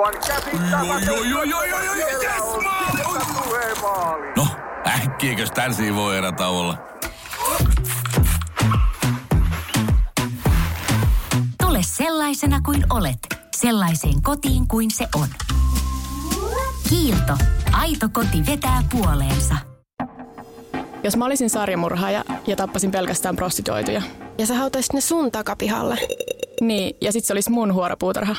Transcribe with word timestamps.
Aivan 0.00 0.20
käsittämätöntä. 0.26 1.12
No, 4.36 4.46
äkkiäkös 4.86 5.50
tän 5.50 5.72
voi 5.94 6.18
erä 6.18 6.32
olla? 6.48 6.78
Tule 11.62 11.78
sellaisena 11.82 12.60
kuin 12.60 12.84
olet, 12.90 13.18
sellaiseen 13.56 14.22
kotiin 14.22 14.68
kuin 14.68 14.90
se 14.90 15.08
on. 15.14 15.28
Kiilto. 16.88 17.32
Aito 17.72 18.08
koti 18.12 18.46
vetää 18.46 18.82
puoleensa. 18.92 19.54
Jos 21.04 21.16
mä 21.16 21.24
olisin 21.24 21.50
sarjamurhaaja 21.50 22.24
ja 22.46 22.56
tappasin 22.56 22.90
pelkästään 22.90 23.36
prostituoituja. 23.36 24.02
Ja 24.38 24.46
sä 24.46 24.54
hautaisit 24.54 24.92
ne 24.92 25.00
sun 25.00 25.32
takapihalle. 25.32 25.98
Niin, 26.60 26.96
ja 27.00 27.12
sit 27.12 27.24
se 27.24 27.32
olisi 27.32 27.50
mun 27.50 27.74
huoropuutarha. 27.74 28.36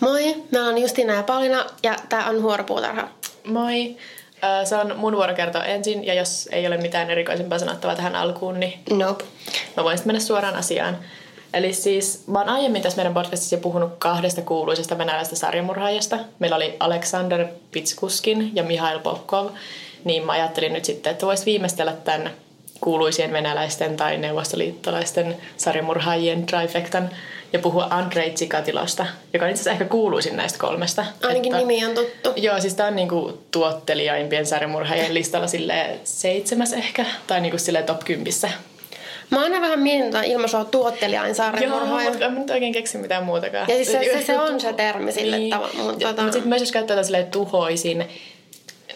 Moi, 0.00 0.34
mä 0.52 0.66
oon 0.66 0.78
Justina 0.78 1.14
ja 1.14 1.22
Paulina 1.22 1.66
ja 1.82 1.96
tää 2.08 2.26
on 2.28 2.42
Huoropuutarha. 2.42 3.08
Moi. 3.44 3.96
Ö, 4.62 4.64
Se 4.66 4.76
on 4.76 4.96
mun 4.96 5.16
vuoro 5.16 5.34
kertoa 5.34 5.64
ensin, 5.64 6.06
ja 6.06 6.14
jos 6.14 6.48
ei 6.52 6.66
ole 6.66 6.76
mitään 6.76 7.10
erikoisempaa 7.10 7.58
sanottavaa 7.58 7.96
tähän 7.96 8.14
alkuun, 8.14 8.60
niin 8.60 8.80
Nope. 8.90 9.24
mä 9.76 9.84
voin 9.84 9.98
sitten 9.98 10.08
mennä 10.08 10.20
suoraan 10.26 10.56
asiaan. 10.56 10.98
Eli 11.54 11.72
siis 11.72 12.24
mä 12.26 12.38
oon 12.38 12.48
aiemmin 12.48 12.82
tässä 12.82 12.96
meidän 12.96 13.14
podcastissa 13.14 13.56
jo 13.56 13.60
puhunut 13.60 13.92
kahdesta 13.98 14.42
kuuluisesta 14.42 14.98
venäläisestä 14.98 15.36
sarjamurhaajasta. 15.36 16.18
Meillä 16.38 16.56
oli 16.56 16.76
Aleksander 16.80 17.46
Pitskuskin 17.70 18.50
ja 18.56 18.62
Mihail 18.62 18.98
Popkov. 18.98 19.46
Niin 20.04 20.26
mä 20.26 20.32
ajattelin 20.32 20.72
nyt 20.72 20.84
sitten, 20.84 21.12
että 21.12 21.26
vois 21.26 21.46
viimeistellä 21.46 21.92
tämän 21.92 22.30
kuuluisien 22.80 23.32
venäläisten 23.32 23.96
tai 23.96 24.16
neuvostoliittolaisten 24.16 25.36
sarjamurhaajien 25.56 26.46
trifectan 26.46 27.10
ja 27.52 27.58
puhua 27.58 27.86
Andrei 27.90 28.30
Tsikatilosta, 28.30 29.06
joka 29.32 29.44
on 29.44 29.50
itse 29.50 29.60
asiassa 29.60 29.70
ehkä 29.70 29.84
kuuluisin 29.84 30.36
näistä 30.36 30.58
kolmesta. 30.58 31.04
Ainakin 31.22 31.54
Että- 31.54 31.66
nimi 31.66 31.84
on 31.86 31.94
tuttu. 31.94 32.32
Joo, 32.36 32.60
siis 32.60 32.74
tää 32.74 32.86
on 32.86 32.96
niinku 32.96 33.38
tuottelijaimpien 33.50 34.46
sarjamurhaajien 34.46 35.14
listalla 35.14 35.46
sille 35.46 35.86
seitsemäs 36.04 36.72
ehkä, 36.72 37.04
tai 37.26 37.40
niinku 37.40 37.58
sille 37.58 37.82
top 37.82 38.04
kympissä. 38.04 38.50
Mä 39.30 39.42
aina 39.42 39.60
vähän 39.60 39.80
mietin 39.80 40.10
tätä 40.12 40.24
ilmaisua 40.24 40.64
tuottelijain 40.64 41.28
Joo, 41.28 41.34
sarjamurhaaja. 41.34 42.10
mutta 42.10 42.26
en 42.26 42.34
nyt 42.34 42.50
oikein 42.50 42.72
keksi 42.72 42.98
mitään 42.98 43.24
muutakaan. 43.24 43.68
Ja 43.68 43.74
siis 43.74 43.92
se- 43.92 44.04
se- 44.12 44.22
se 44.26 44.38
on 44.40 44.60
se 44.60 44.72
termi 44.72 45.12
sille 45.12 45.36
tavalla, 45.50 45.74
mutta 45.82 46.12
tota- 46.12 46.22
mut 46.22 46.32
sitten 46.32 46.48
myös 46.48 46.62
jos 46.62 46.72
käyttää 46.72 47.02
silleen 47.02 47.26
tuhoisin, 47.30 48.08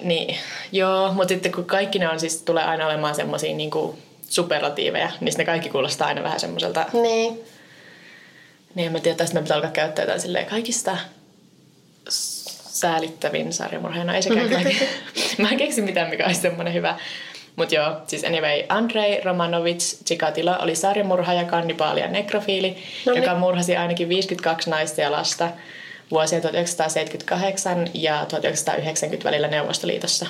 niin 0.00 0.36
joo, 0.72 1.12
mutta 1.12 1.28
sitten 1.28 1.52
kun 1.52 1.64
kaikki 1.64 1.98
ne 1.98 2.08
on 2.08 2.20
siis, 2.20 2.42
tulee 2.42 2.64
aina 2.64 2.86
olemaan 2.86 3.14
semmoisia 3.14 3.54
niinku 3.56 3.98
superlatiiveja, 4.28 5.10
niin 5.20 5.34
ne 5.38 5.44
kaikki 5.44 5.68
kuulostaa 5.68 6.08
aina 6.08 6.22
vähän 6.22 6.40
semmoiselta, 6.40 6.86
Niin. 6.92 7.40
Niin 8.74 8.86
en 8.86 8.92
mä 8.92 9.00
tiedä, 9.00 9.16
tästä 9.16 9.34
me 9.34 9.42
pitää 9.42 9.56
alkaa 9.56 9.70
käyttää 9.70 10.02
jotain 10.02 10.20
silleen 10.20 10.46
kaikista 10.46 10.96
säälittävin 12.68 13.52
sarjamurha. 13.52 14.04
No 14.04 14.14
ei 14.14 14.22
sekään 14.22 14.48
kyllä. 14.48 14.62
Mä 15.38 15.48
en 15.50 15.56
keksi 15.56 15.82
mitään, 15.82 16.10
mikä 16.10 16.26
olisi 16.26 16.40
semmoinen 16.40 16.74
hyvä. 16.74 16.98
Mutta 17.56 17.74
joo, 17.74 17.96
siis 18.06 18.24
anyway, 18.24 18.62
Andrei 18.68 19.20
Romanovich 19.20 20.04
Chikatilo 20.04 20.56
oli 20.58 20.74
sarjamurhaaja, 20.74 21.44
kannibaali 21.44 22.00
ja 22.00 22.08
nekrofiili, 22.08 22.76
No 23.06 23.12
niin. 23.12 23.22
joka 23.22 23.38
murhasi 23.38 23.76
ainakin 23.76 24.08
52 24.08 24.70
naista 24.70 25.00
ja 25.00 25.12
lasta 25.12 25.48
vuosien 26.10 26.42
1978 26.42 27.88
ja 27.94 28.26
1990 28.28 29.28
välillä 29.28 29.48
Neuvostoliitossa. 29.48 30.26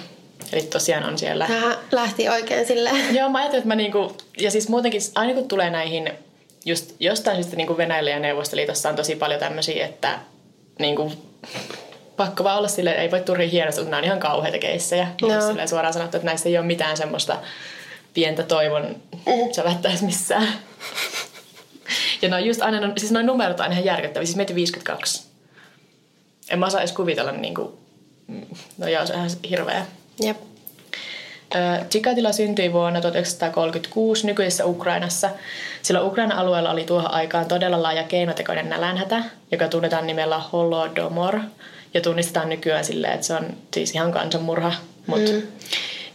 Eli 0.52 0.62
tosiaan 0.62 1.04
on 1.04 1.18
siellä 1.18 1.46
Tähän 1.46 1.76
lähti 1.92 2.28
oikein 2.28 2.66
silleen. 2.66 3.14
Joo, 3.14 3.28
mä 3.28 3.38
ajattelin, 3.38 3.60
että 3.60 3.68
mä 3.68 3.74
niinku, 3.74 4.16
ja 4.38 4.50
siis 4.50 4.68
muutenkin 4.68 5.00
aina 5.14 5.34
kun 5.34 5.48
tulee 5.48 5.70
näihin, 5.70 6.10
just 6.64 6.94
jostain 7.00 7.36
syystä 7.36 7.56
niinku 7.56 7.76
Venäjällä 7.76 8.10
ja 8.10 8.18
Neuvostoliitossa 8.18 8.88
on 8.88 8.96
tosi 8.96 9.16
paljon 9.16 9.40
tämmöisiä, 9.40 9.86
että 9.86 10.18
niinku, 10.78 11.12
pakko 12.16 12.44
vaan 12.44 12.58
olla 12.58 12.68
silleen, 12.68 13.00
ei 13.00 13.10
voi 13.10 13.20
turria 13.20 13.48
hienosti, 13.48 13.80
mutta 13.80 13.90
nämä 13.90 13.98
on 13.98 14.04
ihan 14.04 14.20
kauheita 14.20 14.58
keissejä. 14.58 15.08
No. 15.22 15.40
Silleen 15.46 15.68
suoraan 15.68 15.94
sanottu, 15.94 16.16
että 16.16 16.26
näissä 16.26 16.48
ei 16.48 16.58
ole 16.58 16.66
mitään 16.66 16.96
semmoista 16.96 17.36
pientä 18.14 18.42
toivon 18.42 18.96
sävättäisi 19.52 20.04
missään. 20.04 20.48
Ja 22.22 22.28
no 22.28 22.38
just 22.38 22.62
aina, 22.62 22.92
siis 22.96 23.12
noin 23.12 23.26
numerot 23.26 23.60
on 23.60 23.72
ihan 23.72 23.84
järkyttäviä. 23.84 24.26
Siis 24.26 24.36
meitä 24.36 24.54
52. 24.54 25.24
En 26.50 26.58
mä 26.58 26.66
osaa 26.66 26.80
edes 26.80 26.92
kuvitella 26.92 27.32
niinku, 27.32 27.78
no 28.78 28.88
joo, 28.88 29.06
se 29.06 29.12
on 29.12 29.18
ihan 29.18 29.30
hirveä. 29.50 29.86
Jep. 30.20 30.36
Ö, 31.54 31.84
Chikatilo 31.90 32.32
syntyi 32.32 32.72
vuonna 32.72 33.00
1936 33.00 34.26
nykyisessä 34.26 34.66
Ukrainassa, 34.66 35.30
sillä 35.84 36.02
Ukrainan 36.02 36.38
alueella 36.38 36.70
oli 36.70 36.84
tuohon 36.84 37.10
aikaan 37.10 37.46
todella 37.46 37.82
laaja 37.82 38.02
keinotekoinen 38.02 38.68
nälänhätä, 38.68 39.24
joka 39.52 39.68
tunnetaan 39.68 40.06
nimellä 40.06 40.38
Holodomor, 40.38 41.40
ja 41.94 42.00
tunnistetaan 42.00 42.48
nykyään 42.48 42.84
silleen, 42.84 43.12
että 43.12 43.26
se 43.26 43.34
on 43.34 43.46
siis 43.74 43.94
ihan 43.94 44.12
kansanmurha. 44.12 44.72
Mut 45.06 45.20
mm. 45.20 45.42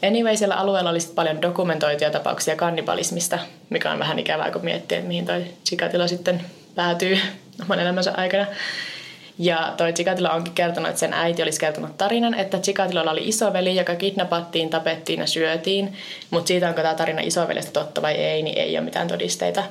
Anyway, 0.08 0.38
siellä 0.38 0.56
alueella 0.56 0.90
oli 0.90 1.00
paljon 1.16 1.42
dokumentoituja 1.42 2.12
tapauksia 2.12 2.56
kannibalismista, 2.56 3.40
mikä 3.70 3.92
on 3.92 4.00
vähän 4.00 4.20
ikävää, 4.20 4.52
kun 4.52 4.66
miettii, 4.66 4.98
että 4.98 5.08
mihin 5.08 5.26
toi 5.26 5.46
Chikatilo 5.66 6.08
sitten 6.08 6.42
päätyy 6.76 7.18
oman 7.62 7.80
elämänsä 7.80 8.14
aikana. 8.18 8.46
Ja 9.42 9.74
toi 9.78 9.94
Chikatilo 9.94 10.30
onkin 10.30 10.54
kertonut, 10.54 10.90
että 10.90 11.00
sen 11.00 11.14
äiti 11.14 11.44
olisi 11.44 11.60
kertonut 11.60 11.98
tarinan, 11.98 12.34
että 12.34 12.60
Chikatilolla 12.60 13.12
oli 13.12 13.28
isoveli, 13.28 13.76
joka 13.76 13.96
kidnappattiin, 13.96 14.70
tapettiin 14.70 15.20
ja 15.20 15.28
syötiin. 15.28 15.94
Mutta 16.30 16.48
siitä, 16.48 16.68
onko 16.70 16.82
tämä 16.82 16.94
tarina 16.94 17.22
isoveljestä 17.22 17.72
totta 17.72 18.02
vai 18.02 18.14
ei, 18.14 18.42
niin 18.44 18.58
ei 18.58 18.78
ole 18.78 18.86
mitään 18.86 19.08
todisteita. 19.08 19.64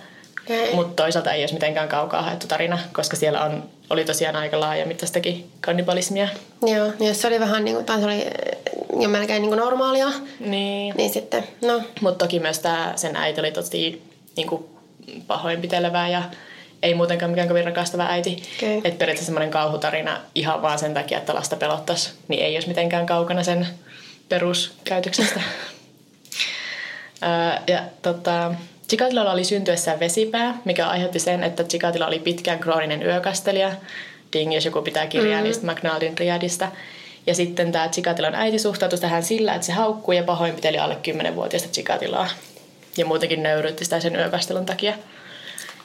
Okei. 0.44 0.74
Mutta 0.74 1.02
toisaalta 1.02 1.32
ei 1.32 1.42
olisi 1.42 1.54
mitenkään 1.54 1.88
kaukaa 1.88 2.22
haettu 2.22 2.46
tarina, 2.46 2.78
koska 2.92 3.16
siellä 3.16 3.44
on, 3.44 3.64
oli 3.90 4.04
tosiaan 4.04 4.36
aika 4.36 4.60
laajamittaistakin 4.60 5.50
kannibalismia. 5.60 6.28
Joo, 6.66 6.92
ja 7.00 7.14
se 7.14 7.26
oli 7.26 7.40
vähän 7.40 7.64
niin 7.64 7.74
kuin, 7.74 7.86
tai 7.86 7.98
se 7.98 8.04
oli 8.04 8.22
eh, 8.22 8.58
jo 9.00 9.08
melkein 9.08 9.42
niin 9.42 9.50
kuin 9.50 9.58
normaalia, 9.58 10.08
Niin. 10.40 10.94
niin 10.96 11.12
sitten, 11.12 11.44
no, 11.64 11.82
Mutta 12.00 12.24
toki 12.24 12.40
myös 12.40 12.58
tää, 12.58 12.92
sen 12.96 13.16
äiti 13.16 13.40
oli 13.40 13.52
tosi 13.52 14.02
niinku, 14.36 14.68
pahoinpitelevää 15.26 16.08
ja 16.08 16.22
ei 16.82 16.94
muutenkaan 16.94 17.30
mikään 17.30 17.48
kovin 17.48 17.64
rakastava 17.64 18.06
äiti. 18.06 18.42
Okei. 18.56 18.76
Että 18.76 18.98
periaatteessa 18.98 19.24
semmoinen 19.24 19.50
kauhutarina 19.50 20.20
ihan 20.34 20.62
vaan 20.62 20.78
sen 20.78 20.94
takia, 20.94 21.18
että 21.18 21.34
lasta 21.34 21.56
pelottaisi, 21.56 22.10
niin 22.28 22.44
ei 22.44 22.56
olisi 22.56 22.68
mitenkään 22.68 23.06
kaukana 23.06 23.42
sen 23.42 23.66
peruskäytöksestä. 24.28 25.40
Ja 27.66 27.82
tota, 28.02 28.54
Chikatilolla 28.88 29.32
oli 29.32 29.44
syntyessään 29.44 30.00
vesipää, 30.00 30.58
mikä 30.64 30.88
aiheutti 30.88 31.18
sen, 31.18 31.44
että 31.44 31.64
Chikatilo 31.64 32.06
oli 32.06 32.18
pitkään 32.18 32.58
krooninen 32.58 33.02
yökastelija. 33.02 33.72
Ding, 34.32 34.54
jos 34.54 34.64
joku 34.64 34.82
pitää 34.82 35.06
kirjaa 35.06 35.40
mm. 35.40 35.44
niistä 35.44 35.72
McNaldin 35.72 36.18
riadista. 36.18 36.68
Ja 37.26 37.34
sitten 37.34 37.72
tämä 37.72 37.88
Chikatilon 37.88 38.34
äiti 38.34 38.58
suhtautui 38.58 38.98
tähän 38.98 39.22
sillä, 39.22 39.54
että 39.54 39.66
se 39.66 39.72
haukkui 39.72 40.16
ja 40.16 40.22
pahoinpiteli 40.22 40.78
alle 40.78 40.96
10-vuotiaista 41.08 41.68
Chikatiloa. 41.68 42.28
Ja 42.96 43.06
muutenkin 43.06 43.42
nöyryytti 43.42 43.84
sitä 43.84 44.00
sen 44.00 44.16
yökastelun 44.16 44.66
takia. 44.66 44.94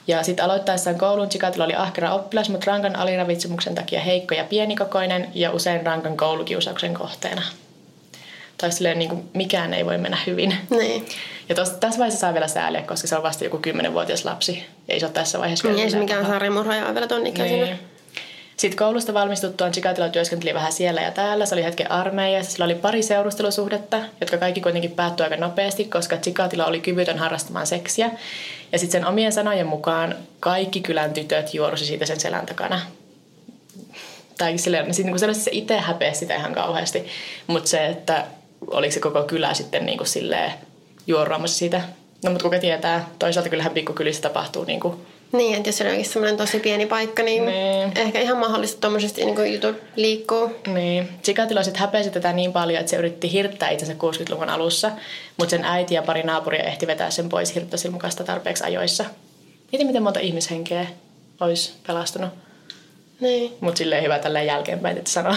Ja 0.06 0.22
sitten 0.22 0.44
aloittaessaan 0.44 0.98
koulun 0.98 1.28
Chikatilo 1.28 1.64
oli 1.64 1.74
ahkera 1.74 2.14
oppilas, 2.14 2.48
mutta 2.48 2.70
rankan 2.70 2.96
aliravitsemuksen 2.96 3.74
takia 3.74 4.00
heikko 4.00 4.34
ja 4.34 4.44
pienikokoinen 4.44 5.28
ja 5.34 5.50
usein 5.50 5.86
rankan 5.86 6.16
koulukiusauksen 6.16 6.94
kohteena. 6.94 7.42
Tai 8.58 8.72
silleen 8.72 8.98
niin 8.98 9.08
kuin 9.08 9.30
mikään 9.34 9.74
ei 9.74 9.86
voi 9.86 9.98
mennä 9.98 10.18
hyvin. 10.26 10.56
niin. 10.70 11.06
Ja 11.48 11.54
tos, 11.54 11.70
tässä 11.70 11.98
vaiheessa 11.98 12.20
saa 12.20 12.34
vielä 12.34 12.48
sääliä, 12.48 12.82
koska 12.82 13.08
se 13.08 13.16
on 13.16 13.22
vasta 13.22 13.44
joku 13.44 13.56
10-vuotias 13.56 14.24
lapsi. 14.24 14.66
Ei 14.88 15.00
se 15.00 15.06
ole 15.06 15.12
tässä 15.12 15.38
vaiheessa 15.38 15.68
Niin 15.68 15.74
vielä 15.76 15.86
ei 15.86 15.90
se 15.90 15.98
mikään 15.98 16.20
pahaa. 16.20 16.34
sarjamurhaaja 16.34 16.86
on 16.86 16.94
vielä 16.94 17.06
ton 17.06 17.26
ikäisenä. 17.26 17.64
Niin. 17.64 17.93
Sitten 18.56 18.78
koulusta 18.78 19.14
valmistuttuaan 19.14 19.72
Chikatilo 19.72 20.08
työskenteli 20.08 20.54
vähän 20.54 20.72
siellä 20.72 21.00
ja 21.00 21.10
täällä. 21.10 21.46
Se 21.46 21.54
oli 21.54 21.64
hetken 21.64 21.90
armeijassa. 21.90 22.52
Sillä 22.52 22.64
oli 22.64 22.74
pari 22.74 23.02
seurustelusuhdetta, 23.02 24.00
jotka 24.20 24.38
kaikki 24.38 24.60
kuitenkin 24.60 24.90
päättyi 24.90 25.24
aika 25.24 25.36
nopeasti, 25.36 25.84
koska 25.84 26.16
Chikatilo 26.16 26.66
oli 26.66 26.80
kyvytön 26.80 27.18
harrastamaan 27.18 27.66
seksiä. 27.66 28.10
Ja 28.72 28.78
sitten 28.78 29.00
sen 29.00 29.08
omien 29.08 29.32
sanojen 29.32 29.66
mukaan 29.66 30.14
kaikki 30.40 30.80
kylän 30.80 31.14
tytöt 31.14 31.54
juorusi 31.54 31.86
siitä 31.86 32.06
sen 32.06 32.20
selän 32.20 32.46
takana. 32.46 32.80
Tai 34.38 34.58
silleen, 34.58 34.86
niinku 34.98 35.18
selvästi 35.18 35.44
se 35.44 35.50
itse 35.54 35.78
häpeä 35.78 36.12
sitä 36.12 36.34
ihan 36.34 36.54
kauheasti. 36.54 37.06
Mutta 37.46 37.70
se, 37.70 37.86
että 37.86 38.24
oliko 38.66 38.92
se 38.92 39.00
koko 39.00 39.22
kylä 39.22 39.54
sitten 39.54 39.86
niinku 39.86 40.04
silleen 40.04 40.52
juoruamassa 41.06 41.58
siitä. 41.58 41.80
No 42.24 42.30
mutta 42.30 42.44
kuka 42.44 42.58
tietää, 42.58 43.08
toisaalta 43.18 43.50
kyllähän 43.50 43.72
pikkukylissä 43.72 44.22
tapahtuu 44.22 44.64
niinku 44.64 45.00
Niin, 45.32 45.54
että 45.56 45.68
jos 45.68 45.76
se 45.78 45.90
onkin 45.90 46.04
semmoinen 46.04 46.36
tosi 46.36 46.60
pieni 46.60 46.86
paikka, 46.86 47.22
niin, 47.22 47.46
Niin. 47.46 47.92
ehkä 47.98 48.20
ihan 48.20 48.38
mahdollista 48.38 48.80
tuommoisesti 48.80 49.24
niin 49.24 49.52
jutut 49.52 49.76
liikkuu. 49.96 50.50
Niin. 50.66 51.08
Chikatilo 51.22 51.62
sitten 51.62 51.80
häpesi 51.80 52.10
tätä 52.10 52.32
niin 52.32 52.52
paljon, 52.52 52.80
että 52.80 52.90
se 52.90 52.96
yritti 52.96 53.32
hirttää 53.32 53.70
itsensä 53.70 53.92
60-luvun 53.94 54.48
alussa, 54.50 54.90
mutta 55.36 55.50
sen 55.50 55.64
äiti 55.64 55.94
ja 55.94 56.02
pari 56.02 56.22
naapuria 56.22 56.62
ehti 56.62 56.86
vetää 56.86 57.10
sen 57.10 57.28
pois 57.28 57.54
hirttosilmukasta 57.54 58.24
tarpeeksi 58.24 58.64
ajoissa. 58.64 59.04
Mieti, 59.72 59.84
miten 59.84 60.02
monta 60.02 60.20
ihmishenkeä 60.20 60.86
olisi 61.40 61.72
pelastunut. 61.86 62.30
Niin. 63.20 63.52
Mutta 63.60 63.78
silleen 63.78 64.02
hyvä 64.04 64.18
tälleen 64.18 64.46
jälkeenpäin, 64.46 64.98
että 64.98 65.10
sanoa, 65.10 65.36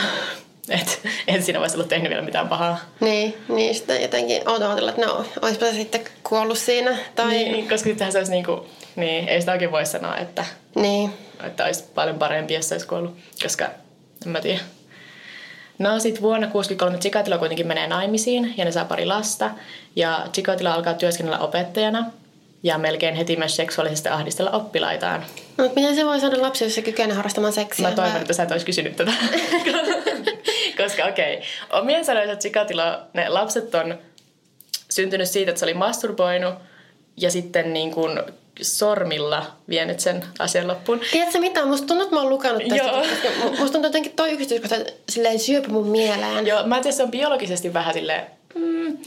että 0.70 0.92
en 1.28 1.44
siinä 1.44 1.60
vaiheessa 1.60 1.78
ollut 1.78 1.90
tehnyt 1.90 2.10
vielä 2.10 2.22
mitään 2.22 2.48
pahaa. 2.48 2.80
Niin, 3.00 3.38
niin 3.48 3.76
sitten 3.76 4.02
jotenkin 4.02 4.50
oot 4.50 4.62
ajatella, 4.62 4.90
että 4.90 5.06
no, 5.06 5.26
oispa 5.42 5.66
se 5.66 5.72
sitten 5.74 6.02
kuollut 6.24 6.58
siinä. 6.58 6.98
Tai, 7.16 7.30
Niin, 7.30 7.70
koska 7.70 7.90
sittenhän 7.90 8.12
se 8.12 8.18
olisi 8.18 8.32
niinku, 8.32 8.66
niin, 8.96 9.30
ei 9.30 9.40
sitä 9.40 9.52
oikein 9.52 9.72
voi 9.72 9.86
sanoa, 9.86 10.18
että 10.18 10.46
niin. 10.76 11.14
että 11.44 11.66
olisi 11.66 11.84
paljon 11.96 12.20
parempi, 12.20 12.54
jos 12.54 12.70
se 12.70 12.76
olisi 12.76 12.88
kuollut, 12.88 13.18
koska 13.44 13.66
en 14.26 14.32
mä 14.32 14.42
tiedä. 14.42 14.60
No 15.80 16.00
sitten 16.00 16.22
vuonna 16.22 16.48
1963 16.48 16.98
Chikatilo 16.98 17.38
kuitenkin 17.38 17.68
menee 17.68 17.88
naimisiin 17.88 18.54
ja 18.58 18.66
ne 18.66 18.72
saa 18.72 18.86
pari 18.86 19.06
lasta. 19.06 19.52
Ja 19.96 20.26
Chikatilo 20.34 20.70
alkaa 20.70 20.94
työskennellä 20.94 21.40
opettajana 21.40 22.06
ja 22.64 22.78
melkein 22.78 23.16
heti 23.16 23.36
myös 23.36 23.56
seksuaalisesti 23.56 24.10
ahdistella 24.10 24.52
oppilaitaan. 24.52 25.26
No, 25.58 25.64
mutta 25.64 25.80
miten 25.80 25.96
se 25.96 26.06
voi 26.06 26.20
saada 26.20 26.42
lapsi, 26.42 26.64
jos 26.64 26.76
se 26.76 26.82
kykenee 26.82 27.16
harrastamaan 27.16 27.54
seksiä? 27.54 27.90
Mä 27.90 27.96
toivon, 27.96 28.14
vai- 28.14 28.22
että 28.22 28.34
sä 28.34 28.44
et 28.44 28.52
olisi 28.52 28.66
kysynyt 28.66 28.96
tätä. 28.96 29.12
Koska 30.78 31.06
okei, 31.06 31.38
okay, 31.38 31.80
omien 31.82 32.06
sanoissa 32.06 32.36
Chikatilo, 32.36 32.84
ne 33.14 33.30
lapset 33.30 33.76
on 33.76 33.98
syntynyt 34.90 35.30
siitä, 35.30 35.52
että 35.52 35.60
se 35.60 35.66
oli 35.66 35.74
masturboinut 35.74 36.56
ja 37.18 37.32
sitten 37.32 37.74
niin 37.74 37.92
kuin 37.92 38.20
sormilla 38.62 39.46
vienyt 39.70 40.00
sen 40.00 40.24
asian 40.40 40.68
loppuun. 40.68 41.02
Tiedätkö 41.12 41.40
mitä? 41.40 41.66
Musta 41.66 41.88
tuntuu, 41.88 42.04
että 42.04 42.16
mä 42.16 42.22
oon 42.22 42.30
lukenut 42.30 42.64
tästä. 42.70 42.86
Joo. 42.86 43.04
Musta 43.50 43.64
tuntuu 43.64 43.84
jotenkin 43.84 44.12
toi 44.12 44.32
yksityiskohta 44.32 44.76
silleen 45.10 45.40
syöpy 45.40 45.70
mun 45.70 45.88
mieleen. 45.88 46.48
Joo, 46.48 46.68
mä 46.68 46.78
en 46.78 46.84
tiedä, 46.84 46.96
se 46.98 47.04
on 47.04 47.12
biologisesti 47.12 47.74
vähän 47.74 47.94
silleen, 47.94 48.26
mm, 48.56 48.98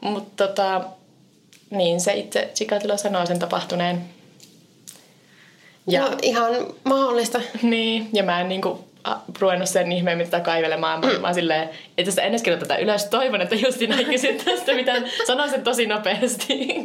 mutta 0.00 0.46
tota, 0.46 0.80
niin 1.70 2.00
se 2.00 2.12
itse 2.12 2.50
Chikatilo 2.54 2.96
sanoo 2.96 3.26
sen 3.26 3.38
tapahtuneen. 3.38 4.04
Ja, 5.86 6.02
No 6.02 6.16
ihan 6.22 6.52
mahdollista. 6.84 7.40
niin, 7.62 8.08
ja 8.12 8.22
mä 8.22 8.40
en 8.40 8.48
niinku 8.48 8.84
ruvennut 9.40 9.68
sen 9.68 9.92
ihmeemmin 9.92 10.26
tätä 10.26 10.44
kaivelemaan. 10.44 11.00
Mä, 11.00 11.18
mä 11.18 11.26
oon 11.26 11.34
silleen, 11.34 11.70
että 11.98 12.12
sä 12.12 12.22
ennen 12.22 12.42
kirjoita 12.42 12.66
tätä 12.66 12.80
ylös. 12.80 13.04
Toivon, 13.04 13.40
että 13.40 13.54
Justina 13.54 13.98
ei 13.98 14.04
kysy 14.04 14.32
tästä 14.44 14.74
mitään. 14.74 15.04
Sanon 15.26 15.50
sen 15.50 15.64
tosi 15.64 15.86
nopeasti. 15.86 16.76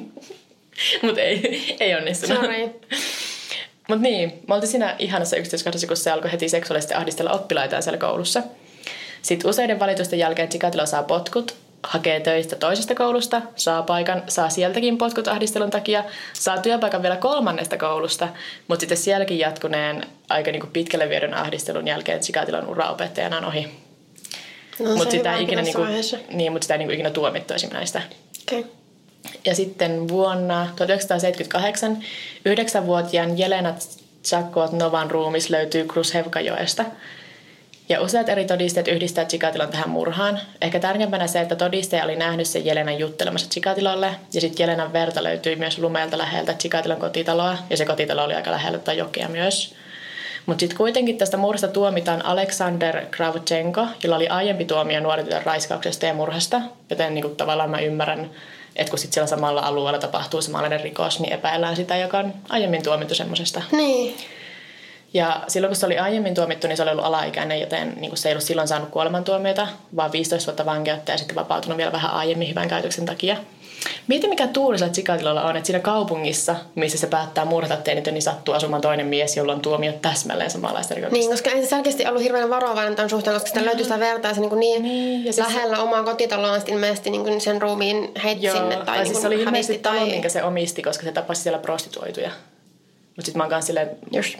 Mutta 1.03 1.21
ei, 1.21 1.75
ei 1.79 1.95
onnistunut. 1.95 2.37
Sorry. 2.37 2.69
Mutta 3.87 4.03
niin, 4.03 4.33
me 4.47 4.55
oltiin 4.55 4.69
siinä 4.69 4.95
ihanassa 4.99 5.37
yksityiskohdassa, 5.37 5.87
kun 5.87 5.97
se 5.97 6.11
alkoi 6.11 6.31
heti 6.31 6.49
seksuaalisesti 6.49 6.93
ahdistella 6.93 7.31
oppilaitaan 7.31 7.83
siellä 7.83 7.97
koulussa. 7.97 8.43
Sitten 9.21 9.49
useiden 9.49 9.79
valitusten 9.79 10.19
jälkeen 10.19 10.49
Chikatilo 10.49 10.85
saa 10.85 11.03
potkut, 11.03 11.55
hakee 11.87 12.19
töistä 12.19 12.55
toisesta 12.55 12.95
koulusta, 12.95 13.41
saa 13.55 13.83
paikan, 13.83 14.23
saa 14.27 14.49
sieltäkin 14.49 14.97
potkut 14.97 15.27
ahdistelun 15.27 15.69
takia, 15.69 16.03
saa 16.33 16.57
työpaikan 16.57 17.01
vielä 17.01 17.15
kolmannesta 17.15 17.77
koulusta, 17.77 18.27
mutta 18.67 18.81
sitten 18.81 18.97
sielläkin 18.97 19.39
jatkuneen 19.39 20.05
aika 20.29 20.51
niinku 20.51 20.67
pitkälle 20.73 21.09
viedyn 21.09 21.33
ahdistelun 21.33 21.87
jälkeen 21.87 22.19
Chikatilon 22.19 22.67
uraopettajana 22.67 23.37
on 23.37 23.45
ohi. 23.45 23.67
No, 24.79 24.95
mutta 24.95 25.11
sitä, 25.11 25.33
ei 25.33 25.43
ikinä, 25.43 25.61
niinku, 25.61 25.81
vaiheessa. 25.81 26.17
niin, 26.29 26.51
mut 26.51 26.63
sitä 26.63 26.73
ei 26.73 26.77
niinku 26.77 26.93
ikinä 26.93 27.09
tuomittu 27.09 27.53
esim. 27.53 27.69
näistä. 27.73 28.01
Okay. 28.47 28.63
Ja 29.45 29.55
sitten 29.55 30.07
vuonna 30.07 30.67
1978 30.75 32.03
yhdeksänvuotiaan 32.45 33.37
Jelena 33.37 33.73
Tsakot-Novan 34.23 35.11
ruumis 35.11 35.49
löytyy 35.49 35.85
Krushevkajoesta. 35.85 36.85
Ja 37.89 38.01
useat 38.01 38.29
eri 38.29 38.45
todisteet 38.45 38.87
yhdistää 38.87 39.25
Chikatilon 39.25 39.69
tähän 39.69 39.89
murhaan. 39.89 40.39
Ehkä 40.61 40.79
tärkeimpänä 40.79 41.27
se, 41.27 41.41
että 41.41 41.55
todistaja 41.55 42.03
oli 42.03 42.15
nähnyt 42.15 42.47
sen 42.47 42.65
Jelenan 42.65 42.99
juttelemassa 42.99 43.49
Chikatilolle. 43.49 44.15
Ja 44.33 44.41
sitten 44.41 44.63
Jelenan 44.63 44.93
verta 44.93 45.23
löytyi 45.23 45.55
myös 45.55 45.79
lumeelta 45.79 46.17
läheltä 46.17 46.53
Chikatilon 46.53 46.99
kotitaloa. 46.99 47.57
Ja 47.69 47.77
se 47.77 47.85
kotitalo 47.85 48.23
oli 48.23 48.33
aika 48.33 48.51
lähellä 48.51 48.79
tai 48.79 48.97
jokea 48.97 49.27
myös. 49.27 49.75
Mutta 50.45 50.59
sitten 50.59 50.77
kuitenkin 50.77 51.17
tästä 51.17 51.37
murhasta 51.37 51.67
tuomitaan 51.67 52.25
Aleksander 52.25 53.05
Kravchenko, 53.05 53.87
jolla 54.03 54.15
oli 54.15 54.27
aiempi 54.27 54.65
tuomio 54.65 54.99
nuoren 54.99 55.25
tytön 55.25 55.45
raiskauksesta 55.45 56.05
ja 56.05 56.13
murhasta. 56.13 56.61
Joten 56.89 57.13
niinku 57.13 57.29
tavallaan 57.29 57.69
mä 57.69 57.79
ymmärrän, 57.79 58.31
että 58.75 58.89
kun 58.89 58.99
sit 58.99 59.13
siellä 59.13 59.27
samalla 59.27 59.61
alueella 59.61 59.99
tapahtuu 59.99 60.41
samanlainen 60.41 60.81
rikos, 60.81 61.19
niin 61.19 61.33
epäillään 61.33 61.75
sitä, 61.75 61.97
joka 61.97 62.19
on 62.19 62.33
aiemmin 62.49 62.83
tuomittu 62.83 63.15
semmoisesta. 63.15 63.61
Niin. 63.71 64.15
Ja 65.13 65.43
silloin 65.47 65.69
kun 65.69 65.75
se 65.75 65.85
oli 65.85 65.97
aiemmin 65.97 66.35
tuomittu, 66.35 66.67
niin 66.67 66.77
se 66.77 66.83
oli 66.83 66.91
ollut 66.91 67.05
alaikäinen, 67.05 67.59
joten 67.59 67.93
niin 67.97 68.09
kuin 68.09 68.17
se 68.17 68.29
ei 68.29 68.33
ollut 68.33 68.43
silloin 68.43 68.67
saanut 68.67 68.89
kuolemantuomiota, 68.89 69.67
vaan 69.95 70.11
15 70.11 70.47
vuotta 70.47 70.65
vankeutta 70.65 71.11
ja 71.11 71.17
sitten 71.17 71.35
vapautunut 71.35 71.77
vielä 71.77 71.91
vähän 71.91 72.11
aiemmin 72.11 72.49
hyvän 72.49 72.67
käytöksen 72.67 73.05
takia. 73.05 73.37
Mieti 74.07 74.27
mikä 74.27 74.47
tuuri 74.47 74.77
sillä 74.77 74.91
Chikatilolla 74.91 75.43
on, 75.43 75.55
että 75.55 75.67
siinä 75.67 75.79
kaupungissa, 75.79 76.55
missä 76.75 76.97
se 76.97 77.07
päättää 77.07 77.45
murhata 77.45 77.77
teinitön, 77.77 78.13
niin 78.13 78.21
sattuu 78.21 78.53
asumaan 78.53 78.81
toinen 78.81 79.05
mies, 79.05 79.37
jolla 79.37 79.53
on 79.53 79.61
tuomio 79.61 79.91
täsmälleen 80.01 80.51
samanlaista 80.51 80.95
rikoksesta. 80.95 81.19
Niin, 81.19 81.31
koska 81.31 81.49
ei 81.49 81.63
se 81.63 81.69
selkeästi 81.69 82.07
ollut 82.07 82.23
hirveän 82.23 82.49
varovainen 82.49 82.95
tämän 82.95 83.09
suhteen, 83.09 83.33
koska 83.33 83.47
sitä 83.47 83.65
löytyy 83.65 83.83
sitä 83.83 83.99
vertaa 83.99 84.33
se 84.33 84.41
niin, 84.41 84.59
niin, 84.59 84.83
Niin, 84.83 85.25
ja 85.25 85.33
siis- 85.33 85.47
lähellä 85.47 85.77
omaa 85.83 86.03
kotitaloaan 86.03 86.59
sitten 86.59 86.75
ilmeisesti 86.75 87.09
niin 87.09 87.41
sen 87.41 87.61
ruumiin 87.61 88.11
heitti 88.23 88.45
Joo, 88.45 88.55
sinne. 88.57 88.75
Tai, 88.75 88.85
tai 88.85 88.97
niin 88.97 89.07
siis 89.07 89.21
se 89.21 89.27
oli 89.27 89.41
ilmeisesti 89.41 89.77
talo, 89.77 89.99
tai... 89.99 90.09
minkä 90.09 90.29
se 90.29 90.43
omisti, 90.43 90.81
koska 90.81 91.03
se 91.03 91.11
tapasi 91.11 91.41
siellä 91.41 91.59
prostituoituja. 91.59 92.29
Mutta 93.15 93.25
sitten 93.25 93.37
mä 93.37 93.43
oon 93.43 93.49
kanssa 93.49 93.67
silleen, 93.67 93.89
Just. 94.11 94.37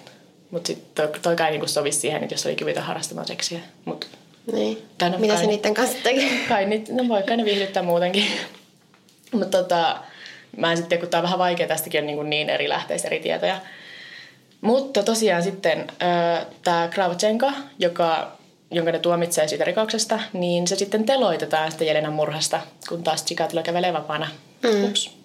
Mutta 0.51 0.67
sitten 0.67 1.07
toi, 1.07 1.19
toi 1.21 1.35
kai 1.35 1.51
niinku 1.51 1.67
sovi 1.67 1.91
siihen, 1.91 2.23
että 2.23 2.33
jos 2.33 2.45
oli 2.45 2.55
kyvytön 2.55 2.83
harrastamaan 2.83 3.27
seksiä. 3.27 3.59
Mutta 3.85 4.07
Niin. 4.51 4.77
Mitä 4.77 5.05
se 5.11 5.17
päivänä- 5.19 5.47
niiden 5.47 5.73
kanssa 5.73 5.97
teki? 6.03 6.29
kai, 6.49 6.65
niit, 6.65 6.89
no 6.89 7.07
voi 7.07 7.23
kai 7.23 7.37
ne 7.37 7.45
viihdyttää 7.45 7.83
muutenkin. 7.83 8.25
Mutta 9.31 9.57
tota, 9.57 9.97
mä 10.57 10.71
en 10.71 10.77
sitten, 10.77 10.99
kun 10.99 11.09
tää 11.09 11.17
on 11.19 11.23
vähän 11.23 11.39
vaikea, 11.39 11.67
tästäkin 11.67 12.01
on 12.01 12.07
niin, 12.07 12.29
niin 12.29 12.49
eri 12.49 12.69
lähteistä 12.69 13.07
eri 13.07 13.19
tietoja. 13.19 13.59
Mutta 14.61 15.03
tosiaan 15.03 15.43
sitten 15.43 15.87
tämä 16.63 16.87
Kravchenko, 16.93 17.51
joka, 17.79 18.31
jonka 18.71 18.91
ne 18.91 18.99
tuomitsee 18.99 19.47
siitä 19.47 19.63
rikoksesta, 19.65 20.19
niin 20.33 20.67
se 20.67 20.75
sitten 20.75 21.05
teloitetaan 21.05 21.71
sitä 21.71 21.83
Jelenan 21.83 22.13
murhasta, 22.13 22.61
kun 22.89 23.03
taas 23.03 23.25
Chikatilo 23.25 23.63
kävelee 23.63 23.93
vapaana. 23.93 24.27
Mm. 24.63 24.83
Ups. 24.83 25.16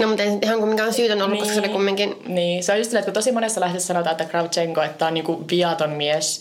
No, 0.00 0.08
mutta 0.08 0.22
ei 0.22 0.38
ihan 0.42 0.58
kuin 0.58 0.68
mikään 0.70 0.92
syytön 0.94 1.22
ollut, 1.22 1.38
koska 1.38 1.54
se 1.54 1.60
oli 1.60 1.68
kumminkin... 1.68 2.16
Niin, 2.26 2.64
se 2.64 2.72
on 2.72 2.78
just 2.78 2.90
silleen, 2.90 3.00
että 3.00 3.10
kun 3.10 3.14
tosi 3.14 3.32
monessa 3.32 3.60
lähteessä 3.60 3.86
sanotaan, 3.86 4.12
että 4.12 4.24
Kravchenko, 4.24 4.82
että 4.82 5.06
on 5.06 5.14
niinku 5.14 5.44
viaton 5.50 5.90
mies, 5.90 6.40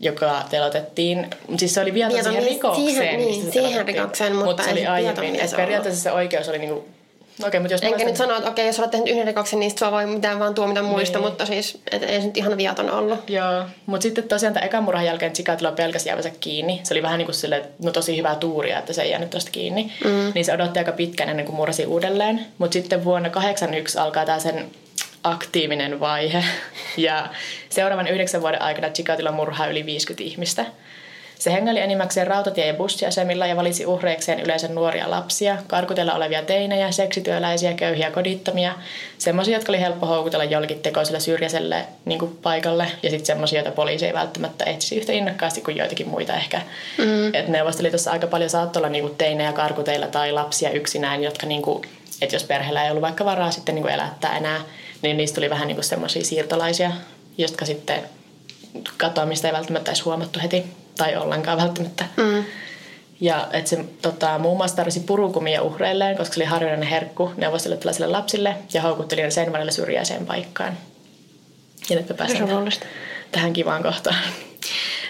joka 0.00 0.44
telotettiin. 0.50 1.18
Mutta 1.18 1.58
siis 1.58 1.74
se 1.74 1.80
oli 1.80 1.94
viaton, 1.94 2.14
Viaton 2.14 2.32
siihen 2.32 2.44
mies 2.44 2.54
rikokseen. 2.54 2.88
siihen- 2.90 3.18
niin, 3.18 3.52
siihen 3.52 3.86
rikokseen, 3.86 4.34
Mut 4.36 4.44
mutta 4.44 4.62
se 4.62 4.70
oli 4.70 4.86
aiemmin. 4.86 5.40
periaatteessa 5.56 6.02
se 6.02 6.12
oikeus 6.12 6.48
oli 6.48 6.58
niinku... 6.58 6.88
Okei, 7.46 7.60
mutta 7.60 7.74
jos 7.74 7.82
Enkä 7.82 8.04
nyt 8.04 8.16
sanoa, 8.16 8.36
että 8.36 8.50
okei, 8.50 8.66
jos 8.66 8.78
olet 8.78 8.90
tehnyt 8.90 9.08
yhden 9.08 9.26
rikoksen, 9.26 9.60
niin 9.60 9.70
sit 9.70 9.78
sua 9.78 9.90
voi 9.90 10.06
mitään 10.06 10.38
vaan 10.38 10.54
tuomita 10.54 10.82
muista, 10.82 11.18
Niin. 11.18 11.28
mutta 11.28 11.46
siis 11.46 11.78
et 11.90 12.02
ei 12.02 12.20
se 12.20 12.26
nyt 12.26 12.36
ihan 12.36 12.56
viaton 12.56 12.90
ollut. 12.90 13.30
Joo, 13.30 13.64
mutta 13.86 14.02
sitten 14.02 14.28
tosiaan 14.28 14.54
tämän 14.54 14.66
ekan 14.66 14.84
murhan 14.84 15.04
jälkeen 15.06 15.32
Chikatilo 15.32 15.72
pelkäsi 15.72 16.08
jäävänsä 16.08 16.30
kiinni. 16.40 16.80
Se 16.82 16.94
oli 16.94 17.02
vähän 17.02 17.18
niin 17.18 17.26
kuin 17.26 17.34
silleen, 17.34 17.62
että 17.62 17.74
no 17.84 17.90
tosi 17.92 18.16
hyvää 18.16 18.34
tuuria, 18.34 18.78
että 18.78 18.92
se 18.92 19.02
ei 19.02 19.10
jäänyt 19.10 19.30
tuosta 19.30 19.50
kiinni. 19.50 19.92
Mm. 20.04 20.32
Niin 20.34 20.44
se 20.44 20.52
odotti 20.52 20.78
aika 20.78 20.92
pitkään 20.92 21.30
ennen 21.30 21.46
kuin 21.46 21.56
murhasi 21.56 21.86
uudelleen. 21.86 22.46
Mutta 22.58 22.72
sitten 22.72 23.04
vuonna 23.04 23.30
81 23.30 23.98
alkaa 23.98 24.26
tämä 24.26 24.38
sen 24.38 24.70
aktiivinen 25.24 26.00
vaihe. 26.00 26.44
Ja 26.96 27.28
seuraavan 27.68 28.08
yhdeksän 28.08 28.40
vuoden 28.40 28.62
aikana 28.62 28.90
Chikatilo 28.90 29.32
murhaa 29.32 29.66
yli 29.66 29.86
50 29.86 30.24
ihmistä. 30.24 30.64
Se 31.40 31.52
hengäili 31.52 31.80
enimmäkseen 31.80 32.26
rautatie- 32.26 32.66
ja 32.66 32.74
bussiasemilla 32.74 33.46
ja 33.46 33.56
valitsi 33.56 33.86
uhreikseen 33.86 34.40
yleensä 34.40 34.68
nuoria 34.68 35.10
lapsia, 35.10 35.56
karkutella 35.66 36.14
olevia 36.14 36.42
teinejä, 36.42 36.90
seksityöläisiä, 36.90 37.74
köyhiä 37.74 38.10
kodittomia, 38.10 38.74
semmoisia, 39.18 39.56
jotka 39.56 39.72
oli 39.72 39.80
helppo 39.80 40.06
houkutella 40.06 40.44
jollekin 40.44 40.80
tekoiselle 40.80 41.20
syrjäiselle 41.20 41.86
niin 42.04 42.38
paikalle, 42.42 42.86
ja 43.02 43.10
sitten 43.10 43.26
semmoisia, 43.26 43.58
joita 43.58 43.70
poliisi 43.70 44.06
ei 44.06 44.12
välttämättä 44.12 44.64
etsisi 44.64 44.96
yhtä 44.96 45.12
innokkaasti 45.12 45.60
kuin 45.60 45.76
joitakin 45.76 46.08
muita 46.08 46.34
ehkä. 46.34 46.60
Mm. 46.98 47.34
Et 47.34 47.48
Neuvostoliitossa 47.48 48.10
aika 48.10 48.26
paljon 48.26 48.50
saattoi 48.50 48.80
olla 48.80 48.88
niin 48.88 49.14
teinejä 49.18 49.52
karkuteilla 49.52 50.06
tai 50.06 50.32
lapsia 50.32 50.70
yksinään, 50.70 51.22
jotka, 51.22 51.46
niin 51.46 51.62
kuin, 51.62 51.82
että 52.22 52.36
jos 52.36 52.44
perheellä 52.44 52.84
ei 52.84 52.90
ollut 52.90 53.02
vaikka 53.02 53.24
varaa 53.24 53.50
sitten 53.50 53.74
niin 53.74 53.88
elättää 53.88 54.36
enää, 54.36 54.60
niin 55.02 55.16
niistä 55.16 55.34
tuli 55.34 55.50
vähän 55.50 55.68
niin 55.68 55.84
semmoisia 55.84 56.24
siirtolaisia, 56.24 56.92
jotka 57.38 57.64
sitten 57.64 58.02
katoamista 58.96 59.46
ei 59.46 59.52
välttämättä 59.52 59.90
edes 59.90 60.04
huomattu 60.04 60.40
heti 60.42 60.79
tai 60.96 61.16
ollenkaan 61.16 61.58
välttämättä. 61.58 62.04
Mm. 62.16 62.44
Ja 63.20 63.48
että 63.52 63.70
se 63.70 63.84
tota, 64.02 64.38
muun 64.38 64.56
muassa 64.56 64.76
tarvisi 64.76 65.00
purukumia 65.00 65.62
uhreilleen, 65.62 66.16
koska 66.16 66.34
se 66.34 66.40
oli 66.40 66.44
harvinainen 66.44 66.88
herkku 66.88 67.30
neuvostoliittolaisille 67.36 68.06
lapsille 68.06 68.56
ja 68.72 68.82
houkutteli 68.82 69.22
ne 69.22 69.30
sen 69.30 69.52
välillä 69.52 69.72
syrjäiseen 69.72 70.26
paikkaan. 70.26 70.78
Ja 71.90 71.96
nyt 71.96 72.06
Surullista. 72.38 72.86
tähän 73.32 73.52
kivaan 73.52 73.82
kohtaan. 73.82 74.16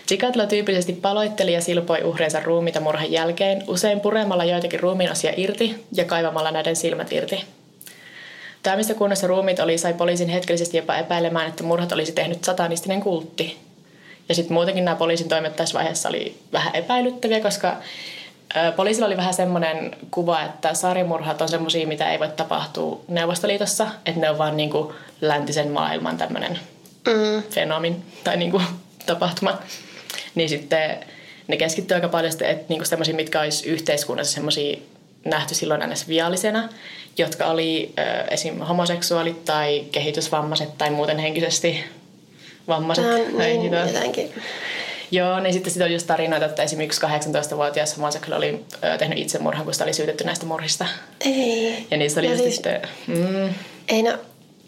Chikatilo 0.09 0.47
tyypillisesti 0.47 0.93
paloitteli 0.93 1.53
ja 1.53 1.61
silpoi 1.61 2.03
uhreensa 2.05 2.41
ruumiita 2.41 2.81
murhan 2.81 3.13
jälkeen, 3.13 3.65
usein 3.67 4.01
puremalla 4.01 4.45
joitakin 4.45 4.81
ruumiinosia 4.81 5.33
irti 5.37 5.87
ja 5.93 6.05
kaivamalla 6.05 6.51
näiden 6.51 6.77
silmät 6.77 7.13
irti. 7.13 7.45
Tämä, 8.63 8.77
mistä 8.77 8.95
kunnossa 8.95 9.27
ruumiit 9.27 9.61
oli, 9.61 9.79
sai 9.79 9.95
poliisin 9.95 10.29
hetkellisesti 10.29 10.77
jopa 10.77 10.97
epäilemään, 10.97 11.49
että 11.49 11.63
murhat 11.65 11.93
olisi 11.93 12.13
tehnyt 12.13 12.45
satanistinen 12.45 13.01
kultti. 13.01 13.57
Ja 14.31 14.35
sitten 14.35 14.55
muutenkin 14.55 14.85
nämä 14.85 14.97
poliisin 14.97 15.29
toimet 15.29 15.57
tässä 15.57 15.79
vaiheessa 15.79 16.09
oli 16.09 16.39
vähän 16.53 16.77
epäilyttäviä, 16.77 17.41
koska 17.41 17.77
poliisilla 18.77 19.07
oli 19.07 19.17
vähän 19.17 19.35
semmoinen 19.35 19.97
kuva, 20.11 20.43
että 20.43 20.75
sarimurhat 20.75 21.43
on 21.43 21.49
semmoisia, 21.49 21.87
mitä 21.87 22.11
ei 22.13 22.19
voi 22.19 22.29
tapahtua 22.29 23.01
Neuvostoliitossa, 23.09 23.87
että 24.07 24.21
ne 24.21 24.31
on 24.31 24.39
vaan 24.39 24.57
niinku 24.57 24.93
läntisen 25.21 25.69
maailman 25.71 26.19
tämmöinen 26.19 26.59
Mm. 27.07 27.43
fenomin 27.43 28.03
tai 28.25 28.37
niinku 28.37 28.63
tapahtuma. 29.07 29.59
Niin 30.35 30.49
sitten 30.49 30.97
ne 31.49 31.57
keskittyy 31.57 31.95
aika 31.95 32.09
paljon 32.09 32.33
sitten, 32.33 32.51
että 32.51 32.65
niinku 32.69 32.85
semmoisia, 32.85 33.15
mitkä 33.15 33.41
olisi 33.41 33.69
yhteiskunnassa 33.69 34.35
semmoisia 34.35 34.79
nähty 35.25 35.55
silloin 35.55 35.83
aina 35.83 35.95
viallisena, 36.09 36.69
jotka 37.19 37.47
oli 37.47 37.93
ö, 37.99 38.03
esim. 38.31 38.59
homoseksuaalit 38.59 39.45
tai 39.45 39.85
kehitysvammaiset 39.93 40.79
tai 40.79 40.91
muuten 40.91 41.19
henkisesti 41.19 41.85
vammaiset. 42.69 43.05
Tämä 43.05 43.17
on 43.35 43.41
Ei 43.41 43.59
niin 43.59 43.73
jotenkin. 43.73 44.33
Joo, 45.11 45.41
niin 45.41 45.53
sitten 45.53 45.73
sit 45.73 45.83
on 45.83 45.93
just 45.93 46.07
tarinoita, 46.07 46.47
että 46.47 46.63
esimerkiksi 46.63 47.01
18-vuotias 47.01 47.97
homoseksuaali 47.97 48.49
oli 48.49 48.65
ö, 48.85 48.99
tehnyt 48.99 49.19
itsemurhan, 49.19 49.65
kun 49.65 49.73
sitä 49.75 49.85
oli 49.85 49.93
syytetty 49.93 50.25
näistä 50.25 50.47
murhista. 50.47 50.87
Ei. 51.21 51.87
Ja 51.91 51.97
niissä 51.97 52.21
oli 52.21 52.27
Ja 52.27 52.33
just 52.33 52.43
siis- 52.45 52.55
sitten... 52.55 52.83
Mm, 53.07 53.55
Ei 53.89 54.03
no, 54.03 54.19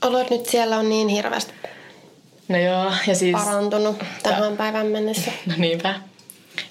olot 0.03 0.31
nyt 0.31 0.47
siellä 0.47 0.79
on 0.79 0.89
niin 0.89 1.09
hirveästi 1.09 1.53
no 2.49 2.59
joo, 2.59 2.93
ja 3.07 3.15
siis... 3.15 3.37
parantunut 3.37 3.97
tähän 4.23 4.57
päivään 4.57 4.87
mennessä. 4.87 5.31
No 5.47 5.55
niinpä. 5.59 5.95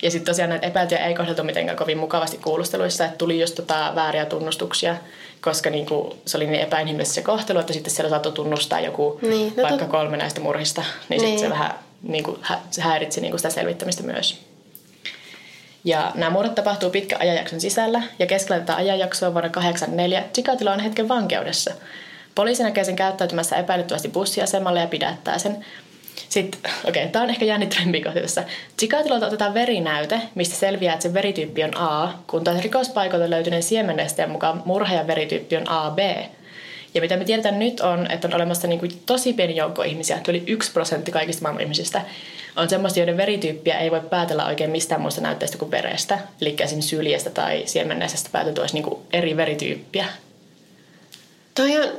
Ja 0.02 0.12
sitten 0.12 0.32
tosiaan 0.34 0.50
näitä 0.50 0.68
epäiltyjä 0.68 1.06
ei 1.06 1.14
kohdeltu 1.14 1.44
mitenkään 1.44 1.78
kovin 1.78 1.98
mukavasti 1.98 2.38
kuulusteluissa, 2.38 3.06
että 3.06 3.18
tuli 3.18 3.40
just 3.42 3.56
tota 3.56 3.92
vääriä 3.96 4.26
tunnustuksia, 4.26 4.96
koska 5.42 5.70
niinku, 5.70 6.18
se 6.26 6.38
oli 6.38 6.48
niin 6.48 6.62
epäinhimillistä 6.62 7.14
se 7.16 7.22
kohtelu, 7.22 7.60
että 7.60 7.74
sitten 7.74 7.94
siellä 7.94 8.10
saattoi 8.10 8.32
tunnustaa 8.32 8.80
joku 8.80 9.20
Niin, 9.22 9.54
no 9.58 9.64
vaikka 9.64 9.86
tot- 9.86 9.90
kolme 9.90 10.18
näistä 10.18 10.42
murhista, 10.42 10.82
niin, 10.82 11.22
Niin. 11.22 11.22
sitten 11.22 11.40
se 11.40 11.50
vähän 11.50 11.74
niinku, 12.04 12.38
hä- 12.42 12.60
se 12.72 12.82
häiritsi 12.82 13.22
niinku 13.22 13.38
sitä 13.38 13.50
selvittämistä 13.50 14.04
myös. 14.04 14.42
Ja 15.84 16.12
nämä 16.16 16.30
murhat 16.30 16.56
tapahtuu 16.56 16.90
pitkän 16.90 17.22
ajanjakson 17.22 17.62
sisällä 17.62 18.02
ja 18.20 18.26
keskellä 18.26 18.60
tätä 18.60 18.76
ajanjaksoa 18.76 19.34
vuonna 19.34 19.50
1984 19.50 20.24
Chikatilo 20.34 20.72
on 20.72 20.80
hetken 20.80 21.08
vankeudessa. 21.08 21.72
Poliisi 22.36 22.64
näkee 22.64 22.84
sen 22.84 22.96
käyttäytymässä 22.96 23.56
epäilyttävästi 23.58 24.10
bussiasemalle 24.10 24.80
ja 24.80 24.88
pidättää 24.88 25.38
sen. 25.38 25.66
Sitten, 26.32 26.72
okei, 26.88 27.04
okay, 27.04 27.12
tämä 27.12 27.24
on 27.24 27.30
ehkä 27.30 27.46
jännittävämpi 27.46 28.02
kohta 28.02 28.20
tässä. 28.20 28.44
Chikatilolta 28.80 29.28
otetaan 29.28 29.54
verinäyte, 29.54 30.22
mistä 30.36 30.56
selviää, 30.56 30.94
että 30.94 31.04
se 31.04 31.14
verityyppi 31.14 31.64
on 31.64 31.78
A, 31.78 32.14
kun 32.28 32.44
taas 32.44 32.62
rikospaikalta 32.62 33.30
löytyneen 33.30 33.64
siemennesteen 33.64 34.30
mukaan 34.30 34.62
murhaajan 34.66 35.08
verityyppi 35.08 35.58
on 35.58 35.70
AB. 35.70 36.00
Ja 36.94 37.02
mitä 37.02 37.18
me 37.18 37.26
tiedetään 37.26 37.60
nyt 37.60 37.80
on, 37.80 38.12
että 38.12 38.28
on 38.28 38.36
olemassa 38.36 38.68
niin 38.68 38.80
kuin 38.80 38.92
tosi 39.06 39.34
pieni 39.34 39.56
joukko 39.56 39.84
ihmisiä, 39.84 40.20
yli 40.28 40.44
yksi 40.48 40.72
prosentti 40.72 41.12
kaikista 41.12 41.42
maailman 41.42 41.62
ihmisistä, 41.62 42.02
on 42.56 42.70
semmoista, 42.70 43.00
joiden 43.00 43.18
verityyppiä 43.18 43.80
ei 43.80 43.92
voi 43.92 44.02
päätellä 44.02 44.46
oikein 44.46 44.70
mistään 44.70 45.02
muusta 45.02 45.22
näytteestä 45.22 45.58
kuin 45.58 45.72
verestä. 45.72 46.20
Eli 46.42 46.56
esimerkiksi 46.60 46.90
syljestä 46.90 47.30
tai 47.30 47.64
siemenneestä 47.66 48.30
päätelty 48.32 48.62
olisi 48.62 48.74
niin 48.74 48.84
kuin 48.84 49.00
eri 49.14 49.38
verityyppiä. 49.38 50.06
Toi 51.56 51.78
on... 51.78 51.90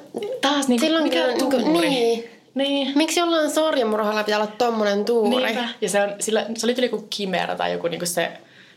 Taas 0.40 0.68
niin 0.68 0.80
kuin, 0.80 1.02
mikä 1.02 1.16
kyllä 1.16 1.32
niinku- 1.32 1.58
tuuri. 1.58 1.88
niin. 1.88 2.41
Niin. 2.54 2.92
Miksi 2.94 3.20
jollain 3.20 3.50
sorjamurhalla 3.50 4.24
pitää 4.24 4.40
olla 4.40 4.52
tommonen 4.58 5.04
tuuri? 5.04 5.44
Niinpä. 5.44 5.68
Ja 5.80 5.88
se, 5.88 6.02
on, 6.02 6.14
sillä, 6.20 6.46
se 6.56 6.66
oli 6.66 6.88
kuin 6.88 7.06
Kimera 7.10 7.54
tai 7.54 7.72
joku 7.72 7.88
niinku 7.88 8.06
se 8.06 8.32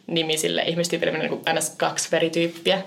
nimi 0.07 0.37
sille 0.37 0.61
ihmistyypille, 0.61 1.17
niinku 1.17 1.41
ns. 1.53 1.69
kaksi 1.69 2.11
verityyppiä. 2.11 2.81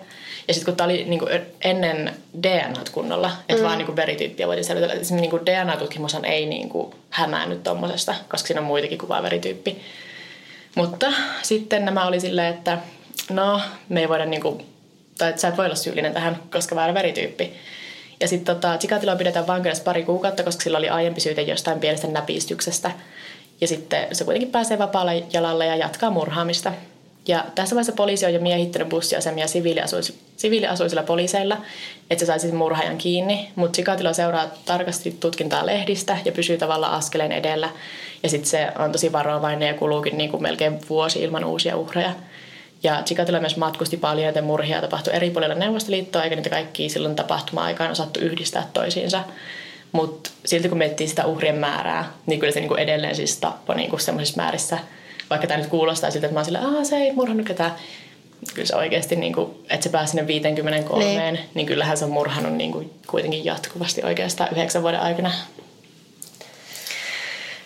Ja 0.49 0.54
sitten 0.54 0.73
kun 0.73 0.76
tämä 0.76 0.85
oli 0.85 1.04
niinku 1.04 1.26
ennen 1.64 2.14
DNA 2.42 2.80
kunnolla, 2.92 3.30
että 3.49 3.62
mm. 3.62 3.66
vaan 3.66 3.78
niinku 3.78 3.97
verityyppiä 3.97 4.47
voitiin 4.47 4.64
selvitellä. 4.64 4.95
että 4.95 5.02
esimerkiksi 5.02 5.30
Niinku 5.30 5.47
DNA-tutkimushan 5.47 6.25
ei 6.25 6.47
niinku 6.47 6.95
hämäännyt 7.11 7.62
tuommoisesta, 7.62 8.14
koska 8.28 8.47
siinä 8.47 8.61
on 8.61 8.66
muitakin 8.66 8.99
kuin 8.99 9.09
vain 9.09 9.23
verityyppi. 9.23 9.83
Mutta 10.75 11.12
sitten 11.42 11.85
nämä 11.85 12.07
oli 12.07 12.21
silleen, 12.21 12.54
että 12.54 12.78
no, 13.30 13.61
me 13.88 14.00
ei 14.00 14.09
voida 14.09 14.25
niinku, 14.25 14.62
tai 15.18 15.28
että 15.28 15.40
sä 15.40 15.49
et 15.49 15.57
voi 15.57 15.64
olla 15.64 15.75
syyllinen 15.75 16.12
tähän, 16.12 16.42
koska 16.52 16.76
väärä 16.76 16.95
verityyppi. 16.95 17.52
Ja 18.21 18.29
sitten 18.29 18.55
tota, 18.57 18.79
Chikatiloa 18.79 19.17
pidetään 19.17 19.47
vankeudessa 19.47 19.85
pari 19.85 20.05
kuukautta, 20.05 20.43
koska 20.43 20.63
sillä 20.63 20.79
oli 20.79 20.89
aiempi 20.89 21.21
syyte 21.21 21.43
jostain 21.43 21.81
pienestä 21.81 22.07
näpistyksestä. 22.07 22.91
Ja 23.61 23.69
sitten 23.69 24.07
se 24.13 24.25
kuitenkin 24.25 24.51
pääsee 24.51 24.79
vapaalle 24.79 25.25
jalalle 25.33 25.67
ja 25.67 25.77
jatkaa 25.77 26.11
murhaamista. 26.11 26.73
Ja 27.29 27.45
tässä 27.55 27.75
vaiheessa 27.75 27.93
poliisi 27.93 28.27
on 28.27 28.35
jo 28.35 28.41
miehittänyt 28.41 28.89
bussiasemia 28.89 29.47
siviiliasuis- 29.47 30.15
siviiliasuisilla 30.37 31.03
poliiseilla, 31.03 31.57
että 32.11 32.21
se 32.21 32.27
saisi 32.27 32.53
murhaajan 32.53 32.99
kiinni. 32.99 33.51
Mutta 33.55 33.77
Chikatilo 33.77 34.13
seuraa 34.13 34.47
tarkasti 34.65 35.17
tutkintaa 35.21 35.67
lehdistä 35.67 36.19
ja 36.25 36.33
pysyy 36.33 36.59
tavallaan 36.59 36.93
askeleen 36.93 37.33
edellä. 37.33 37.69
Ja 38.23 38.29
sitten 38.29 38.51
se 38.51 38.69
on 38.79 38.93
tosi 38.93 39.13
varovainen 39.13 39.69
ja 39.69 39.75
kuluukin 39.75 40.19
niin 40.19 40.31
kuin 40.31 40.43
melkein 40.43 40.79
vuosi 40.89 41.23
ilman 41.23 41.45
uusia 41.45 41.77
uhreja. 41.77 42.13
Ja 42.83 43.03
Chikatilo 43.05 43.41
myös 43.41 43.57
matkusti 43.57 43.97
paljon, 43.97 44.27
joten 44.27 44.45
murhia 44.45 44.81
tapahtui 44.81 45.15
eri 45.15 45.31
puolilla 45.31 45.55
Neuvostoliittoa, 45.55 46.23
eikä 46.23 46.37
niitä 46.37 46.51
kaikki 46.51 46.89
silloin 46.89 47.17
tapahtuma-aikaan 47.17 47.91
osattu 47.91 48.21
yhdistää 48.21 48.69
toisiinsa. 48.73 49.25
Mutta 49.93 50.31
silti 50.45 50.69
kun 50.69 50.79
miettii 50.79 51.09
sitä 51.09 51.27
uhrien 51.27 51.55
määrää, 51.55 52.13
niin 52.27 52.41
kyllä 52.41 52.53
se 52.53 52.61
niinku 52.61 52.75
edelleen 52.75 53.17
siis 53.17 53.37
tappoi 53.37 53.77
niinku 53.77 53.99
semmoisissa 53.99 54.43
määrissä. 54.43 54.79
Vaikka 55.31 55.47
tämä 55.47 55.61
nyt 55.61 55.71
kuulostaa 55.71 56.11
siltä, 56.11 56.27
että 56.27 56.35
mä 56.35 56.41
oon 56.41 56.45
sillä, 56.45 56.85
se 56.85 56.97
ei 56.97 57.13
murhannut 57.13 57.47
ketään. 57.47 57.75
Kyllä 58.55 58.67
se 58.67 58.77
oikeasti, 58.77 59.17
niinku, 59.17 59.65
että 59.71 59.85
se 59.85 59.91
pääsi 59.91 60.11
sinne 60.11 60.27
53, 60.27 61.05
niin, 61.05 61.39
niin 61.55 61.67
kyllähän 61.67 61.97
se 61.97 62.05
on 62.05 62.11
murhannut 62.11 62.55
niinku 62.55 62.91
kuitenkin 63.07 63.45
jatkuvasti 63.45 64.03
oikeastaan 64.05 64.51
yhdeksän 64.53 64.83
vuoden 64.83 65.01
aikana. 65.01 65.31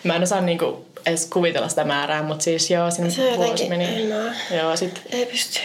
Mä 0.03 0.15
en 0.15 0.23
osaa 0.23 0.41
niinku 0.41 0.85
edes 1.05 1.25
kuvitella 1.25 1.67
sitä 1.69 1.83
määrää, 1.83 2.23
mutta 2.23 2.43
siis 2.43 2.71
joo, 2.71 2.91
sinne 2.91 3.09
Se 3.09 3.21
vuosi 3.21 3.39
jotenkin- 3.41 3.69
meni. 3.69 4.07
no. 4.07 4.15
Joo, 4.57 4.75
sit 4.75 5.01
Ei 5.11 5.25
pysty. 5.25 5.59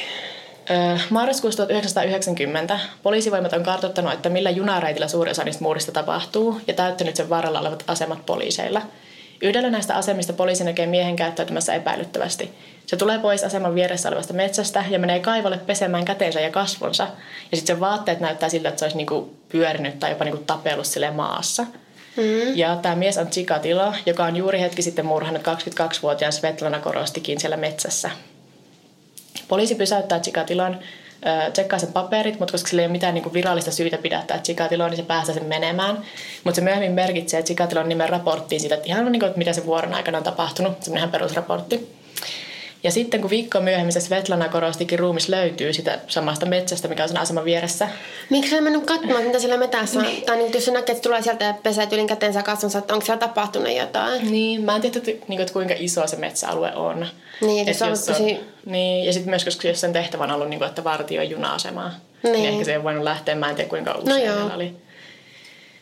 Marraskuussa 1.10 1.56
1990 1.56 2.80
poliisivoimat 3.02 3.52
on 3.52 3.62
kartoittanut, 3.62 4.12
että 4.12 4.28
millä 4.28 4.50
junareitillä 4.50 5.08
suurin 5.08 5.30
osa 5.30 5.44
niistä 5.44 5.62
muurista 5.64 5.92
tapahtuu 5.92 6.60
ja 6.66 6.74
täyttänyt 6.74 7.16
sen 7.16 7.28
varrella 7.28 7.60
olevat 7.60 7.84
asemat 7.86 8.26
poliiseilla. 8.26 8.82
Yhdellä 9.42 9.70
näistä 9.70 9.94
asemista 9.94 10.32
poliisi 10.32 10.64
näkee 10.64 10.86
miehen 10.86 11.16
käyttäytymässä 11.16 11.74
epäilyttävästi. 11.74 12.50
Se 12.86 12.96
tulee 12.96 13.18
pois 13.18 13.44
aseman 13.44 13.74
vieressä 13.74 14.08
olevasta 14.08 14.32
metsästä 14.34 14.84
ja 14.90 14.98
menee 14.98 15.20
kaivolle 15.20 15.58
pesemään 15.58 16.04
käteensä 16.04 16.40
ja 16.40 16.50
kasvonsa. 16.50 17.02
Ja 17.50 17.56
sitten 17.56 17.76
sen 17.76 17.80
vaatteet 17.80 18.20
näyttää 18.20 18.48
siltä, 18.48 18.68
että 18.68 18.78
se 18.78 18.84
olisi 18.84 18.96
niinku 18.96 19.36
pyörinyt 19.48 19.98
tai 19.98 20.10
jopa 20.10 20.24
niinku 20.24 20.42
tapellut 20.46 20.86
sille 20.86 21.10
maassa. 21.10 21.66
Mm. 22.18 22.56
Ja 22.56 22.76
tämä 22.76 22.94
mies 22.94 23.18
on 23.18 23.28
Chikatilo, 23.30 23.92
joka 24.06 24.24
on 24.24 24.36
juuri 24.36 24.60
hetki 24.60 24.82
sitten 24.82 25.06
murhannut 25.06 25.42
22-vuotiaan 25.42 26.32
Svetlana 26.32 26.78
Korostikin 26.78 27.40
siellä 27.40 27.56
metsässä. 27.56 28.10
Poliisi 29.48 29.74
pysäyttää 29.74 30.20
Chikatilon, 30.20 30.78
ö, 31.26 31.50
tsekkaa 31.50 31.78
sen 31.78 31.92
paperit, 31.92 32.38
mutta 32.38 32.52
koska 32.52 32.68
sillä 32.68 32.82
ei 32.82 32.86
ole 32.86 32.92
mitään 32.92 33.14
niinku 33.14 33.32
virallista 33.32 33.70
syytä 33.70 33.98
pidättää 33.98 34.38
Chikatiloa, 34.38 34.88
niin 34.88 34.96
se 34.96 35.02
päästää 35.02 35.34
sen 35.34 35.44
menemään. 35.44 35.98
Mutta 36.44 36.56
se 36.56 36.60
myöhemmin 36.60 36.92
merkitsee 36.92 37.42
Chikatilon 37.42 37.88
nimen 37.88 38.08
raporttiin 38.08 38.60
siitä, 38.60 38.74
että 38.74 38.88
ihan 38.88 39.12
niinku, 39.12 39.26
että 39.26 39.38
mitä 39.38 39.52
se 39.52 39.66
vuoron 39.66 39.94
aikana 39.94 40.18
on 40.18 40.24
tapahtunut, 40.24 40.82
semmoinen 40.82 41.10
perusraportti. 41.10 41.98
Ja 42.82 42.90
sitten 42.90 43.20
kun 43.20 43.30
viikko 43.30 43.60
myöhemmin 43.60 43.92
se 43.92 44.00
Svetlana 44.00 44.48
Korostikin 44.48 44.98
ruumis 44.98 45.28
löytyy 45.28 45.72
sitä 45.72 45.98
samasta 46.06 46.46
metsästä, 46.46 46.88
mikä 46.88 47.02
on 47.02 47.08
sen 47.08 47.18
aseman 47.18 47.44
vieressä, 47.44 47.88
Miksi 48.30 48.50
sä 48.50 48.60
mennyt 48.60 48.84
katsomaan, 48.86 49.22
mitä 49.24 49.38
siellä 49.38 49.56
metässä 49.56 49.98
on? 50.00 50.06
Tai 50.26 50.36
niin, 50.36 50.52
jos 50.54 50.64
sä 50.64 50.72
näkee, 50.72 50.92
että 50.92 50.94
se 50.94 51.02
tulee 51.02 51.22
sieltä 51.22 51.44
ja 51.44 51.54
pesee 51.62 51.86
tyylin 51.86 52.06
käteensä 52.06 52.42
kasvonsa, 52.42 52.78
että 52.78 52.94
onko 52.94 53.06
siellä 53.06 53.20
tapahtunut 53.20 53.76
jotain? 53.76 54.30
Niin, 54.32 54.62
mä 54.62 54.74
en 54.76 54.80
tiedä, 54.82 54.98
että, 54.98 55.26
niin 55.28 55.40
että 55.40 55.52
kuinka 55.52 55.74
iso 55.78 56.06
se 56.06 56.16
metsäalue 56.16 56.74
on. 56.74 57.06
Niin, 57.40 57.68
Et 57.68 57.80
jos 57.80 57.82
on 57.82 58.14
tosi- 58.14 58.40
Niin, 58.66 59.04
ja 59.06 59.12
sitten 59.12 59.30
myös, 59.30 59.44
koska 59.44 59.68
jos 59.68 59.80
sen 59.80 59.92
tehtävä 59.92 60.24
on 60.24 60.30
ollut, 60.30 60.48
niin 60.48 60.58
kuin, 60.58 60.68
että 60.68 60.84
vartioi 60.84 61.30
juna-asemaa, 61.30 61.88
niin. 61.88 62.32
Niin. 62.32 62.42
niin 62.42 62.52
ehkä 62.52 62.64
se 62.64 62.72
ei 62.72 62.82
voinut 62.82 63.04
lähteä, 63.04 63.34
mä 63.34 63.50
en 63.50 63.56
tiedä 63.56 63.70
kuinka 63.70 63.94
usein 63.94 64.26
No 64.26 64.34
no 64.34 64.40
joo. 64.40 64.54
oli. 64.56 64.76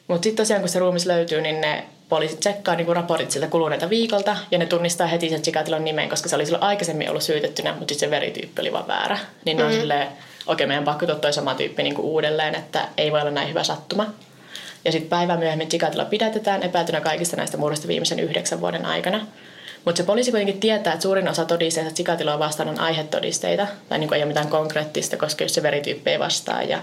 Mutta 0.09 0.25
sitten 0.25 0.43
tosiaan, 0.45 0.63
kun 0.63 0.69
se 0.69 0.79
ruumis 0.79 1.07
löytyy, 1.07 1.41
niin 1.41 1.61
ne 1.61 1.85
poliisit 2.09 2.41
tsekkaa 2.41 2.75
niin 2.75 2.87
kuin 2.87 2.97
raportit 2.97 3.31
siltä 3.31 3.47
kuluneelta 3.47 3.91
viikolta, 3.91 4.37
ja 4.51 4.59
ne 4.59 4.67
tunnistaa 4.67 5.07
heti 5.07 5.29
sen 5.29 5.43
Chikatilon 5.43 5.85
nimen, 5.85 6.09
koska 6.09 6.29
se 6.29 6.37
oli 6.37 6.45
silloin 6.45 6.65
aikaisemmin 6.65 7.11
ollut 7.11 7.23
syytettynä, 7.23 7.73
mutta 7.73 7.95
sitten 7.95 8.07
se 8.07 8.11
verityyppi 8.11 8.61
oli 8.61 8.73
vaan 8.73 8.87
väärä. 8.87 9.19
Niin 9.45 9.57
ne 9.57 9.65
on 9.65 9.73
silleen, 9.73 10.09
okei, 10.47 10.67
meidän 10.67 10.85
pakko 10.85 11.07
tuoda 11.07 11.21
toi 11.21 11.33
sama 11.33 11.55
tyyppi 11.55 11.83
niin 11.83 11.95
kuin 11.95 12.07
uudelleen, 12.07 12.55
että 12.55 12.89
ei 12.97 13.13
voi 13.13 13.21
olla 13.21 13.31
näin 13.31 13.49
hyvä 13.49 13.65
sattuma. 13.65 14.07
Ja 14.85 14.93
sitten 14.93 15.11
päivän 15.11 15.39
myöhemmin 15.39 15.69
Chikatilo 15.69 16.05
pidätetään 16.05 16.63
epäiltynä 16.63 17.01
kaikista 17.01 17.37
näistä 17.37 17.57
murhista 17.57 17.89
viimeisen 17.89 18.21
yhdeksän 18.21 18.61
vuoden 18.61 18.87
aikana. 18.87 19.27
Mutta 19.85 19.97
se 19.97 20.07
poliisi 20.07 20.31
kuitenkin 20.31 20.61
tietää, 20.61 20.93
että 20.93 21.03
suurin 21.03 21.29
osa 21.29 21.45
todisteista 21.45 21.95
Chikatiloa 21.95 22.39
vastaan 22.39 22.69
on 22.69 22.81
aihetodisteita. 22.81 23.67
Tai 23.89 23.99
niin 23.99 24.15
ei 24.15 24.21
ole 24.21 24.29
mitään 24.29 24.49
konkreettista, 24.49 25.17
koska 25.17 25.45
jos 25.45 25.55
se 25.55 25.63
verityyppi 25.63 26.11
ei 26.11 26.19
vastaa 26.19 26.63
ja 26.63 26.79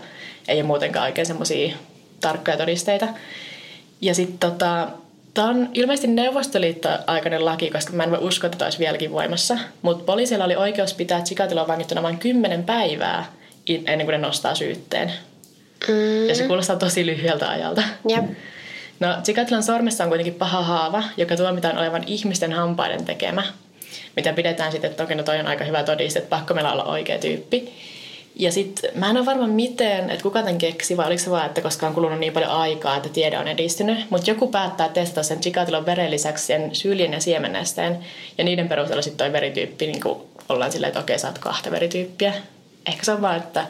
ei 0.48 0.58
ole 0.58 0.64
muutenkaan 0.64 1.06
oikein 1.06 1.28
semmoisia 1.28 1.76
tarkkoja 2.22 2.58
todisteita. 2.58 3.08
Ja 4.02 4.16
sitten 4.16 4.52
tota, 4.52 4.88
tämä 5.34 5.50
on 5.50 5.70
ilmeisesti 5.74 6.08
Neuvostoliitto-aikainen 6.08 7.46
laki, 7.46 7.70
koska 7.70 7.94
mä 7.94 8.04
en 8.04 8.12
voi 8.12 8.20
uskoa, 8.22 8.48
että 8.48 8.58
tämä 8.58 8.68
olisi 8.68 8.80
vieläkin 8.80 9.12
voimassa. 9.12 9.58
Mutta 9.82 10.04
poliisilla 10.04 10.46
oli 10.46 10.56
oikeus 10.56 10.94
pitää 10.94 11.22
Chikatiloa 11.22 11.68
vangittuna 11.68 12.04
vain 12.04 12.18
kymmenen 12.18 12.64
päivää 12.64 13.26
in- 13.66 13.84
ennen 13.88 14.08
kuin 14.08 14.14
ne 14.14 14.28
nostaa 14.28 14.56
syytteen. 14.56 15.14
Mm. 15.88 16.28
Ja 16.28 16.36
se 16.36 16.48
kuulostaa 16.48 16.76
tosi 16.76 17.06
lyhyeltä 17.06 17.50
ajalta. 17.50 17.84
Jep. 18.10 18.26
No, 19.00 19.08
Chikatilan 19.24 19.64
sormessa 19.64 20.04
on 20.04 20.10
kuitenkin 20.10 20.34
paha 20.34 20.62
haava, 20.62 21.04
joka 21.18 21.36
tuomitaan 21.36 21.78
olevan 21.78 22.04
ihmisten 22.08 22.54
hampaiden 22.54 23.06
tekemä. 23.06 23.44
Mitä 24.16 24.34
pidetään 24.34 24.72
sitten, 24.72 24.92
että 24.92 25.04
toki 25.04 25.16
no 25.16 25.24
toi 25.24 25.40
on 25.40 25.48
aika 25.48 25.64
hyvä 25.64 25.84
todiste, 25.84 26.20
että 26.20 26.30
pakko 26.30 26.54
meillä 26.54 26.72
olla 26.72 26.84
oikea 26.84 27.20
tyyppi. 27.20 27.74
Ja 28.36 28.52
sitten 28.52 28.92
mä 28.96 29.10
en 29.10 29.18
ole 29.18 29.26
varma 29.26 29.48
miten, 29.48 30.10
että 30.10 30.24
kuka 30.24 30.40
tämän 30.40 30.58
keksi, 30.58 30.98
vai 30.98 31.08
oliko 31.08 31.24
se 31.24 31.32
vaan, 31.32 31.46
että 31.46 31.62
koska 31.62 31.88
on 31.88 31.94
kulunut 31.94 32.20
niin 32.20 32.34
paljon 32.34 32.52
aikaa, 32.52 32.98
että 32.98 33.10
tiede 33.10 33.38
on 33.38 33.48
edistynyt. 33.48 34.10
Mutta 34.10 34.30
joku 34.30 34.48
päättää 34.48 34.90
testata 34.90 35.24
sen 35.24 35.40
Chikatilon 35.40 35.86
veren 35.86 36.12
lisäksi 36.12 36.46
sen 36.46 36.76
syljen 36.76 37.14
ja 37.14 37.22
siemennesteen. 37.22 38.00
Ja 38.38 38.44
niiden 38.44 38.70
perusteella 38.70 39.02
sitten 39.02 39.26
toi 39.26 39.34
verityyppi, 39.34 39.88
niin 39.88 40.02
kuin 40.02 40.20
ollaan 40.50 40.72
silleen, 40.72 40.88
että 40.88 41.00
okei, 41.00 41.20
saat 41.20 41.38
kahta 41.38 41.72
verityyppiä. 41.72 42.34
Ehkä 42.86 43.06
se 43.06 43.12
on 43.12 43.22
vaan, 43.22 43.38
että 43.38 43.68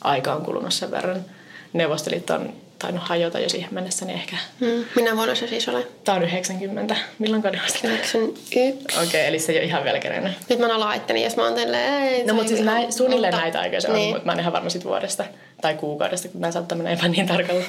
aika 0.00 0.34
on 0.34 0.44
kulunut 0.44 0.74
sen 0.74 0.90
verran. 0.90 1.24
Neuvostoliitto 1.72 2.34
on 2.34 2.52
tainnut 2.78 3.04
hajota 3.04 3.38
jo 3.38 3.48
siihen 3.48 3.74
mennessä, 3.74 4.04
niin 4.04 4.18
ehkä... 4.18 4.36
Mm. 4.60 4.84
Minä 4.96 5.16
vuonna 5.16 5.34
se 5.34 5.46
siis 5.46 5.68
ole? 5.68 5.86
Tää 6.04 6.14
on 6.14 6.22
90. 6.22 6.96
Milloin 7.18 7.42
vasta? 7.42 7.78
91. 7.88 8.18
Okei, 8.58 9.08
okay, 9.08 9.20
eli 9.20 9.38
se 9.38 9.52
ei 9.52 9.58
ole 9.58 9.64
ihan 9.66 9.84
vielä 9.84 9.98
kerennyt. 9.98 10.32
Nyt 10.48 10.58
mä 10.58 10.80
laitteni, 10.80 11.24
jos 11.24 11.36
mä 11.36 11.44
oon 11.44 11.54
tälleen, 11.54 12.26
No 12.26 12.34
mutta 12.34 12.48
siis 12.48 12.60
näin, 12.60 12.92
suunnilleen 12.92 13.34
mutta- 13.34 13.42
näitä 13.42 13.60
aikoja 13.60 13.80
se 13.80 13.88
on, 13.88 13.94
niin. 13.94 14.10
mutta 14.14 14.26
mä 14.26 14.32
en 14.32 14.40
ihan 14.40 14.52
varma 14.52 14.70
sit 14.70 14.84
vuodesta 14.84 15.24
tai 15.60 15.74
kuukaudesta, 15.74 16.28
kun 16.28 16.40
mä 16.40 16.52
saattaa 16.52 16.78
mennä 16.78 16.90
jopa 16.90 17.08
niin 17.08 17.26
tarkalla. 17.26 17.64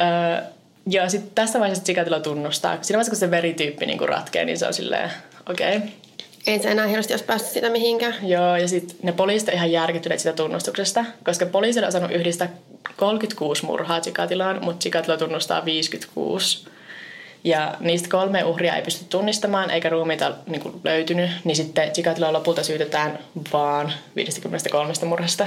Öö, 0.00 0.44
ja 0.90 1.08
sitten 1.08 1.32
tässä 1.34 1.60
vaiheessa 1.60 1.84
Chikatilo 1.84 2.20
tunnustaa. 2.20 2.78
Siinä 2.82 2.96
vaiheessa, 2.96 3.10
kun 3.10 3.18
se 3.18 3.30
verityyppi 3.30 3.86
niinku 3.86 4.06
ratkee, 4.06 4.44
niin 4.44 4.58
se 4.58 4.66
on 4.66 4.74
silleen, 4.74 5.10
okei. 5.50 5.76
Okay. 5.76 5.88
Ei 6.46 6.58
se 6.62 6.70
enää 6.70 6.86
hirveästi 6.86 7.12
olisi 7.12 7.24
päässyt 7.24 7.52
sitä 7.52 7.70
mihinkään. 7.70 8.14
Joo, 8.22 8.56
ja 8.56 8.68
sitten 8.68 8.96
ne 9.02 9.12
poliisit 9.12 9.48
ihan 9.48 9.72
järkyttyneet 9.72 10.20
sitä 10.20 10.32
tunnustuksesta, 10.32 11.04
koska 11.24 11.46
poliisi 11.46 11.80
on 11.80 11.88
osannut 11.88 12.10
yhdistää 12.12 12.48
36 12.96 13.64
murhaa 13.66 14.00
Chikatilaan, 14.00 14.64
mutta 14.64 14.82
Chikatilo 14.82 15.16
tunnustaa 15.16 15.64
56. 15.64 16.66
Ja 17.44 17.74
niistä 17.80 18.08
kolme 18.08 18.44
uhria 18.44 18.76
ei 18.76 18.82
pysty 18.82 19.04
tunnistamaan, 19.08 19.70
eikä 19.70 19.88
ruumiita 19.88 20.32
niin 20.46 20.60
kuin, 20.60 20.74
löytynyt, 20.84 21.30
niin 21.44 21.56
sitten 21.56 21.92
Chikatiloa 21.92 22.32
lopulta 22.32 22.62
syytetään 22.62 23.18
vaan 23.52 23.92
53 24.16 24.92
murhasta. 25.06 25.46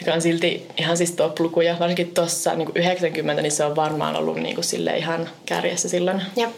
Mikä 0.00 0.14
on 0.14 0.20
silti 0.20 0.66
ihan 0.76 0.96
siis 0.96 1.12
top-lukuja, 1.12 1.76
varsinkin 1.78 2.14
tuossa 2.14 2.54
niin 2.54 2.68
90, 2.74 3.42
niin 3.42 3.52
se 3.52 3.64
on 3.64 3.76
varmaan 3.76 4.16
ollut 4.16 4.36
niin 4.36 4.54
kuin, 4.54 4.64
sille 4.64 4.96
ihan 4.96 5.28
kärjessä 5.46 5.88
silloin. 5.88 6.22
Ja 6.36 6.48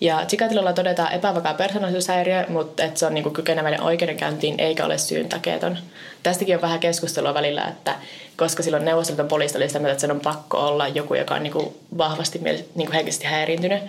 Ja 0.00 0.24
Chikatilolla 0.28 0.72
todetaan 0.72 1.12
epävakaa 1.12 1.54
persoonallisuushäiriö, 1.54 2.44
mutta 2.48 2.84
että 2.84 3.00
se 3.00 3.06
on 3.06 3.14
niinku 3.14 3.30
kykeneväinen 3.30 3.82
oikeudenkäyntiin 3.82 4.60
eikä 4.60 4.84
ole 4.84 4.98
syyntakeeton. 4.98 5.78
Tästäkin 6.22 6.54
on 6.54 6.62
vähän 6.62 6.80
keskustelua 6.80 7.34
välillä, 7.34 7.64
että 7.64 7.94
koska 8.36 8.62
silloin 8.62 8.84
neuvostoliiton 8.84 9.28
poliisi 9.28 9.56
oli 9.56 9.68
sitä 9.68 9.78
mieltä, 9.78 9.92
että 9.92 10.00
sen 10.00 10.10
on 10.10 10.20
pakko 10.20 10.58
olla 10.58 10.88
joku, 10.88 11.14
joka 11.14 11.34
on 11.34 11.42
niinku 11.42 11.76
vahvasti 11.98 12.40
niinku 12.74 12.92
henkisesti 12.92 13.26
häiriintynyt, 13.26 13.82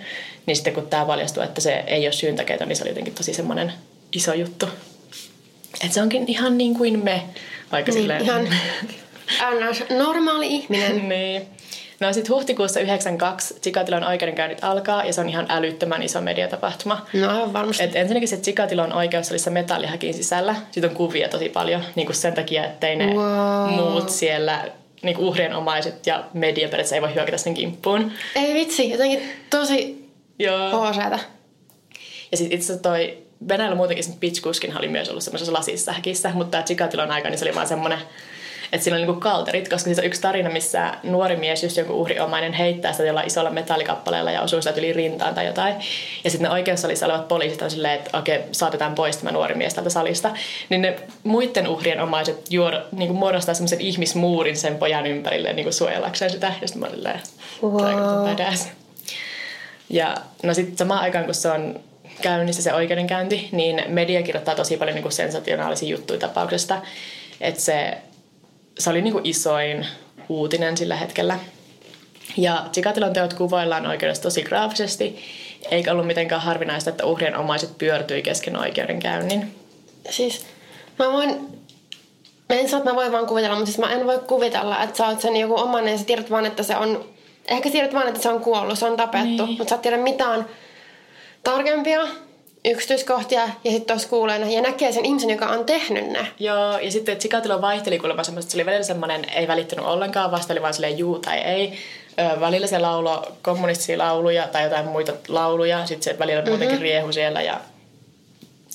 niin 0.46 0.56
sitten 0.56 0.74
kun 0.74 0.86
tämä 0.86 1.04
paljastui, 1.04 1.44
että 1.44 1.60
se 1.60 1.84
ei 1.86 2.06
ole 2.06 2.12
syyntakeeton, 2.12 2.68
niin 2.68 2.76
se 2.76 2.82
oli 2.82 2.90
jotenkin 2.90 3.14
tosi 3.14 3.34
semmoinen 3.34 3.72
iso 4.12 4.34
juttu. 4.34 4.66
Että 5.84 5.94
se 5.94 6.02
onkin 6.02 6.24
ihan 6.28 6.58
niin 6.58 6.74
kuin 6.74 7.04
me, 7.04 7.22
vaikka 7.72 7.92
niin, 7.92 8.02
silleen... 8.02 8.22
ihan 8.22 8.48
normaali 10.04 10.46
ihminen. 10.46 11.08
niin. 11.08 11.59
No 12.00 12.12
sitten 12.12 12.34
huhtikuussa 12.34 12.80
92 12.80 13.54
Chikatilon 13.62 14.04
oikeudenkäynnit 14.04 14.64
alkaa 14.64 15.04
ja 15.04 15.12
se 15.12 15.20
on 15.20 15.28
ihan 15.28 15.46
älyttömän 15.48 16.02
iso 16.02 16.20
mediatapahtuma. 16.20 17.06
No 17.14 17.28
aivan 17.30 17.52
varmasti. 17.52 17.82
Et 17.82 17.96
ensinnäkin 17.96 18.28
se 18.28 18.36
Chikatilon 18.36 18.92
oikeussalissa 18.92 19.50
metallihäkin 19.50 20.14
sisällä. 20.14 20.56
Siitä 20.70 20.88
on 20.88 20.94
kuvia 20.94 21.28
tosi 21.28 21.48
paljon 21.48 21.84
niin 21.94 22.06
kuin 22.06 22.16
sen 22.16 22.34
takia, 22.34 22.64
ettei 22.64 22.96
ne 22.96 23.06
Wow. 23.14 23.70
muut 23.70 24.08
siellä 24.10 24.68
niin 25.02 25.16
kuin 25.16 25.28
uhrien 25.28 25.54
omaiset 25.54 26.06
ja 26.06 26.24
media 26.34 26.54
periaatteessa 26.54 26.94
ei 26.94 27.02
voi 27.02 27.14
hyökätä 27.14 27.36
sen 27.36 27.54
kimppuun. 27.54 28.12
Ei 28.36 28.54
vitsi, 28.54 28.90
jotenkin 28.90 29.32
tosi 29.50 30.08
hooseeta. 30.72 31.18
Ja 32.30 32.36
sitten 32.36 32.58
itse 32.58 32.78
toi 32.78 33.18
Venäjällä 33.48 33.76
muutenkin 33.76 34.04
se 34.04 34.12
Pitchkuskin 34.20 34.78
oli 34.78 34.88
myös 34.88 35.08
ollut 35.08 35.22
semmoisessa 35.22 35.52
lasissa 35.52 35.92
häkissä, 35.92 36.30
mutta 36.34 36.50
tämä 36.50 36.62
Chikatilon 36.62 37.10
aika 37.10 37.28
niin 37.28 37.38
se 37.38 37.44
oli 37.44 37.54
vaan 37.54 37.68
semmoinen, 37.68 37.98
että 38.72 38.84
siinä 38.84 38.96
oli 38.96 39.06
niinku 39.06 39.20
kalterit, 39.20 39.68
koska 39.68 39.84
siis 39.84 39.98
on 39.98 40.04
yksi 40.04 40.20
tarina, 40.20 40.50
missä 40.50 40.94
nuori 41.02 41.36
mies, 41.36 41.62
just 41.62 41.76
joku 41.76 42.00
uhriomainen, 42.00 42.52
heittää 42.52 42.92
sitä 42.92 43.04
jollain 43.04 43.26
isolla 43.26 43.50
metallikappaleella 43.50 44.30
ja 44.30 44.42
osuu 44.42 44.62
sitä 44.62 44.80
yli 44.80 44.92
rintaan 44.92 45.34
tai 45.34 45.46
jotain. 45.46 45.74
Ja 46.24 46.30
sitten 46.30 46.48
ne 46.48 46.54
oikeussalissa 46.54 47.06
olevat 47.06 47.28
poliisit 47.28 47.62
on 47.62 47.70
silleen, 47.70 47.94
että 47.94 48.18
okei, 48.18 48.40
saatetaan 48.52 48.94
pois 48.94 49.16
tämä 49.16 49.30
nuori 49.30 49.54
mies 49.54 49.74
tältä 49.74 49.90
salista. 49.90 50.30
Niin 50.68 50.82
ne 50.82 50.96
muiden 51.24 51.68
uhrien 51.68 52.00
omaiset 52.00 52.50
juoda, 52.50 52.82
niinku 52.92 53.14
muodostaa 53.14 53.54
semmoisen 53.54 53.80
ihmismuurin 53.80 54.56
sen 54.56 54.76
pojan 54.76 55.06
ympärille 55.06 55.52
niinku 55.52 55.72
suojellakseen 55.72 56.30
sitä. 56.30 56.52
Ja 56.60 56.68
sitten 56.68 56.80
mä 56.80 56.86
olin 56.86 56.96
silleen, 56.96 57.20
Wow. 57.62 58.28
Ja 59.90 60.14
no 60.42 60.54
sitten 60.54 60.76
samaan 60.76 61.00
aikaan, 61.00 61.24
kun 61.24 61.34
se 61.34 61.50
on 61.50 61.80
käynnissä 62.22 62.62
se 62.62 62.74
oikeudenkäynti, 62.74 63.48
niin 63.52 63.82
media 63.88 64.22
kirjoittaa 64.22 64.54
tosi 64.54 64.76
paljon 64.76 64.94
niin 64.94 65.02
kuin 65.02 65.12
sensationaalisia 65.12 65.88
juttuja 65.88 66.20
tapauksesta. 66.20 66.82
Että 67.40 67.60
se, 67.60 67.98
se 68.78 68.90
oli 68.90 69.02
niin 69.02 69.12
kuin 69.12 69.26
isoin 69.26 69.86
uutinen 70.28 70.76
sillä 70.76 70.96
hetkellä. 70.96 71.38
Ja 72.36 72.64
Chikatilon 72.72 73.12
teot 73.12 73.34
kuvaillaan 73.34 73.86
oikeudessa 73.86 74.22
tosi 74.22 74.42
graafisesti, 74.42 75.18
eikä 75.70 75.92
ollut 75.92 76.06
mitenkään 76.06 76.40
harvinaista, 76.40 76.90
että 76.90 77.06
uhrien 77.06 77.36
omaiset 77.36 77.78
pyörtyi 77.78 78.22
kesken 78.22 78.56
oikeudenkäynnin. 78.58 79.54
Siis 80.10 80.46
mä 80.98 81.12
voin, 81.12 81.30
mä 82.48 82.56
en 82.56 82.68
saa, 82.68 82.78
että 82.78 82.90
mä 82.90 82.96
voin 82.96 83.12
vaan 83.12 83.26
kuvitella, 83.26 83.56
mutta 83.56 83.72
siis 83.72 83.78
mä 83.78 83.92
en 83.92 84.06
voi 84.06 84.18
kuvitella, 84.18 84.82
että 84.82 84.96
sä 84.96 85.06
oot 85.06 85.20
sen 85.20 85.36
joku 85.36 85.60
omanen 85.60 85.92
ja 85.92 85.98
sä 85.98 86.04
tiedät 86.04 86.30
vaan, 86.30 86.46
että 86.46 86.62
se 86.62 86.76
on, 86.76 87.04
ehkä 87.48 87.70
tiedät 87.70 87.94
vaan, 87.94 88.08
että 88.08 88.20
se 88.22 88.28
on 88.28 88.40
kuollut, 88.40 88.78
se 88.78 88.86
on 88.86 88.96
tapettu, 88.96 89.46
Niin. 89.46 89.58
mutta 89.58 89.68
sä 89.68 89.74
et 89.74 89.82
tiedä 89.82 89.96
mitään 89.96 90.46
tarkempia 91.44 92.00
yksityiskohtia 92.64 93.40
ja 93.40 93.70
sitten 93.70 93.86
tuossa 93.86 94.08
kuulee 94.08 94.38
ja 94.52 94.60
näkee 94.62 94.92
sen 94.92 95.04
ihmisen, 95.04 95.30
joka 95.30 95.46
on 95.46 95.64
tehnyt 95.64 96.06
ne. 96.10 96.26
Joo, 96.38 96.78
ja 96.78 96.90
sitten 96.90 97.16
Chikatilo 97.18 97.60
vaihteli 97.60 97.98
kuulemma 97.98 98.24
semmoista, 98.24 98.46
että 98.46 98.52
se 98.52 98.56
oli 98.56 98.66
välillä 98.66 98.82
semmoinen, 98.84 99.24
ei 99.34 99.48
välittänyt 99.48 99.84
ollenkaan, 99.86 100.30
vasta 100.30 100.52
oli 100.52 100.62
vaan 100.62 100.74
silleen 100.74 100.98
juu 100.98 101.18
tai 101.18 101.38
ei. 101.38 101.72
Ö, 102.34 102.40
välillä 102.40 102.66
se 102.66 102.78
lauloi 102.78 103.22
kommunistisia 103.42 103.98
lauluja 103.98 104.48
tai 104.48 104.64
jotain 104.64 104.86
muita 104.86 105.12
lauluja, 105.28 105.86
sitten 105.86 106.02
se 106.14 106.18
välillä 106.18 106.42
muutenkin 106.44 106.76
Mhm. 106.76 106.82
riehu 106.82 107.12
siellä 107.12 107.42
ja 107.42 107.60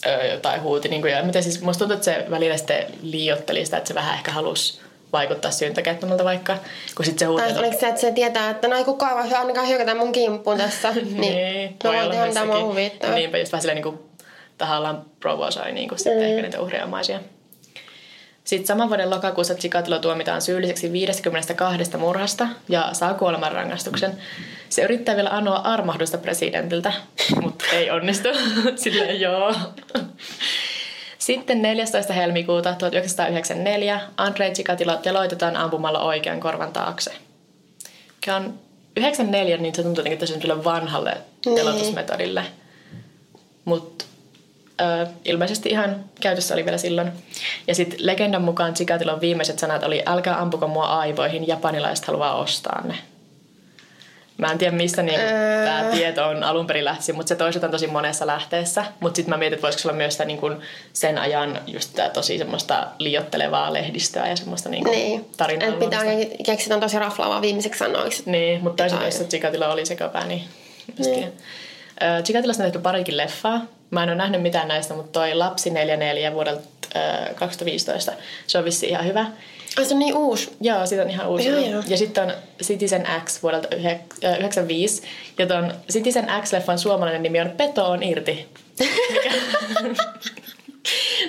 ö, 0.06 0.26
jotain 0.26 0.62
huuti. 0.62 0.88
Niin 0.90 1.02
kuin, 1.02 1.14
ja 1.14 1.24
miten 1.24 1.44
siis, 1.44 1.62
musta 1.62 1.80
tuntuu, 1.80 1.94
että 1.96 2.06
se 2.06 2.26
välillä 2.30 2.58
sitten 2.58 2.86
liiotteli 3.02 3.66
sitä, 3.66 3.78
että 3.78 3.88
se 3.88 3.96
vähän 3.96 4.14
ehkä 4.16 4.32
halusi 4.32 4.82
vaikuttaa 5.18 5.52
syyntäkeettömältä 5.52 6.24
vaikka, 6.24 6.58
kun 6.96 7.06
sitten 7.06 7.20
se 7.20 7.26
huuti. 7.26 7.44
Tai 7.44 7.58
oliko 7.60 7.80
se, 7.80 7.88
että 7.88 8.02
se 8.02 8.12
tietää, 8.12 8.50
että 8.50 8.68
no 8.68 8.76
ei 8.76 8.84
kukaan 8.84 9.24
voi 9.24 9.34
ainakaan 9.34 9.68
hyökätä 9.68 9.96
mun 9.96 10.12
kimppuun 10.12 10.58
tässä. 10.58 10.92
niin, 11.20 11.78
mä 11.84 11.90
voi 11.92 11.94
voin 11.94 12.04
olla 12.04 12.12
tehdä 12.14 12.46
mitä 12.46 12.60
huvittaa. 12.64 13.12
Niinpä 13.16 13.38
just 13.38 13.52
vähän 13.52 13.62
silleen 13.62 13.76
niin 13.76 13.84
kuin 13.84 14.00
tahallaan 14.58 15.06
provosoi 15.20 15.72
niin 15.72 15.90
kuin 15.90 16.00
sitten 16.00 16.18
Mm. 16.18 16.24
ehkä 16.24 16.42
niitä 16.42 16.62
uhriomaisia. 16.62 17.20
Sitten 18.44 18.68
saman 18.68 18.90
vuoden 18.90 19.10
lokakuussa 19.10 19.56
Chikatilo 19.56 20.00
tuomitaan 20.00 20.42
syylliseksi 20.42 20.92
52 20.92 21.98
murhasta 21.98 22.48
ja 22.70 22.90
saa 22.94 23.14
kuolemanrangaistuksen. 23.14 24.18
Se 24.70 24.82
yrittää 24.84 25.16
vielä 25.16 25.30
anoa 25.30 25.58
armahdusta 25.58 26.18
presidentiltä, 26.18 26.94
mutta 27.42 27.66
ei 27.74 27.92
onnistu. 27.92 28.30
Silleen 28.76 29.22
joo. 29.22 29.56
Sitten 31.26 31.62
14. 31.62 32.14
helmikuuta 32.14 32.76
1994 32.76 34.02
Andrei 34.18 34.52
Chikatilo 34.52 34.96
teloitetaan 34.98 35.56
ampumalla 35.56 36.00
oikean 36.00 36.40
korvan 36.40 36.74
taakse. 36.74 37.12
Mikä 38.16 38.36
on 38.36 38.60
94, 38.98 39.58
niin 39.58 39.76
se 39.76 39.84
tuntuu 39.84 40.00
jotenkin 40.00 40.20
tosi 40.20 40.64
vanhalle 40.64 41.18
Niin. 41.46 41.56
teloitusmetodille. 41.56 42.44
Mutta 43.66 44.06
ilmeisesti 45.26 45.70
ihan 45.70 46.06
käytössä 46.22 46.54
oli 46.54 46.66
vielä 46.66 46.78
silloin. 46.78 47.12
Ja 47.68 47.76
sitten 47.76 48.00
legendan 48.02 48.42
mukaan 48.42 48.74
Chikatilon 48.74 49.22
viimeiset 49.22 49.60
sanat 49.60 49.84
oli 49.84 50.04
älkää 50.06 50.42
ampuko 50.42 50.68
mua 50.68 50.86
aivoihin, 50.86 51.48
japanilaiset 51.48 52.06
haluaa 52.06 52.36
ostaa 52.36 52.82
ne. 52.88 52.96
Mä 54.38 54.52
en 54.52 54.58
tiedä, 54.58 54.76
mistä 54.76 55.02
niin 55.04 55.20
Öö. 55.20 55.66
tämä 55.66 55.84
tieto 55.92 56.28
on 56.28 56.44
alun 56.44 56.68
perin 56.68 56.86
lähti, 56.86 57.14
mutta 57.14 57.30
se 57.30 57.36
toistetaan 57.36 57.72
tosi 57.72 57.88
monessa 57.88 58.28
lähteessä. 58.28 58.86
Mutta 59.00 59.16
sitten 59.16 59.30
mä 59.30 59.38
mietin, 59.38 59.54
että 59.54 59.62
voisiko 59.64 59.82
se 59.82 59.88
olla 59.88 59.98
myös 59.98 60.14
sitä, 60.14 60.26
niin 60.26 60.40
kun 60.40 60.62
sen 60.94 61.18
ajan 61.18 61.60
just 61.68 61.94
tää 61.96 62.10
tosi 62.10 62.38
semmoista 62.38 62.88
liottelevaa 63.00 63.74
lehdistöä 63.74 64.28
ja 64.28 64.36
semmoista 64.36 64.70
niin 64.70 64.84
Niin, 64.84 65.26
tarinaa. 65.38 65.68
että 65.68 65.80
pitää 65.86 66.04
keksitään 66.46 66.80
tosi 66.80 67.00
raflaavaa 67.00 67.42
viimeiseksi 67.42 67.80
sanoiksi. 67.80 68.24
Niin, 68.26 68.64
mutta 68.64 68.84
Jotain. 68.84 69.06
jos 69.06 69.24
Chikatilo 69.30 69.72
oli 69.72 69.86
sekapää, 69.86 70.26
niin 70.28 70.44
niin. 70.98 71.34
Chikatilosta 72.24 72.64
on 72.64 72.68
tehty 72.68 72.80
parikin 72.80 73.18
leffaa. 73.18 73.62
Mä 73.90 74.04
en 74.04 74.10
ole 74.10 74.18
nähnyt 74.18 74.42
mitään 74.42 74.68
näistä, 74.68 74.94
mutta 74.94 75.20
toi 75.20 75.34
Lapsi 75.36 75.70
44 75.70 76.34
vuodelta 76.34 76.62
ö, 76.96 77.34
2015, 77.34 78.12
se 78.48 78.58
on 78.58 78.66
vissi 78.66 78.88
ihan 78.88 79.06
hyvä. 79.06 79.26
Ai 79.78 79.86
se 79.86 79.94
on 79.94 80.00
niin 80.00 80.18
uusi. 80.18 80.52
Joo, 80.62 80.86
siitä 80.86 81.04
on 81.04 81.10
ihan 81.10 81.30
uusi. 81.30 81.48
Joo, 81.48 81.60
joo. 81.60 81.84
Ja 81.88 81.98
sitten 81.98 82.24
on 82.24 82.34
Citizen 82.64 83.08
X 83.26 83.44
vuodelta 83.44 83.68
yhek- 83.76 84.18
ö, 84.24 84.36
95. 84.38 85.02
Ja 85.38 85.48
ton 85.48 85.74
Citizen 85.92 86.26
X-leffan 86.42 86.78
suomalainen 86.78 87.24
nimi 87.24 87.42
on 87.42 87.50
Peto 87.50 87.86
on 87.86 88.04
irti. 88.04 88.48
Mikä, 89.10 89.32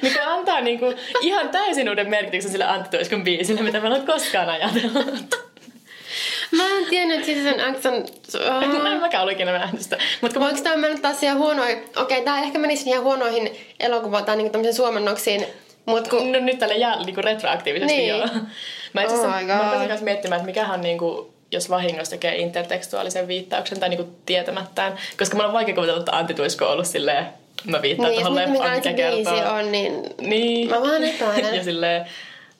mikä 0.02 0.30
antaa 0.32 0.60
niinku 0.60 0.94
ihan 1.20 1.48
täysin 1.48 1.88
uuden 1.88 2.10
merkityksen 2.10 2.50
sille 2.50 2.64
Antti 2.64 2.96
Tuiskun 2.96 3.24
biisille, 3.24 3.62
mitä 3.62 3.80
mä 3.80 3.86
en 3.86 3.92
ole 3.92 4.00
koskaan 4.06 4.48
ajatellut. 4.48 5.34
Mä 6.52 6.64
en 6.78 6.86
tiennyt, 6.90 7.16
että 7.16 7.26
Citizen 7.32 7.74
X 7.80 7.86
on... 7.86 8.04
Mä 8.82 8.92
en 8.92 9.00
mäkään 9.00 9.22
ollut 9.22 9.34
ikinä 9.34 9.52
nähnyt 9.58 9.82
sitä. 9.82 9.98
Mut 10.20 10.32
kun 10.32 10.42
Voiko 10.42 10.60
tämä 10.60 10.76
mennä 10.76 10.98
taas 10.98 11.20
siihen 11.20 11.38
huonoihin... 11.38 11.84
Okei, 11.96 12.22
tää 12.22 12.42
ehkä 12.42 12.58
menisi 12.58 12.90
ihan 12.90 13.04
huonoihin 13.04 13.50
elokuva 13.80 14.22
tai 14.22 14.36
niinku 14.36 14.52
tämmöisiin 14.52 14.76
suomennoksiin. 14.76 15.46
Mut 15.86 16.08
kun... 16.08 16.32
No 16.32 16.38
nyt 16.40 16.58
tälle 16.58 16.74
jää 16.74 17.04
niinku 17.04 17.22
retroaktiivisesti 17.22 17.96
Niin. 17.96 18.08
joo. 18.08 18.28
Mä 18.92 19.02
itse 19.02 19.14
asiassa 19.14 19.36
Oh 19.36 19.46
mä 19.46 19.82
rupesin 19.82 20.04
miettimään, 20.04 20.36
että 20.40 20.46
mikähän 20.46 20.80
niinku, 20.80 21.32
jos 21.52 21.70
vahingossa 21.70 22.10
tekee 22.10 22.36
intertekstuaalisen 22.36 23.28
viittauksen 23.28 23.80
tai 23.80 23.88
niinku 23.88 24.08
tietämättään. 24.26 24.98
Koska 25.18 25.36
mulla 25.36 25.46
on 25.48 25.52
vaikea 25.54 25.74
kuvitella, 25.74 25.98
että 26.00 26.16
Antti 26.16 26.34
Tuisko 26.34 26.64
on 26.66 26.72
ollut 26.72 26.86
silleen, 26.86 27.26
mä 27.64 27.82
viittaan 27.82 28.10
Niin, 28.10 28.22
tuohon 28.22 28.40
mikä 28.40 28.52
leffaan, 28.52 28.76
mikä 28.76 28.92
kertoo. 28.92 29.52
on, 29.54 29.72
niin... 29.72 30.02
Niin. 30.20 30.70
Mä 30.70 30.82
vähän 30.82 31.04
epäilen. 31.04 31.56
ja 31.56 31.64
silleen, 31.64 32.06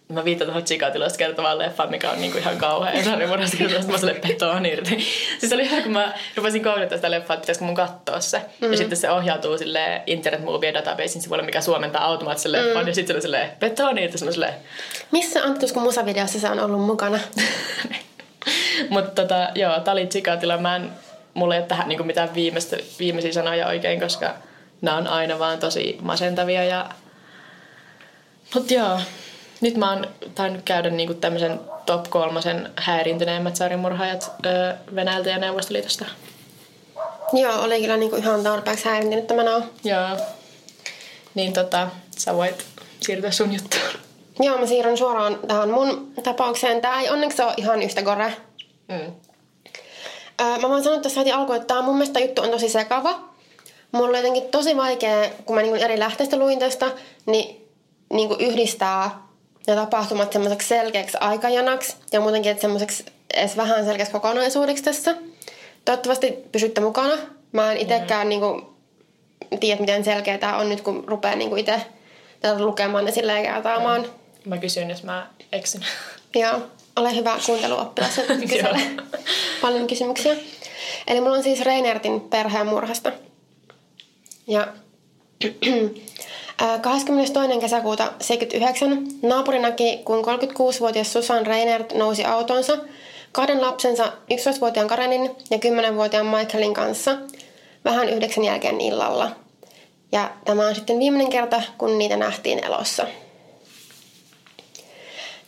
Mä 0.09 0.25
viittaan 0.25 0.47
tuohon 0.47 0.65
Chikatilosta 0.65 1.19
kertovaan 1.19 1.59
leffaan, 1.59 1.91
mikä 1.91 2.11
on 2.11 2.21
niinku 2.21 2.39
ihan 2.39 2.59
kauhea. 2.59 2.93
Ja 2.93 3.05
sarjamurhasta 3.05 3.57
kertovasta 3.57 3.93
mä 3.93 3.99
sille 3.99 4.15
petoon 4.15 4.67
irti. 4.67 5.07
Siis 5.39 5.53
oli 5.53 5.63
ihan, 5.63 5.83
kun 5.83 5.93
mä 5.93 6.15
rupesin 6.37 6.63
googlettaa 6.63 6.99
sitä 6.99 7.11
leffaa, 7.11 7.35
että 7.35 7.43
pitäisikö 7.43 7.65
mun 7.65 7.75
katsoa 7.75 8.21
se. 8.21 8.43
Mm. 8.61 8.71
Ja 8.71 8.77
sitten 8.77 8.99
se 8.99 9.11
ohjautuu 9.11 9.59
sille 9.59 10.03
Internet 10.07 10.45
Movie 10.45 10.75
Databasein 10.75 11.23
sivuille, 11.23 11.45
mikä 11.45 11.61
suomentaa 11.61 12.05
automaattisen 12.05 12.53
leffan. 12.53 12.83
Mm. 12.83 12.89
Ja 12.89 12.95
sitten 12.95 13.07
se 13.07 13.13
oli 13.13 13.23
silleen, 13.23 13.51
petoon 13.61 13.99
irti. 13.99 14.19
Silleen, 14.19 14.55
Missä 15.11 15.43
Antti 15.45 15.73
kun 15.73 15.83
musavideossa 15.83 16.41
se 16.41 16.51
on 16.51 16.61
ollut 16.61 16.81
mukana? 16.81 17.19
Mutta 18.91 19.23
tota, 19.23 19.49
joo, 19.55 19.81
tää 19.81 19.93
oli 19.93 20.07
Chikatila. 20.07 20.59
Mä 20.59 20.77
en, 20.77 20.91
mulla 21.35 21.55
ei 21.55 21.61
ole 21.61 21.69
tähän 21.69 21.89
niinku 21.89 22.05
mitään 22.05 22.35
viimeistä, 22.35 22.77
viimeisiä 22.99 23.33
sanoja 23.33 23.67
oikein, 23.67 24.01
koska 24.01 24.35
nämä 24.81 24.97
on 24.97 25.07
aina 25.07 25.39
vaan 25.39 25.59
tosi 25.59 25.99
masentavia. 26.03 26.65
Ja... 26.65 26.89
Mut 28.55 28.71
joo, 28.71 28.99
nyt 29.61 29.77
mä 29.77 29.93
oon 29.93 30.07
tainnut 30.35 30.63
käydä 30.65 30.91
niinku 30.91 31.15
tämmöisen 31.15 31.61
top 31.87 32.11
kolmosen 32.11 32.73
häiriintyneimmät 32.77 33.57
sarjamurhaajat 33.57 34.33
öö, 34.47 34.75
Venäjältä 34.95 35.31
ja 35.31 35.39
Neuvostoliitosta. 35.39 36.05
Joo, 37.33 37.63
oli 37.63 37.81
kyllä 37.81 37.97
niinku 37.97 38.17
ihan 38.17 38.43
tarpeeksi 38.43 38.85
häirintynyt 38.85 39.27
tämä 39.27 39.43
nao. 39.43 39.63
Joo. 39.85 40.17
Niin 41.35 41.53
tota, 41.53 41.89
sä 42.19 42.35
voit 42.37 42.65
siirtyä 43.01 43.31
sun 43.31 43.53
juttuun. 43.53 43.83
Joo, 44.41 44.59
mä 44.59 44.67
siirryn 44.67 44.97
suoraan 44.97 45.39
tähän 45.49 45.71
mun 45.71 46.13
tapaukseen. 46.23 46.81
Tää 46.81 47.01
ei 47.01 47.11
onneksi 47.11 47.43
ole 47.43 47.55
ihan 47.57 47.83
yhtä 47.83 48.03
gore. 48.03 48.37
Mm. 48.89 49.13
Öö, 50.41 50.59
mä 50.59 50.69
voin 50.69 50.85
sanoa 50.85 51.01
tässä 51.01 51.21
heti 51.21 51.33
alkuun, 51.33 51.57
että 51.57 51.75
tää 51.75 51.83
mun 51.83 51.95
mielestä 51.95 52.21
juttu 52.21 52.43
on 52.43 52.51
tosi 52.51 52.69
sekava. 52.69 53.19
Mulla 53.93 54.09
oli 54.09 54.17
jotenkin 54.17 54.43
tosi 54.51 54.77
vaikea, 54.77 55.31
kun 55.45 55.57
mä 55.57 55.63
niinku 55.63 55.85
eri 55.85 55.99
lähteistä 55.99 56.37
luin 56.37 56.59
tästä, 56.59 56.87
niin 57.27 57.69
niinku 58.13 58.37
yhdistää 58.39 59.26
ne 59.67 59.75
tapahtumat 59.75 60.33
semmoiseksi 60.33 60.69
selkeäksi 60.69 61.17
aikajanaksi 61.21 61.97
ja 62.13 62.21
muutenkin, 62.21 62.51
että 62.51 62.61
semmoiseksi 62.61 63.05
edes 63.35 63.57
vähän 63.57 63.85
selkeäksi 63.85 64.13
kokonaisuudeksi 64.13 64.83
tässä. 64.83 65.17
Toivottavasti 65.85 66.35
pysytte 66.53 66.81
mukana. 66.81 67.17
Mä 67.53 67.73
en 67.73 67.79
itsekään 67.79 68.27
mm. 68.27 68.29
niinku 68.29 68.77
tiedä, 69.61 69.81
miten 69.81 70.05
selkeä 70.05 70.39
tää 70.39 70.57
on 70.57 70.69
nyt, 70.69 70.81
kun 70.81 71.05
rupeaa 71.07 71.37
niinku 71.37 71.57
itse 71.57 71.81
tätä 72.41 72.65
lukemaan 72.65 73.07
ja 73.07 73.13
silleen 73.13 73.43
kertaamaan. 73.45 74.03
Mm. 74.03 74.09
Mä 74.45 74.59
kysyn, 74.59 74.91
jos 74.91 75.03
mä 75.03 75.27
eksyn. 75.53 75.87
Joo, 76.35 76.61
ole 76.97 77.17
hyvä 77.17 77.39
kuunteluoppilas, 77.47 78.19
että 78.19 78.35
kysele 78.51 78.81
paljon 79.61 79.87
kysymyksiä. 79.87 80.37
Eli 81.07 81.21
mulla 81.21 81.37
on 81.37 81.43
siis 81.43 81.61
Reinertin 81.61 82.21
perheen 82.21 82.67
murhasta. 82.67 83.13
Ja 84.47 84.69
22. 86.57 87.61
kesäkuuta 87.61 88.13
79 88.21 89.07
naapuri 89.23 89.59
näki, 89.59 90.01
kun 90.05 90.25
36-vuotias 90.25 91.13
Susan 91.13 91.47
Reinert 91.47 91.95
nousi 91.95 92.25
autonsa 92.25 92.79
kahden 93.33 93.61
lapsensa 93.61 94.05
11-vuotiaan 94.05 94.89
Karenin 94.89 95.31
ja 95.51 95.57
10-vuotiaan 95.57 96.27
Michaelin 96.27 96.75
kanssa 96.75 97.17
vähän 97.85 98.09
yhdeksän 98.09 98.45
jälkeen 98.45 98.81
illalla. 98.81 99.31
Ja 100.13 100.31
tämä 100.45 100.69
on 100.69 100.75
sitten 100.75 100.99
viimeinen 100.99 101.31
kerta, 101.31 101.63
kun 101.79 101.99
niitä 101.99 102.17
nähtiin 102.17 102.65
elossa. 102.65 103.07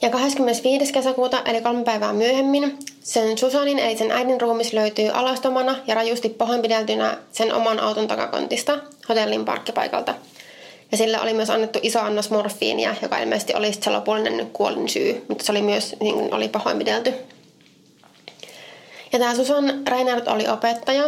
Ja 0.02 0.10
25. 0.10 0.92
kesäkuuta, 0.92 1.42
eli 1.44 1.60
kolme 1.60 1.84
päivää 1.84 2.12
myöhemmin, 2.12 2.78
sen 3.00 3.38
Susanin 3.38 3.78
eli 3.78 3.98
sen 3.98 4.10
äidin 4.10 4.40
ruumis 4.40 4.72
löytyy 4.72 5.08
alastomana 5.08 5.76
ja 5.86 5.94
rajusti 5.94 6.28
pahoinpideltynä 6.28 7.16
sen 7.32 7.54
oman 7.54 7.80
auton 7.80 8.08
takakontista 8.08 8.78
hotellin 9.08 9.44
parkkipaikalta. 9.44 10.14
Ja 10.92 10.98
sille 10.98 11.20
oli 11.20 11.34
myös 11.34 11.50
annettu 11.50 11.78
iso 11.82 12.00
annos 12.00 12.30
morfiinia, 12.30 12.94
joka 13.02 13.18
ilmeisesti 13.18 13.54
oli 13.54 13.72
se 13.72 13.90
lopullinen 13.90 14.50
kuolin 14.52 14.88
syy, 14.88 15.24
mutta 15.28 15.44
se 15.44 15.52
oli 15.52 15.62
myös 15.62 15.96
niin 16.00 16.34
oli 16.34 16.48
pahoinpidelty. 16.48 17.14
Ja 19.12 19.18
tämä 19.18 19.34
Susan 19.34 19.82
Reinhardt 19.88 20.28
oli 20.28 20.48
opettaja, 20.48 21.04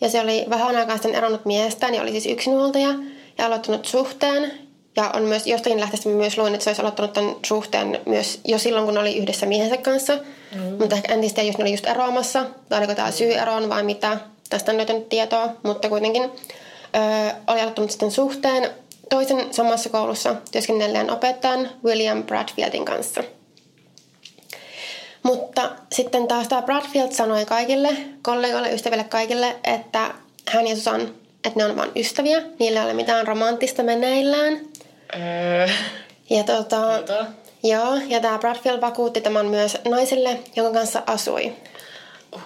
ja 0.00 0.08
se 0.08 0.20
oli 0.20 0.44
vähän 0.50 0.76
aikaa 0.76 0.96
sitten 0.96 1.14
eronnut 1.14 1.44
miestään, 1.44 1.94
ja 1.94 2.02
oli 2.02 2.10
siis 2.10 2.26
yksinhuoltaja, 2.26 2.94
ja 3.38 3.46
aloittanut 3.46 3.86
suhteen, 3.86 4.52
ja 4.96 5.10
on 5.14 5.22
myös 5.22 5.46
jostakin 5.46 5.80
lähteestä 5.80 6.08
myös 6.08 6.38
luin, 6.38 6.54
että 6.54 6.64
se 6.64 6.70
olisi 6.70 6.82
aloittanut 6.82 7.12
tämän 7.12 7.36
suhteen 7.46 8.00
myös 8.06 8.40
jo 8.44 8.58
silloin, 8.58 8.86
kun 8.86 8.98
oli 8.98 9.16
yhdessä 9.16 9.46
miehensä 9.46 9.76
kanssa. 9.76 10.18
Mm. 10.54 10.60
Mutta 10.78 10.96
ehkä 10.96 11.14
en 11.14 11.20
tiedä, 11.20 11.42
jos 11.42 11.58
ne 11.58 11.64
oli 11.64 11.70
just 11.70 11.86
eroamassa, 11.86 12.44
tai 12.68 12.78
oliko 12.78 12.94
tämä 12.94 13.10
syy 13.10 13.32
eroon 13.32 13.68
vai 13.68 13.82
mitä. 13.82 14.18
Tästä 14.50 14.72
en 14.72 14.76
löytänyt 14.76 15.08
tietoa, 15.08 15.48
mutta 15.62 15.88
kuitenkin 15.88 16.22
öö, 16.22 17.02
oli 17.46 17.60
aloittanut 17.60 17.90
sitten 17.90 18.10
suhteen 18.10 18.70
toisen 19.10 19.54
samassa 19.54 19.88
koulussa 19.88 20.34
työskennelleen 20.52 21.10
opettajan 21.10 21.70
William 21.84 22.22
Bradfieldin 22.22 22.84
kanssa. 22.84 23.24
Mutta 25.22 25.70
sitten 25.92 26.28
taas 26.28 26.48
tämä 26.48 26.62
Bradfield 26.62 27.12
sanoi 27.12 27.44
kaikille, 27.44 27.96
kollegoille, 28.22 28.72
ystäville 28.74 29.04
kaikille, 29.04 29.56
että 29.64 30.14
hän 30.48 30.66
ja 30.66 30.76
Susan, 30.76 31.00
että 31.44 31.52
ne 31.56 31.64
on 31.64 31.76
vain 31.76 31.90
ystäviä. 31.96 32.42
Niillä 32.58 32.80
ei 32.80 32.84
ole 32.84 32.94
mitään 32.94 33.26
romanttista 33.26 33.82
meneillään. 33.82 34.60
Öö. 35.16 35.68
Ja 36.30 36.44
tota, 36.44 36.98
Tota. 36.98 37.26
joo, 37.62 37.94
ja 38.08 38.20
tämä 38.20 38.38
Bradfield 38.38 38.80
vakuutti 38.80 39.20
tämän 39.20 39.46
myös 39.46 39.78
naiselle, 39.88 40.38
jonka 40.56 40.78
kanssa 40.78 41.02
asui. 41.06 41.52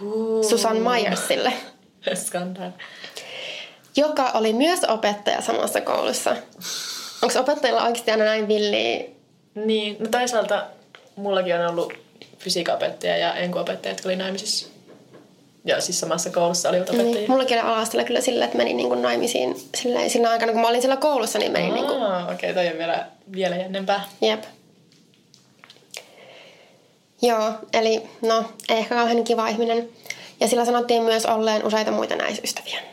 Uh. 0.02 0.44
Susan 0.44 0.76
Myersille, 0.76 1.52
Skandaali. 2.14 2.72
Joka 3.96 4.30
oli 4.34 4.52
myös 4.52 4.84
opettaja 4.84 5.40
samassa 5.40 5.80
koulussa. 5.80 6.36
Onko 7.22 7.40
opettajilla 7.40 7.82
oikeasti 7.82 8.10
aina 8.10 8.24
näin 8.24 8.48
villiä? 8.48 9.04
Niin, 9.54 9.96
no 9.98 10.06
toisaalta 10.10 10.66
mullakin 11.16 11.56
on 11.56 11.66
ollut 11.66 11.92
fysiikaopettaja 12.38 13.16
ja 13.16 13.34
enkuopettaja, 13.34 13.92
jotka 13.92 14.08
oli 14.08 14.16
naimisissa. 14.16 14.66
Ja 15.64 15.80
siis 15.80 16.00
samassa 16.00 16.30
koulussa 16.30 16.68
oli 16.68 16.80
opettajia. 16.80 17.04
Niin, 17.04 17.30
mullakin 17.30 17.64
oli 17.64 17.68
ala 17.68 18.04
kyllä 18.06 18.20
sillä, 18.20 18.44
että 18.44 18.56
meni 18.56 18.72
niin 18.72 18.88
kuin 18.88 19.02
naimisiin 19.02 19.56
silleen, 19.76 20.10
sillä 20.10 20.30
aikana, 20.30 20.52
kun 20.52 20.60
mä 20.60 20.68
olin 20.68 20.82
siellä 20.82 20.96
koulussa, 20.96 21.38
niin 21.38 21.52
meni 21.52 21.70
niin 21.70 21.86
kuin, 21.86 22.02
Aa, 22.02 22.24
okei, 22.24 22.50
okay, 22.50 22.64
toi 22.64 22.72
on 22.72 22.78
vielä, 22.78 23.06
vielä 23.32 23.56
jännempää. 23.56 24.04
jep. 24.20 24.44
Joo, 27.22 27.52
eli 27.72 28.02
no, 28.22 28.44
ei 28.68 28.78
ehkä 28.78 28.94
kauhean 28.94 29.24
kiva 29.24 29.48
ihminen. 29.48 29.88
Ja 30.40 30.48
sillä 30.48 30.64
sanottiin 30.64 31.02
myös 31.02 31.26
olleen 31.26 31.66
useita 31.66 31.90
muita 31.90 32.16
naisystäviä. 32.16 32.91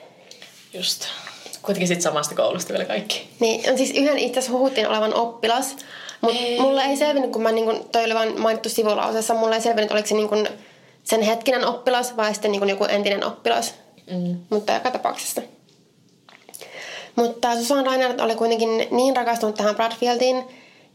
Just. 0.73 1.05
Kuitenkin 1.61 1.87
sit 1.87 2.01
samasta 2.01 2.35
koulusta 2.35 2.73
vielä 2.73 2.85
kaikki. 2.85 3.29
Niin, 3.39 3.71
on 3.71 3.77
siis 3.77 3.91
yhden 3.91 4.17
itse 4.17 4.39
asiassa 4.39 4.57
huhuttiin 4.57 4.87
olevan 4.87 5.13
oppilas, 5.13 5.75
mutta 6.21 6.61
mulle 6.61 6.83
ei 6.83 6.97
selvinnyt, 6.97 7.31
kun 7.31 7.41
mä 7.41 7.51
niin 7.51 7.65
kun, 7.65 7.89
toi 7.91 8.05
oli 8.05 8.13
vain 8.13 8.41
mainittu 8.41 8.69
sivulauseessa, 8.69 9.33
mulle 9.33 9.55
ei 9.55 9.61
selvinnyt, 9.61 9.91
oliko 9.91 10.07
se 10.07 10.15
niin 10.15 10.29
kun 10.29 10.47
sen 11.03 11.21
hetkinen 11.21 11.65
oppilas 11.65 12.17
vai 12.17 12.33
sitten 12.33 12.51
niin 12.51 12.59
kun 12.59 12.69
joku 12.69 12.83
entinen 12.83 13.25
oppilas. 13.25 13.73
Mm. 14.11 14.39
Mutta 14.49 14.73
joka 14.73 14.91
tapauksessa. 14.91 15.41
Mutta 17.15 17.55
Susan 17.55 17.85
Reinhardt 17.85 18.21
oli 18.21 18.35
kuitenkin 18.35 18.87
niin 18.91 19.15
rakastunut 19.15 19.55
tähän 19.55 19.75
Bradfieldiin, 19.75 20.43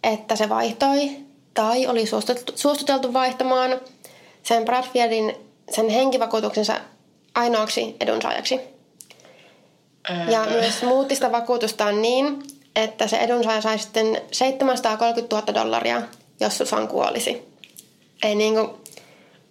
että 0.03 0.37
se 0.37 0.49
vaihtoi 0.49 1.11
tai 1.55 1.87
oli 1.87 2.07
suostuteltu, 2.07 2.53
suostuteltu 2.57 3.13
vaihtamaan 3.13 3.81
sen 4.43 4.65
Bradfieldin 4.65 5.35
sen 5.71 5.89
henkivakuutuksensa 5.89 6.81
ainoaksi 7.35 7.97
edunsaajaksi. 8.01 8.74
Ja 10.31 10.47
myös 10.51 10.83
muutti 10.83 11.15
sitä 11.15 11.33
vakuutustaan 11.33 12.03
niin, 12.03 12.43
että 12.77 13.07
se 13.07 13.17
edunsaaja 13.17 13.61
sai 13.61 13.79
sitten 13.79 14.23
730 14.33 15.37
000 15.37 15.55
dollaria, 15.55 16.03
jos 16.41 16.59
Susan 16.59 16.89
kuolisi. 16.89 17.49
Ei 18.23 18.35
niinku, 18.35 18.79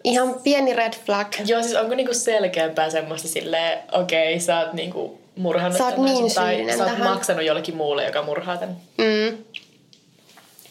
ihan 0.03 0.35
pieni 0.43 0.73
red 0.73 0.93
flag. 1.05 1.27
Joo, 1.45 1.61
siis 1.61 1.75
onko 1.75 1.95
niinku 1.95 2.13
selkeämpää 2.13 2.89
semmoista 2.89 3.27
silleen, 3.27 3.79
okei, 3.91 4.39
sä 4.39 4.59
oot 4.59 4.73
niinku 4.73 5.19
murhannut 5.35 5.77
Sä 5.77 5.85
oot 5.85 5.95
tämän 5.95 6.13
niin 6.13 6.33
tai 6.33 6.65
sä 6.77 6.83
oot 6.83 6.91
tähän. 6.93 7.09
maksanut 7.09 7.45
jollekin 7.45 7.75
muulle, 7.75 8.05
joka 8.05 8.23
murhaa 8.23 8.57
tämän. 8.57 8.75
Mm. 8.97 9.37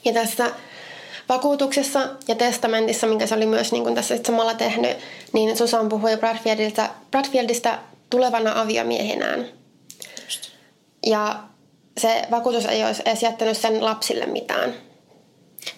Ja 0.05 0.13
tässä 0.13 0.51
vakuutuksessa 1.29 2.01
ja 2.29 2.35
testamentissa, 2.35 3.07
minkä 3.07 3.27
se 3.27 3.35
oli 3.35 3.47
myös 3.47 3.73
niin 3.73 3.83
kuin 3.83 3.95
tässä 3.95 4.17
sit 4.17 4.27
samalla 4.27 4.55
tehnyt, 4.55 4.97
niin 5.33 5.57
Susan 5.57 5.89
puhui 5.89 6.17
Bradfieldista, 6.17 6.89
Bradfieldista 7.11 7.79
tulevana 8.11 8.61
aviomiehenään. 8.61 9.62
Ja 11.07 11.43
se 12.01 12.23
vakuutus 12.31 12.67
ei 12.67 12.85
olisi 12.85 13.03
edes 13.07 13.23
jättänyt 13.23 13.57
sen 13.57 13.85
lapsille 13.85 14.27
mitään. 14.27 14.75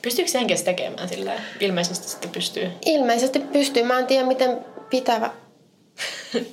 Pystyykö 0.03 0.31
se 0.31 0.39
henkes 0.39 0.63
tekemään 0.63 1.09
silleen? 1.09 1.41
Ilmeisesti 1.61 2.09
sitten 2.09 2.31
pystyy. 2.31 2.71
Ilmeisesti 2.87 3.39
pystyy. 3.41 3.83
Mä 3.83 3.99
en 3.99 4.07
tiedä, 4.07 4.27
miten 4.27 4.65
pitävä. 4.91 5.31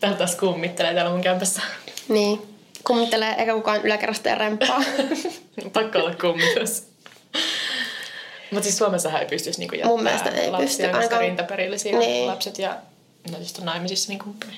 Täällä 0.00 0.18
taas 0.18 0.36
kummittelee 0.36 0.94
täällä 0.94 1.10
mun 1.10 1.20
kämpässä. 1.22 1.62
Niin. 2.08 2.42
Kummittelee 2.86 3.34
eikä 3.38 3.54
kukaan 3.54 3.80
yläkerrasta 3.82 4.28
ja 4.28 4.34
rempaa. 4.34 4.82
Pakko 5.72 5.98
olla 5.98 6.14
kummitus. 6.20 6.82
Mutta 8.50 8.62
siis 8.64 8.78
Suomessahan 8.78 9.20
ei 9.22 9.26
pystyisi 9.28 9.58
niinku 9.58 9.74
jättää 9.74 9.90
Mun 9.90 10.02
mielestä 10.02 10.30
ei 10.30 10.50
lapsia, 10.50 10.66
pysty, 10.66 10.82
koska 10.82 10.96
ainakaan- 10.98 11.20
rintaperillisiä 11.22 11.98
Niin. 11.98 12.26
lapset 12.26 12.58
ja 12.58 12.76
no 13.30 13.36
siis 13.36 13.58
on 13.58 13.64
naimisissa 13.66 14.08
niin 14.08 14.18
kumppani. 14.18 14.52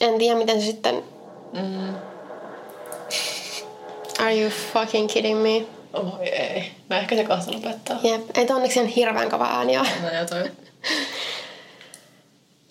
en 0.00 0.18
tiedä, 0.18 0.38
miten 0.38 0.60
se 0.60 0.66
sitten... 0.66 1.02
Mm. 1.52 1.94
Are 4.18 4.40
you 4.40 4.50
fucking 4.50 5.08
kidding 5.08 5.38
me? 5.42 5.66
Oi 5.92 6.28
ei. 6.28 6.70
No 6.88 6.96
ehkä 6.96 7.16
se 7.16 7.24
kohta 7.24 7.52
lopettaa. 7.52 7.98
Jep, 8.02 8.22
ei 8.34 8.46
onneksi 8.50 8.78
ihan 8.78 8.90
hirveän 8.90 9.30
kova 9.30 9.46
ääni 9.46 9.78
ole. 9.78 9.88
No 10.02 10.14
joo, 10.14 10.24
toi. 10.24 10.50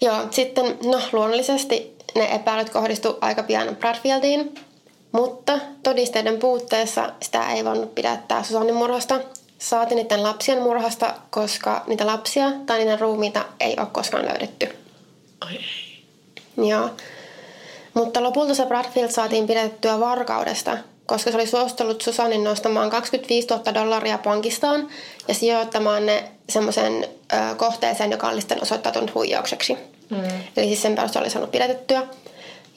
Joo, 0.01 0.27
sitten 0.31 0.77
no 0.83 1.01
luonnollisesti 1.11 1.95
ne 2.15 2.35
epäilyt 2.35 2.69
kohdistu 2.69 3.17
aika 3.21 3.43
pian 3.43 3.75
Bradfieldiin, 3.75 4.55
mutta 5.11 5.59
todisteiden 5.83 6.37
puutteessa 6.39 7.09
sitä 7.21 7.51
ei 7.51 7.65
voinut 7.65 7.95
pidättää 7.95 8.43
Susannin 8.43 8.75
murhasta, 8.75 9.19
saati 9.59 9.95
niiden 9.95 10.23
lapsien 10.23 10.61
murhasta, 10.61 11.13
koska 11.29 11.83
niitä 11.87 12.07
lapsia 12.07 12.51
tai 12.65 12.77
niiden 12.77 12.99
ruumiita 12.99 13.45
ei 13.59 13.75
ole 13.79 13.87
koskaan 13.91 14.25
löydetty. 14.25 14.65
Oi 15.45 15.51
ei. 15.51 16.67
Joo. 16.67 16.89
Mutta 17.93 18.23
lopulta 18.23 18.55
se 18.55 18.65
Bradfield 18.65 19.09
saatiin 19.09 19.47
pidettyä 19.47 19.99
varkaudesta, 19.99 20.77
koska 21.05 21.31
se 21.31 21.37
oli 21.37 21.47
suostellut 21.47 22.01
Susannin 22.01 22.43
nostamaan 22.43 22.89
25 22.89 23.47
000 23.47 23.73
dollaria 23.73 24.17
pankistaan 24.17 24.87
ja 25.27 25.33
sijoittamaan 25.33 26.05
ne 26.05 26.23
semmoiseen 26.49 27.07
ö, 27.33 27.55
kohteeseen, 27.55 28.11
joka 28.11 28.27
oli 28.27 28.41
sitten 28.41 28.61
osoittautunut 28.61 29.15
huijaukseksi. 29.15 29.77
Mm. 30.09 30.23
Eli 30.57 30.65
siis 30.65 30.81
sen 30.81 30.95
perusteella 30.95 31.25
oli 31.25 31.31
saanut 31.31 31.51
pidätettyä. 31.51 32.03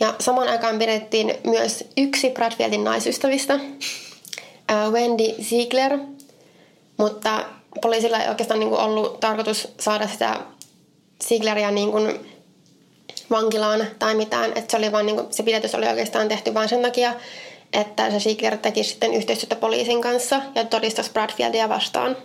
Ja 0.00 0.14
samaan 0.20 0.48
aikaan 0.48 0.78
pidettiin 0.78 1.34
myös 1.46 1.84
yksi 1.96 2.30
Bradfieldin 2.30 2.84
naisystävistä, 2.84 3.58
Wendy 4.90 5.42
Ziegler, 5.42 5.98
mutta 6.96 7.44
poliisilla 7.82 8.18
ei 8.18 8.28
oikeastaan 8.28 8.60
niin 8.60 8.70
kuin 8.70 8.80
ollut 8.80 9.20
tarkoitus 9.20 9.68
saada 9.80 10.08
sitä 10.08 10.40
Ziegleria 11.24 11.70
niin 11.70 11.92
kuin 11.92 12.20
vankilaan 13.30 13.86
tai 13.98 14.14
mitään. 14.14 14.50
Että 14.54 14.70
se, 14.70 14.76
oli 14.76 14.92
vaan, 14.92 15.06
niin 15.06 15.16
kuin, 15.16 15.26
se 15.30 15.42
pidätys 15.42 15.74
oli 15.74 15.88
oikeastaan 15.88 16.28
tehty 16.28 16.54
vain 16.54 16.68
sen 16.68 16.82
takia, 16.82 17.14
että 17.72 18.10
se 18.10 18.18
Ziegler 18.18 18.58
teki 18.58 18.84
sitten 18.84 19.14
yhteistyötä 19.14 19.56
poliisin 19.56 20.00
kanssa 20.00 20.42
ja 20.54 20.64
todistaisi 20.64 21.12
Bradfieldia 21.12 21.68
vastaan. 21.68 22.16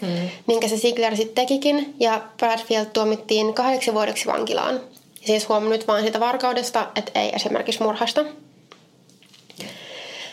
Hmm. 0.00 0.28
Minkä 0.46 0.68
se 0.68 0.76
Ziegler 0.76 1.16
sitten 1.16 1.34
tekikin 1.34 1.94
ja 2.00 2.22
Bradfield 2.36 2.86
tuomittiin 2.86 3.54
kahdeksi 3.54 3.94
vuodeksi 3.94 4.26
vankilaan. 4.26 4.74
Ja 4.74 5.26
siis 5.26 5.48
huom 5.48 5.68
nyt 5.68 5.88
vaan 5.88 6.02
siitä 6.02 6.20
varkaudesta, 6.20 6.88
että 6.96 7.20
ei 7.20 7.32
esimerkiksi 7.34 7.82
murhasta. 7.82 8.24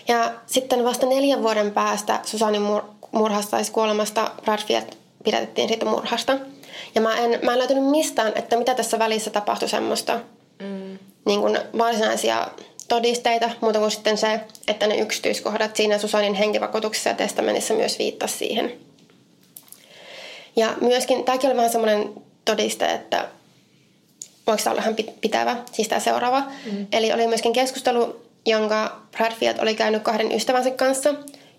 Ja 0.07 0.33
sitten 0.45 0.83
vasta 0.83 1.05
neljän 1.05 1.43
vuoden 1.43 1.71
päästä 1.71 2.19
Susanin 2.25 2.61
mur- 2.61 2.83
murhasta 3.11 3.51
tai 3.51 3.63
kuolemasta 3.71 4.31
Bradfield 4.41 4.85
pidätettiin 5.23 5.67
siitä 5.67 5.85
murhasta. 5.85 6.37
Ja 6.95 7.01
mä 7.01 7.17
en, 7.17 7.39
mä 7.43 7.53
en 7.53 7.59
löytänyt 7.59 7.85
mistään, 7.85 8.31
että 8.35 8.57
mitä 8.57 8.75
tässä 8.75 8.99
välissä 8.99 9.29
tapahtui 9.29 9.69
semmoista 9.69 10.19
mm. 10.59 10.99
niin 11.25 11.41
kuin 11.41 11.59
varsinaisia 11.77 12.47
todisteita, 12.89 13.49
muuta 13.61 13.79
kuin 13.79 13.91
sitten 13.91 14.17
se, 14.17 14.39
että 14.67 14.87
ne 14.87 14.97
yksityiskohdat 14.97 15.75
siinä 15.75 15.97
Susanin 15.97 16.33
henkivakuutuksessa 16.33 17.09
ja 17.09 17.15
testamentissa 17.15 17.73
myös 17.73 17.99
viittasi 17.99 18.37
siihen. 18.37 18.73
Ja 20.55 20.73
myöskin, 20.81 21.23
tämäkin 21.23 21.49
oli 21.49 21.57
vähän 21.57 21.71
semmoinen 21.71 22.13
todiste, 22.45 22.85
että 22.85 23.27
voiko 24.47 24.63
tämä 24.63 24.71
olla 24.71 24.81
ihan 24.81 24.95
pitävä, 25.21 25.57
siis 25.71 25.87
tämä 25.87 25.99
seuraava. 25.99 26.43
Mm. 26.71 26.87
Eli 26.91 27.13
oli 27.13 27.27
myöskin 27.27 27.53
keskustelu, 27.53 28.21
jonka 28.45 29.01
Bradfield 29.11 29.59
oli 29.59 29.75
käynyt 29.75 30.03
kahden 30.03 30.31
ystävänsä 30.31 30.71
kanssa, 30.71 31.13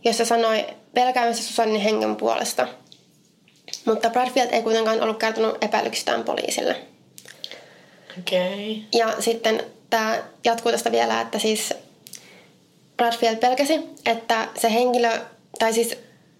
jossa 0.04 0.24
sanoi 0.24 0.66
pelkäämässä 0.94 1.44
Susanin 1.44 1.80
hengen 1.80 2.16
puolesta. 2.16 2.68
Mutta 3.84 4.10
Bradfield 4.10 4.48
ei 4.52 4.62
kuitenkaan 4.62 5.02
ollut 5.02 5.18
kertonut 5.18 5.64
epäilyksistään 5.64 6.24
poliisille. 6.24 6.76
Okei. 8.18 8.84
Okay. 8.88 9.00
Ja 9.00 9.14
sitten 9.20 9.64
tämä 9.90 10.22
jatkuu 10.44 10.72
tästä 10.72 10.92
vielä, 10.92 11.20
että 11.20 11.38
siis 11.38 11.74
Bradfield 12.96 13.36
pelkäsi, 13.36 13.80
että 14.06 14.48
se 14.58 14.72
henkilö, 14.72 15.10
tai 15.58 15.72
siis 15.72 15.96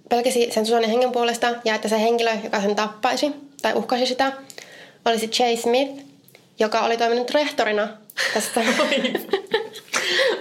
pelkäsi 0.09 0.49
sen 0.51 0.67
Susanin 0.67 0.91
hengen 0.91 1.13
puolesta 1.13 1.55
ja 1.65 1.75
että 1.75 1.89
se 1.89 2.01
henkilö, 2.01 2.31
joka 2.45 2.61
sen 2.61 2.77
tappaisi 2.77 3.33
tai 3.63 3.75
uhkasi 3.75 4.07
sitä, 4.07 4.33
olisi 5.05 5.31
Jay 5.39 5.57
Smith, 5.57 6.05
joka 6.59 6.81
oli 6.81 6.97
toiminut 6.97 7.31
rehtorina 7.31 7.89
tässä. 8.35 8.61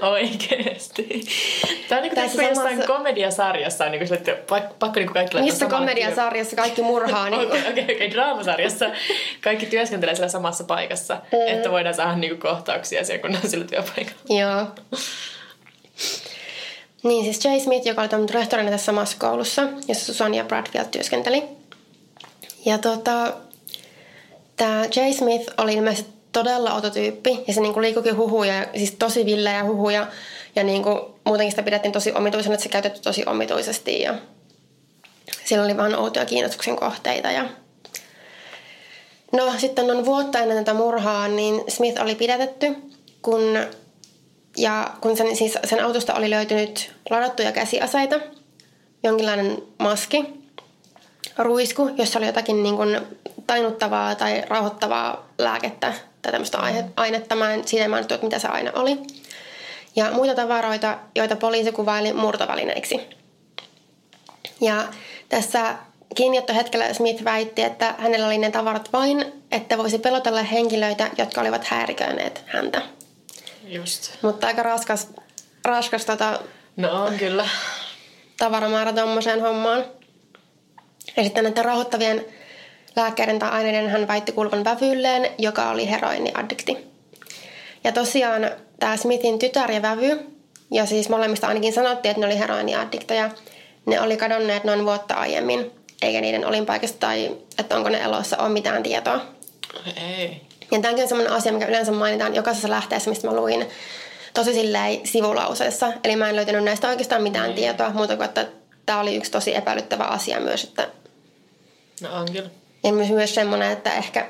Oikeesti. 0.01 1.25
Tämä 1.89 2.01
on 2.01 2.03
niin 2.03 2.15
kuin 2.15 2.29
samassa... 2.29 2.43
jossain 2.43 2.87
komediasarjassa 2.87 3.85
on 3.85 3.91
niin 3.91 4.07
kuin, 4.07 4.17
että 4.17 4.31
pakko, 4.49 4.75
pakko 4.79 4.99
niin 4.99 5.07
kuin 5.07 5.13
kaikki 5.13 5.41
Missä 5.41 5.65
komediasarjassa 5.65 6.55
kaikki 6.55 6.81
murhaa? 6.81 7.29
Niin 7.29 7.47
Okei, 7.47 7.69
okei, 7.69 7.95
okei, 7.95 8.11
draamasarjassa 8.11 8.85
kaikki 9.41 9.65
työskentelee 9.65 10.15
siellä 10.15 10.29
samassa 10.29 10.63
paikassa, 10.63 11.13
mm. 11.13 11.47
että 11.47 11.71
voidaan 11.71 11.95
saada 11.95 12.15
niin 12.15 12.29
kuin 12.29 12.51
kohtauksia 12.51 13.05
siellä, 13.05 13.21
kun 13.21 13.35
on 13.43 13.49
sillä 13.49 13.65
työpaikalla. 13.65 14.21
Joo. 14.29 14.67
Niin, 17.03 17.23
siis 17.23 17.45
Jay 17.45 17.59
Smith, 17.59 17.87
joka 17.87 18.01
oli 18.01 18.09
toiminut 18.09 18.31
rehtorina 18.31 18.71
tässä 18.71 18.85
samassa 18.85 19.17
koulussa, 19.19 19.67
jossa 19.87 20.05
Susan 20.05 20.33
ja 20.33 20.43
Bradfield 20.43 20.87
työskenteli. 20.91 21.43
Ja 22.65 22.77
tota, 22.77 23.33
tämä 24.57 24.85
Jay 24.95 25.13
Smith 25.13 25.53
oli 25.57 25.73
ilmeisesti 25.73 26.18
todella 26.31 26.73
ototyyppi. 26.73 27.43
Ja 27.47 27.53
se 27.53 27.61
niinku 27.61 27.81
liikukin 27.81 28.17
huhuja, 28.17 28.67
siis 28.77 28.95
tosi 28.99 29.25
villejä 29.25 29.63
huhuja. 29.63 30.07
Ja 30.55 30.63
niinku, 30.63 31.19
muutenkin 31.25 31.51
sitä 31.51 31.63
pidettiin 31.63 31.91
tosi 31.91 32.13
omituisena, 32.13 32.53
että 32.53 32.63
se 32.63 32.69
käytetty 32.69 33.01
tosi 33.01 33.23
omituisesti. 33.25 34.01
Ja 34.01 34.15
sillä 35.45 35.63
oli 35.63 35.77
vaan 35.77 35.95
outoja 35.95 36.25
kiinnostuksen 36.25 36.75
kohteita. 36.75 37.31
Ja 37.31 37.45
No 39.31 39.53
sitten 39.57 39.87
noin 39.87 40.05
vuotta 40.05 40.39
ennen 40.39 40.57
tätä 40.57 40.73
murhaa, 40.73 41.27
niin 41.27 41.63
Smith 41.67 42.01
oli 42.01 42.15
pidätetty, 42.15 42.75
kun, 43.21 43.41
ja 44.57 44.91
kun 45.01 45.17
sen, 45.17 45.35
siis 45.35 45.57
sen 45.63 45.83
autosta 45.85 46.13
oli 46.13 46.29
löytynyt 46.29 46.91
ladattuja 47.09 47.51
käsiaseita, 47.51 48.19
jonkinlainen 49.03 49.57
maski, 49.79 50.25
ruisku, 51.37 51.89
jossa 51.97 52.19
oli 52.19 52.25
jotakin 52.25 52.63
niin 52.63 52.75
kuin 52.75 52.97
tainuttavaa 53.49 54.15
tai 54.15 54.43
rauhoittavaa 54.47 55.27
lääkettä 55.37 55.93
tai 56.21 56.31
tämmöistä 56.31 56.57
mm. 56.57 56.93
ainetta. 56.95 57.35
Mä 57.35 57.53
en, 57.53 57.67
siitä 57.67 57.85
en 57.85 57.91
mainittu, 57.91 58.13
että 58.13 58.25
mitä 58.25 58.39
se 58.39 58.47
aine 58.47 58.71
oli. 58.73 58.97
Ja 59.95 60.11
muita 60.11 60.35
tavaroita, 60.35 60.97
joita 61.15 61.35
poliisi 61.35 61.71
kuvaili 61.71 62.13
murtovälineiksi. 62.13 63.09
Ja 64.61 64.87
tässä 65.29 65.75
kiinniottohetkellä 66.15 66.93
Smith 66.93 67.23
väitti, 67.23 67.61
että 67.61 67.95
hänellä 67.97 68.27
oli 68.27 68.37
ne 68.37 68.51
tavarat 68.51 68.93
vain, 68.93 69.25
että 69.51 69.77
voisi 69.77 69.99
pelotella 69.99 70.43
henkilöitä, 70.43 71.09
jotka 71.17 71.41
olivat 71.41 71.63
häiriköineet 71.63 72.43
häntä. 72.45 72.81
Just. 73.63 74.11
Mutta 74.21 74.47
aika 74.47 74.63
raskas, 74.63 75.07
raskas 75.65 76.05
tota, 76.05 76.39
no 76.77 77.05
on 77.05 77.17
kyllä. 77.17 77.49
tavaramäärä 78.37 78.93
tuommoiseen 78.93 79.41
hommaan. 79.41 79.85
Ja 81.17 81.23
sitten 81.23 81.43
näiden 81.43 81.65
rauhoittavien 81.65 82.25
lääkkeiden 82.95 83.39
tai 83.39 83.49
aineiden 83.49 83.89
hän 83.89 84.07
väitti 84.07 84.31
kuuluvan 84.31 84.63
vävyylleen, 84.63 85.31
joka 85.37 85.69
oli 85.69 85.89
heroiniaddikti. 85.89 86.77
Ja 87.83 87.91
tosiaan 87.91 88.51
tämä 88.79 88.97
Smithin 88.97 89.39
tytär 89.39 89.71
ja 89.71 89.81
vävy, 89.81 90.19
ja 90.71 90.85
siis 90.85 91.09
molemmista 91.09 91.47
ainakin 91.47 91.73
sanottiin, 91.73 92.09
että 92.09 92.19
ne 92.19 92.27
oli 92.27 92.39
heroiniaddikteja, 92.39 93.29
ne 93.85 94.01
oli 94.01 94.17
kadonneet 94.17 94.63
noin 94.63 94.85
vuotta 94.85 95.13
aiemmin, 95.13 95.71
eikä 96.01 96.21
niiden 96.21 96.45
olinpaikasta 96.45 96.97
tai 96.99 97.37
että 97.59 97.77
onko 97.77 97.89
ne 97.89 98.01
elossa 98.01 98.37
ole 98.37 98.49
mitään 98.49 98.83
tietoa. 98.83 99.21
Ei. 99.95 100.41
Ja 100.71 100.79
tämäkin 100.81 101.03
on 101.03 101.09
sellainen 101.09 101.33
asia, 101.33 101.53
mikä 101.53 101.65
yleensä 101.65 101.91
mainitaan 101.91 102.35
jokaisessa 102.35 102.69
lähteessä, 102.69 103.09
mistä 103.09 103.27
mä 103.27 103.35
luin 103.35 103.67
tosi 104.33 104.53
silleen 104.53 105.07
sivulauseessa. 105.07 105.93
Eli 106.03 106.15
mä 106.15 106.29
en 106.29 106.35
löytänyt 106.35 106.63
näistä 106.63 106.87
oikeastaan 106.87 107.23
mitään 107.23 107.49
ei. 107.49 107.55
tietoa, 107.55 107.89
muuta 107.89 108.15
kuin 108.15 108.25
että 108.25 108.47
tämä 108.85 108.99
oli 108.99 109.15
yksi 109.15 109.31
tosi 109.31 109.55
epäilyttävä 109.55 110.03
asia 110.03 110.39
myös, 110.39 110.63
että 110.63 110.87
No 112.01 112.13
on 112.13 112.31
kyllä. 112.31 112.49
Ja 112.83 112.93
myös, 112.93 113.09
myös 113.09 113.35
semmoinen, 113.35 113.71
että 113.71 113.93
ehkä 113.93 114.27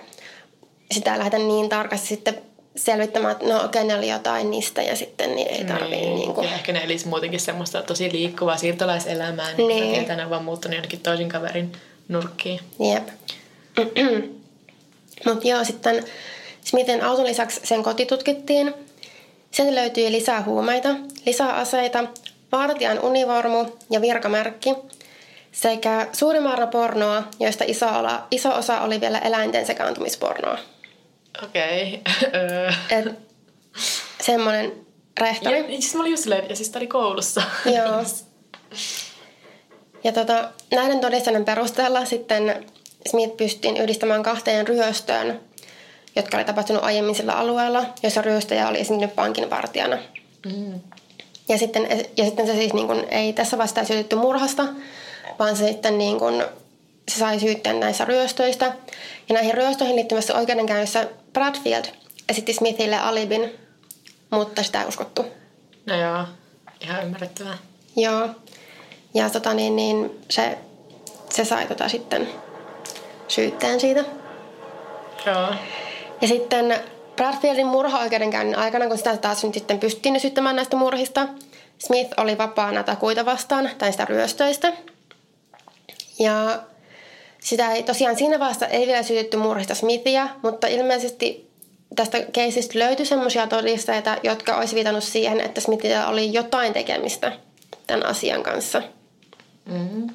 sitä 0.91 1.17
lähdetä 1.17 1.38
niin 1.38 1.69
tarkasti 1.69 2.07
sitten 2.07 2.41
selvittämään, 2.75 3.31
että 3.31 3.45
no 3.45 3.65
okei, 3.65 3.83
ne 3.83 3.95
oli 3.95 4.09
jotain 4.09 4.51
niistä 4.51 4.81
ja 4.81 4.95
sitten 4.95 5.35
niin 5.35 5.47
ei 5.47 5.65
tarvii 5.65 6.01
niin, 6.01 6.15
niin 6.15 6.33
kuin... 6.33 6.47
Ja 6.47 6.55
ehkä 6.55 6.73
ne 6.73 6.83
elisi 6.83 7.07
muutenkin 7.07 7.39
semmoista 7.39 7.81
tosi 7.81 8.12
liikkuvaa 8.12 8.57
siirtolaiselämää, 8.57 9.53
niin, 9.53 9.67
niin. 9.67 9.93
tietää 9.93 10.15
ne 10.15 10.29
vaan 10.29 10.43
muuttunut 10.43 10.75
jonnekin 10.75 10.99
toisin 10.99 11.29
kaverin 11.29 11.71
nurkkiin. 12.07 12.59
Jep. 12.79 13.07
Mutta 15.25 15.47
joo, 15.47 15.63
sitten 15.63 16.05
Smithin 16.63 17.03
auton 17.03 17.25
lisäksi 17.25 17.62
sen 17.63 17.83
koti 17.83 18.05
tutkittiin. 18.05 18.73
Sieltä 19.51 19.75
löytyi 19.75 20.12
lisää 20.12 20.43
huumeita, 20.43 20.89
lisää 21.25 21.53
aseita, 21.53 22.03
vartijan 22.51 22.99
univormu 22.99 23.65
ja 23.89 24.01
virkamerkki– 24.01 24.69
sekä 25.51 26.07
suuri 26.13 26.39
määrä 26.39 26.67
pornoa, 26.67 27.23
joista 27.39 27.63
iso, 27.67 27.88
ola, 27.88 28.27
iso 28.31 28.55
osa 28.55 28.81
oli 28.81 29.01
vielä 29.01 29.17
eläinten 29.17 29.65
sekaantumispornoa. 29.65 30.57
Okei. 31.43 32.01
Okay. 32.85 33.13
semmoinen 34.21 34.71
rehtori. 35.19 35.57
Ja, 35.57 35.67
siis 35.67 35.95
mä 35.95 36.01
olin 36.01 36.12
just 36.12 36.23
silleen, 36.23 36.49
ja 36.49 36.55
siis 36.55 36.75
oli 36.75 36.88
koulussa. 36.88 37.41
Joo. 37.77 38.03
Ja 40.03 40.12
tota, 40.12 40.49
näiden 40.71 40.99
todisteiden 40.99 41.45
perusteella 41.45 42.05
sitten 42.05 42.65
Smith 43.09 43.38
pystyttiin 43.38 43.77
yhdistämään 43.77 44.23
kahteen 44.23 44.67
ryöstöön, 44.67 45.39
jotka 46.15 46.38
oli 46.38 46.45
tapahtunut 46.45 46.83
aiemmin 46.83 47.15
sillä 47.15 47.33
alueella, 47.33 47.85
jossa 48.03 48.21
ryöstäjä 48.21 48.67
oli 48.67 48.79
esiintynyt 48.79 49.15
pankinvartijana. 49.15 49.97
Mm. 50.45 50.79
Ja 51.49 51.57
sitten, 51.57 51.88
ja 52.17 52.25
sitten 52.25 52.47
se 52.47 52.53
siis 52.53 52.73
niin 52.73 52.88
kuin, 52.88 53.05
ei 53.09 53.33
tässä 53.33 53.57
vaiheessa 53.57 53.85
syytetty 53.85 54.15
murhasta, 54.15 54.65
vaan 55.39 55.56
se 55.56 55.67
sitten 55.67 55.97
niin 55.97 56.19
kuin, 56.19 56.43
se 57.10 57.19
sai 57.19 57.39
syytteen 57.39 57.80
näissä 57.80 58.06
ryöstöistä. 58.06 58.65
Ja 59.30 59.36
näihin 59.36 59.54
ryöstöihin 59.54 59.95
liittyvässä 59.95 60.36
oikeudenkäynnissä 60.36 61.08
Bradfield 61.34 61.86
esitti 62.30 62.54
Smithille 62.54 62.99
alibin, 62.99 63.60
mutta 64.30 64.63
sitä 64.63 64.82
ei 64.82 64.88
uskottu. 64.88 65.25
No 65.86 65.95
joo, 65.95 66.23
ihan 66.82 67.04
ymmärrettävää. 67.04 67.58
Joo. 67.95 68.30
Ja 69.13 69.30
tota 69.30 69.54
niin, 69.54 69.75
niin 69.75 70.19
se, 70.30 70.58
se 71.30 71.45
sai 71.45 71.67
tota 71.67 71.89
sitten 71.89 72.30
syytteen 73.28 73.80
siitä. 73.80 74.04
Joo. 75.25 75.54
Ja 76.21 76.28
sitten 76.28 76.80
Bradfieldin 77.15 77.67
murha-oikeudenkäynnin 77.67 78.58
aikana, 78.58 78.88
kun 78.88 78.97
sitä 78.97 79.17
taas 79.17 79.43
nyt 79.43 79.54
sitten 79.54 79.80
pystyttiin 79.80 80.19
syyttämään 80.19 80.56
näistä 80.56 80.75
murhista, 80.75 81.28
Smith 81.80 82.13
oli 82.17 82.38
vapaana 82.38 82.84
takuita 82.84 83.25
vastaan 83.25 83.69
tai 83.78 83.91
sitä 83.91 84.06
ryöstöistä. 84.06 84.73
Ja 86.19 86.60
sitä 87.39 87.71
ei 87.71 87.84
tosiaan 87.84 88.15
siinä 88.17 88.39
vaiheessa 88.39 88.67
ei 88.67 88.88
vielä 88.88 89.03
syytetty 89.03 89.38
murhista 89.38 89.75
Smithia, 89.75 90.29
mutta 90.43 90.67
ilmeisesti 90.67 91.49
tästä 91.95 92.19
keisistä 92.34 92.79
löytyi 92.79 93.05
sellaisia 93.05 93.47
todisteita, 93.47 94.17
jotka 94.23 94.58
olisi 94.58 94.75
viitannut 94.75 95.03
siihen, 95.03 95.41
että 95.41 95.62
Smithillä 95.62 96.08
oli 96.08 96.34
jotain 96.34 96.73
tekemistä 96.73 97.32
tämän 97.88 98.05
asian 98.05 98.43
kanssa. 98.43 98.82
Mm-hmm. 99.65 100.08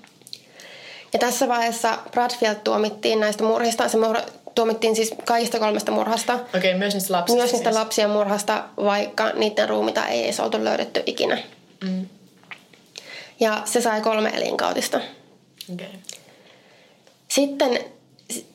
Ja 1.12 1.19
tässä 1.19 1.49
vaiheessa 1.49 1.99
Bradfield 2.11 2.57
tuomittiin 2.64 3.21
näistä 3.21 3.45
murhista. 3.45 3.88
Se 3.88 3.99
murha, 3.99 4.23
tuomittiin 4.55 4.97
siis 4.97 5.14
kaikista 5.25 5.59
kolmesta 5.59 5.93
murhasta. 5.93 6.35
Okei, 6.35 6.59
okay, 6.59 6.75
myös 6.75 6.95
niistä 6.95 7.12
lapsista 7.12 7.40
Myös 7.40 7.53
niistä 7.53 7.71
siis. 7.71 7.79
lapsien 7.79 8.11
murhasta, 8.11 8.64
vaikka 8.77 9.31
niiden 9.35 9.69
ruumita 9.69 10.07
ei 10.07 10.25
edes 10.25 10.40
oltu 10.40 10.64
löydetty 10.64 11.03
ikinä. 11.07 11.38
Mm. 11.85 12.07
Ja 13.40 13.62
se 13.64 13.81
sai 13.81 14.01
kolme 14.01 14.29
elinkautista. 14.29 15.01
Okay. 15.72 15.87
Sitten 17.29 17.81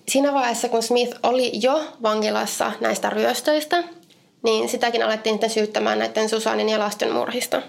siinä 0.09 0.33
vaiheessa, 0.33 0.69
kun 0.69 0.83
Smith 0.83 1.17
oli 1.23 1.51
jo 1.61 1.93
vankilassa 2.01 2.71
näistä 2.81 3.09
ryöstöistä, 3.09 3.83
niin 4.43 4.69
sitäkin 4.69 5.03
alettiin 5.03 5.33
sitten 5.33 5.49
syyttämään 5.49 5.99
näiden 5.99 6.29
Susanin 6.29 6.69
ja 6.69 6.79
lasten 6.79 7.11
murhista. 7.11 7.61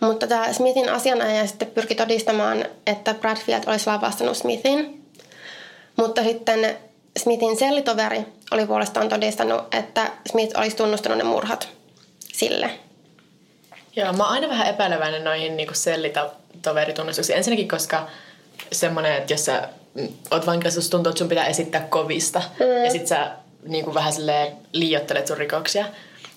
Mutta 0.00 0.26
tämä 0.26 0.52
Smithin 0.52 0.88
asianajaja 0.88 1.46
sitten 1.46 1.70
pyrki 1.70 1.94
todistamaan, 1.94 2.64
että 2.86 3.14
Bradfield 3.14 3.62
olisi 3.66 3.86
lavastanut 3.86 4.36
Smithin. 4.36 5.06
Mutta 5.96 6.22
sitten 6.22 6.76
Smithin 7.18 7.56
sellitoveri 7.58 8.24
oli 8.50 8.66
puolestaan 8.66 9.08
todistanut, 9.08 9.74
että 9.74 10.10
Smith 10.30 10.58
olisi 10.58 10.76
tunnustanut 10.76 11.18
ne 11.18 11.24
murhat 11.24 11.68
sille. 12.32 12.70
Joo, 13.96 14.12
mä 14.12 14.24
oon 14.24 14.32
aina 14.32 14.48
vähän 14.48 14.66
epäileväinen 14.66 15.24
noihin 15.24 15.56
niin 15.56 15.68
sellitoveritunnustuksiin. 16.50 17.36
Ensinnäkin, 17.36 17.68
koska 17.68 18.06
semmoinen, 18.72 19.12
että 19.12 19.32
jos 19.32 19.44
sä 19.44 19.68
oot 20.30 20.46
vankilassa, 20.46 20.90
tuntuu, 20.90 21.10
että 21.10 21.18
sun 21.18 21.28
pitää 21.28 21.46
esittää 21.46 21.80
kovista. 21.80 22.42
Mm. 22.60 22.84
Ja 22.84 22.90
sit 22.90 23.06
sä 23.06 23.30
niin 23.62 23.84
kuin 23.84 23.94
vähän 23.94 24.12
silleen 24.12 24.52
liiottelet 24.72 25.26
sun 25.26 25.36
rikoksia. 25.36 25.86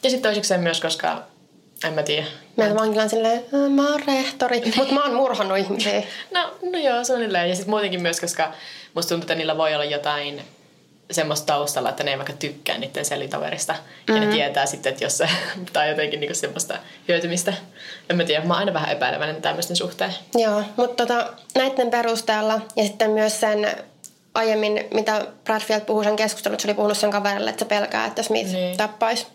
Ja 0.03 0.09
sitten 0.09 0.29
toisekseen 0.29 0.61
myös, 0.61 0.81
koska 0.81 1.23
en 1.83 1.93
mä 1.93 2.03
tiedä. 2.03 2.27
Meillä 2.55 2.75
vankilaan 2.75 3.09
silleen, 3.09 3.43
mä 3.69 3.91
oon 3.91 4.03
rehtori, 4.07 4.61
mutta 4.77 4.93
mä 4.93 5.03
oon 5.03 5.15
murhannut 5.15 5.57
ihmisiä. 5.57 6.03
No, 6.31 6.53
no 6.71 6.79
joo, 6.79 7.03
suunnilleen. 7.03 7.49
Ja 7.49 7.55
sitten 7.55 7.69
muutenkin 7.69 8.01
myös, 8.01 8.19
koska 8.19 8.53
musta 8.93 9.09
tuntuu, 9.09 9.23
että 9.23 9.35
niillä 9.35 9.57
voi 9.57 9.73
olla 9.73 9.85
jotain 9.85 10.41
semmoista 11.11 11.45
taustalla, 11.45 11.89
että 11.89 12.03
ne 12.03 12.11
ei 12.11 12.17
vaikka 12.17 12.33
tykkää 12.33 12.77
niiden 12.77 13.05
selitoverista. 13.05 13.73
Mm-hmm. 13.73 14.15
Ja 14.15 14.21
ne 14.21 14.35
tietää 14.35 14.65
sitten, 14.65 14.91
että 14.91 15.05
jos 15.05 15.17
se, 15.17 15.29
tai 15.73 15.89
jotenkin 15.89 16.19
niinku 16.19 16.35
semmoista 16.35 16.77
hyötymistä. 17.07 17.53
En 18.09 18.17
mä 18.17 18.23
tiedä, 18.23 18.45
mä 18.45 18.53
oon 18.53 18.59
aina 18.59 18.73
vähän 18.73 18.91
epäileväinen 18.91 19.41
tämmöisten 19.41 19.75
suhteen. 19.75 20.13
Joo, 20.35 20.63
mutta 20.77 21.05
tota, 21.05 21.33
näiden 21.55 21.89
perusteella 21.89 22.61
ja 22.75 22.83
sitten 22.83 23.11
myös 23.11 23.39
sen 23.39 23.67
aiemmin, 24.33 24.85
mitä 24.93 25.27
Bradfield 25.43 25.81
puhui 25.81 26.03
sen 26.03 26.15
keskustelun, 26.15 26.59
se 26.59 26.67
oli 26.67 26.75
puhunut 26.75 26.97
sen 26.97 27.11
kaverille, 27.11 27.49
että 27.49 27.65
se 27.65 27.69
pelkää, 27.69 28.05
että 28.05 28.23
Smith 28.23 28.51
niin. 28.51 28.77
tappaisi 28.77 29.27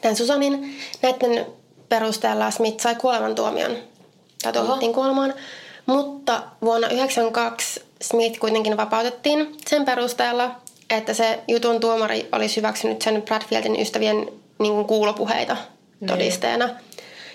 tämän 0.00 0.16
Susanin. 0.16 0.80
Näiden 1.02 1.46
perusteella 1.88 2.50
Smith 2.50 2.80
sai 2.80 2.94
kuolemantuomion, 2.94 3.76
tai 4.42 4.52
tuomittiin 4.52 4.94
kuolemaan. 4.94 5.34
Mutta 5.86 6.42
vuonna 6.62 6.88
1992 6.88 7.87
Smith 8.02 8.38
kuitenkin 8.38 8.76
vapautettiin 8.76 9.56
sen 9.66 9.84
perusteella, 9.84 10.50
että 10.90 11.14
se 11.14 11.40
jutun 11.48 11.80
tuomari 11.80 12.28
olisi 12.32 12.56
hyväksynyt 12.56 13.02
sen 13.02 13.22
Bradfieldin 13.22 13.80
ystävien 13.80 14.16
niin 14.58 14.72
kuin 14.72 14.86
kuulopuheita 14.86 15.56
todisteena. 16.06 16.66
Niin. 16.66 16.76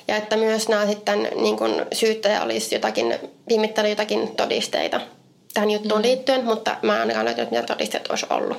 Ja 0.08 0.15
että 0.15 0.38
myös 0.38 0.69
nämä 0.69 0.88
sitten 0.88 1.28
niin 1.36 1.58
kuin 1.58 1.86
syyttäjä 1.93 2.43
olisi 2.43 2.76
jotakin, 2.76 3.15
viimittänyt 3.49 3.89
jotakin 3.89 4.36
todisteita 4.36 5.02
tähän 5.54 5.71
juttuun 5.71 6.02
mm. 6.02 6.04
liittyen, 6.04 6.45
mutta 6.45 6.78
mä 6.82 6.93
en 6.93 6.99
ainakaan 6.99 7.26
löytänyt, 7.26 7.52
mitä 7.52 7.63
todisteet 7.63 8.08
olisi 8.08 8.26
ollut. 8.30 8.58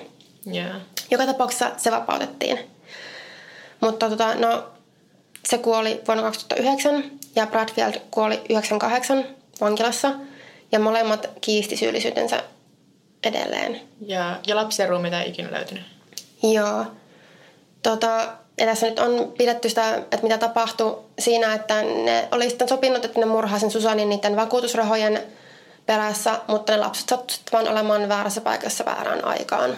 Yeah. 0.54 0.76
Joka 1.10 1.26
tapauksessa 1.26 1.70
se 1.76 1.90
vapautettiin. 1.90 2.58
Mutta 3.80 4.10
tota, 4.10 4.34
no, 4.34 4.64
se 5.48 5.58
kuoli 5.58 6.00
vuonna 6.06 6.22
2009 6.22 7.04
ja 7.36 7.46
Bradfield 7.46 7.94
kuoli 8.10 8.40
98 8.48 9.24
vankilassa 9.60 10.10
ja 10.74 10.80
molemmat 10.80 11.30
kiisti 11.40 11.76
syyllisyytensä 11.76 12.42
edelleen. 13.24 13.80
Ja, 14.06 14.36
ja 14.46 14.56
lapsien 14.56 14.88
ruumiita 14.88 15.20
ei 15.20 15.28
ikinä 15.28 15.52
löytynyt? 15.52 15.82
Joo. 16.42 16.84
Tota, 17.82 18.28
ja 18.58 18.66
tässä 18.66 18.86
nyt 18.86 18.98
on 18.98 19.32
pidetty 19.38 19.68
sitä, 19.68 19.94
että 19.94 20.22
mitä 20.22 20.38
tapahtui 20.38 20.98
siinä, 21.18 21.54
että 21.54 21.82
ne 21.82 22.28
oli 22.30 22.48
sitten 22.48 22.68
sopinut, 22.68 23.04
että 23.04 23.20
ne 23.20 23.26
murhaa 23.26 23.58
sen 23.58 23.70
Susanin 23.70 24.08
niiden 24.08 24.36
vakuutusrahojen 24.36 25.22
perässä, 25.86 26.40
mutta 26.48 26.72
ne 26.72 26.78
lapset 26.78 27.08
sattuivat 27.08 27.52
vaan 27.52 27.68
olemaan 27.68 28.08
väärässä 28.08 28.40
paikassa 28.40 28.84
väärään 28.84 29.24
aikaan. 29.24 29.76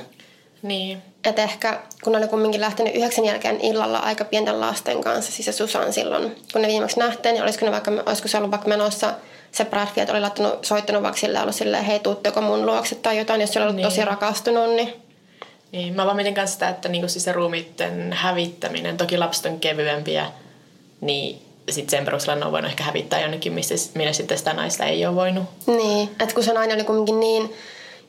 Niin. 0.63 1.03
Että 1.25 1.43
ehkä 1.43 1.81
kun 2.05 2.13
ne 2.13 2.19
oli 2.19 2.29
kumminkin 2.29 2.61
lähtenyt 2.61 2.95
yhdeksän 2.95 3.25
jälkeen 3.25 3.61
illalla 3.61 3.99
aika 3.99 4.25
pienten 4.25 4.61
lasten 4.61 5.01
kanssa, 5.01 5.33
siis 5.33 5.47
se 5.47 5.53
Susan 5.53 5.93
silloin, 5.93 6.37
kun 6.53 6.63
ne 6.63 6.69
viimeksi 6.69 6.99
nähtiin, 6.99 7.33
niin 7.33 7.43
olisiko, 7.43 7.67
ne 7.67 7.73
vaikka, 7.73 7.93
olisiko 8.07 8.29
se 8.29 8.37
ollut 8.37 8.51
vaikka 8.51 8.69
menossa 8.69 9.15
se 9.57 9.65
Bradfield 9.65 10.09
oli 10.09 10.21
laittanut, 10.21 10.65
soittanut 10.65 11.03
vaikka 11.03 11.21
sille 11.21 11.41
ollut 11.41 11.55
silleen, 11.55 11.85
hei 11.85 11.99
tuutteko 11.99 12.41
mun 12.41 12.67
luokse 12.67 12.95
tai 12.95 13.19
jotain, 13.19 13.41
jos 13.41 13.53
se 13.53 13.59
oli 13.59 13.65
ollut 13.65 13.77
niin. 13.77 13.89
tosi 13.89 14.05
rakastunut, 14.05 14.71
niin... 14.71 14.93
Niin, 15.73 15.95
mä 15.95 16.05
vaan 16.05 16.17
mietin 16.17 16.35
kanssa 16.35 16.55
sitä, 16.55 16.69
että 16.69 16.89
niinku 16.89 17.09
siis 17.09 17.25
se 17.25 17.33
ruumiitten 17.33 18.13
hävittäminen, 18.13 18.97
toki 18.97 19.19
lapset 19.19 19.47
on 19.47 19.61
kevyempiä, 19.61 20.27
niin 21.01 21.43
sitten 21.71 21.99
sen 21.99 22.05
perusteella 22.05 22.41
ne 22.41 22.47
on 22.47 22.53
voinut 22.53 22.71
ehkä 22.71 22.85
hävittää 22.85 23.21
jonnekin, 23.21 23.53
missä, 23.53 23.75
minne 23.95 24.13
sitten 24.13 24.39
sitä 24.39 24.53
naista 24.53 24.85
ei 24.85 25.07
ole 25.07 25.15
voinut. 25.15 25.45
Niin, 25.67 26.11
että 26.21 26.35
kun 26.35 26.45
se 26.45 26.53
nainen 26.53 26.77
oli 26.77 26.85
kumminkin 26.85 27.21
niin, 27.21 27.55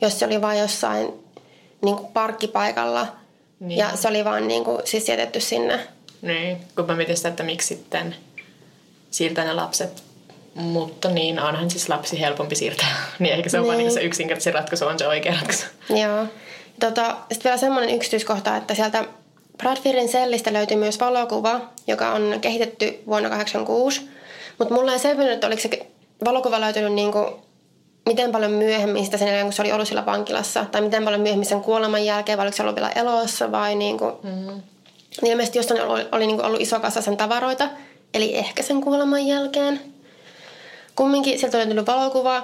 jos 0.02 0.20
se 0.20 0.26
oli 0.26 0.42
vain 0.42 0.60
jossain 0.60 1.14
niin 1.82 1.96
kuin 1.96 2.12
parkkipaikalla 2.12 3.08
niin. 3.60 3.78
ja 3.78 3.96
se 3.96 4.08
oli 4.08 4.26
vaan 4.26 4.48
niin 4.48 4.64
kuin, 4.64 4.82
siis 4.86 5.10
jätetty 5.10 5.40
sinne. 5.40 5.80
Niin, 6.22 6.58
kun 6.76 6.86
mä 6.86 6.96
mietin 6.96 7.18
sitä, 7.18 7.30
että 7.30 7.44
miksi 7.44 7.68
sitten 7.68 8.16
siirtää 9.12 9.46
ne 9.46 9.54
lapset 9.54 10.07
mutta 10.58 11.10
niin, 11.10 11.40
onhan 11.40 11.70
siis 11.70 11.90
lapsi 11.90 12.20
helpompi 12.20 12.56
siirtää. 12.56 12.96
niin 13.20 13.34
ehkä 13.34 13.50
se 13.50 13.60
on 13.60 13.68
niin. 13.68 13.82
vaan 13.82 13.92
se 13.92 14.02
yksinkertaisen 14.02 14.54
ratkaisu 14.54 14.86
on 14.86 15.00
se 15.00 15.08
oikea 15.08 15.34
ratkaisu. 15.34 15.66
Joo. 15.90 16.26
Tota, 16.80 17.18
Sitten 17.32 17.44
vielä 17.44 17.58
semmoinen 17.58 17.96
yksityiskohta, 17.96 18.58
että 18.58 18.74
sieltä 18.74 19.06
Bradfieldin 19.58 20.10
sellistä 20.10 20.54
löytyy 20.54 20.78
myös 20.78 21.00
valokuva, 21.00 21.62
joka 21.88 22.12
on 22.12 22.38
kehitetty 22.42 22.86
vuonna 22.86 23.30
1986. 23.30 24.02
Mutta 24.60 24.74
mulla 24.74 24.94
ei 24.94 25.00
selvinnyt, 25.00 25.34
että 25.34 25.48
oliko 25.48 25.62
se 25.62 25.70
valokuva 26.26 26.62
löytynyt 26.62 26.94
niin 26.94 27.12
kuin, 27.12 27.28
miten 28.06 28.32
paljon 28.32 28.52
myöhemmin 28.52 29.06
sitä 29.06 29.18
sen 29.18 29.28
jälkeen, 29.28 29.46
kun 29.46 29.54
se 29.54 29.62
oli 29.62 29.72
ollut 29.72 29.88
siellä 29.88 30.06
vankilassa. 30.06 30.66
Tai 30.72 30.82
miten 30.82 31.04
paljon 31.04 31.22
myöhemmin 31.22 31.46
sen 31.46 31.62
kuoleman 31.62 32.06
jälkeen, 32.06 32.38
vai 32.38 32.46
oliko 32.46 32.58
se 32.58 32.64
ollut 32.64 32.76
vielä 32.76 32.90
elossa 32.90 33.52
vai 33.52 33.76
niin 33.76 33.98
kuin, 33.98 34.14
mm-hmm. 34.24 34.62
niin 35.22 35.32
ilmeisesti 35.32 35.60
jostain 35.60 35.82
oli, 35.82 36.06
oli 36.12 36.28
niin 36.28 36.38
kuin 36.38 36.46
ollut 36.46 36.62
iso 36.62 36.80
kasa 36.80 37.02
sen 37.02 37.18
tavaroita. 37.18 37.70
Eli 38.14 38.36
ehkä 38.36 38.64
sen 38.64 38.82
kuoleman 38.82 39.28
jälkeen 39.28 39.80
kumminkin 40.98 41.40
sieltä 41.40 41.58
oli 41.58 41.68
tullut 41.68 41.88
valokuva 41.88 42.36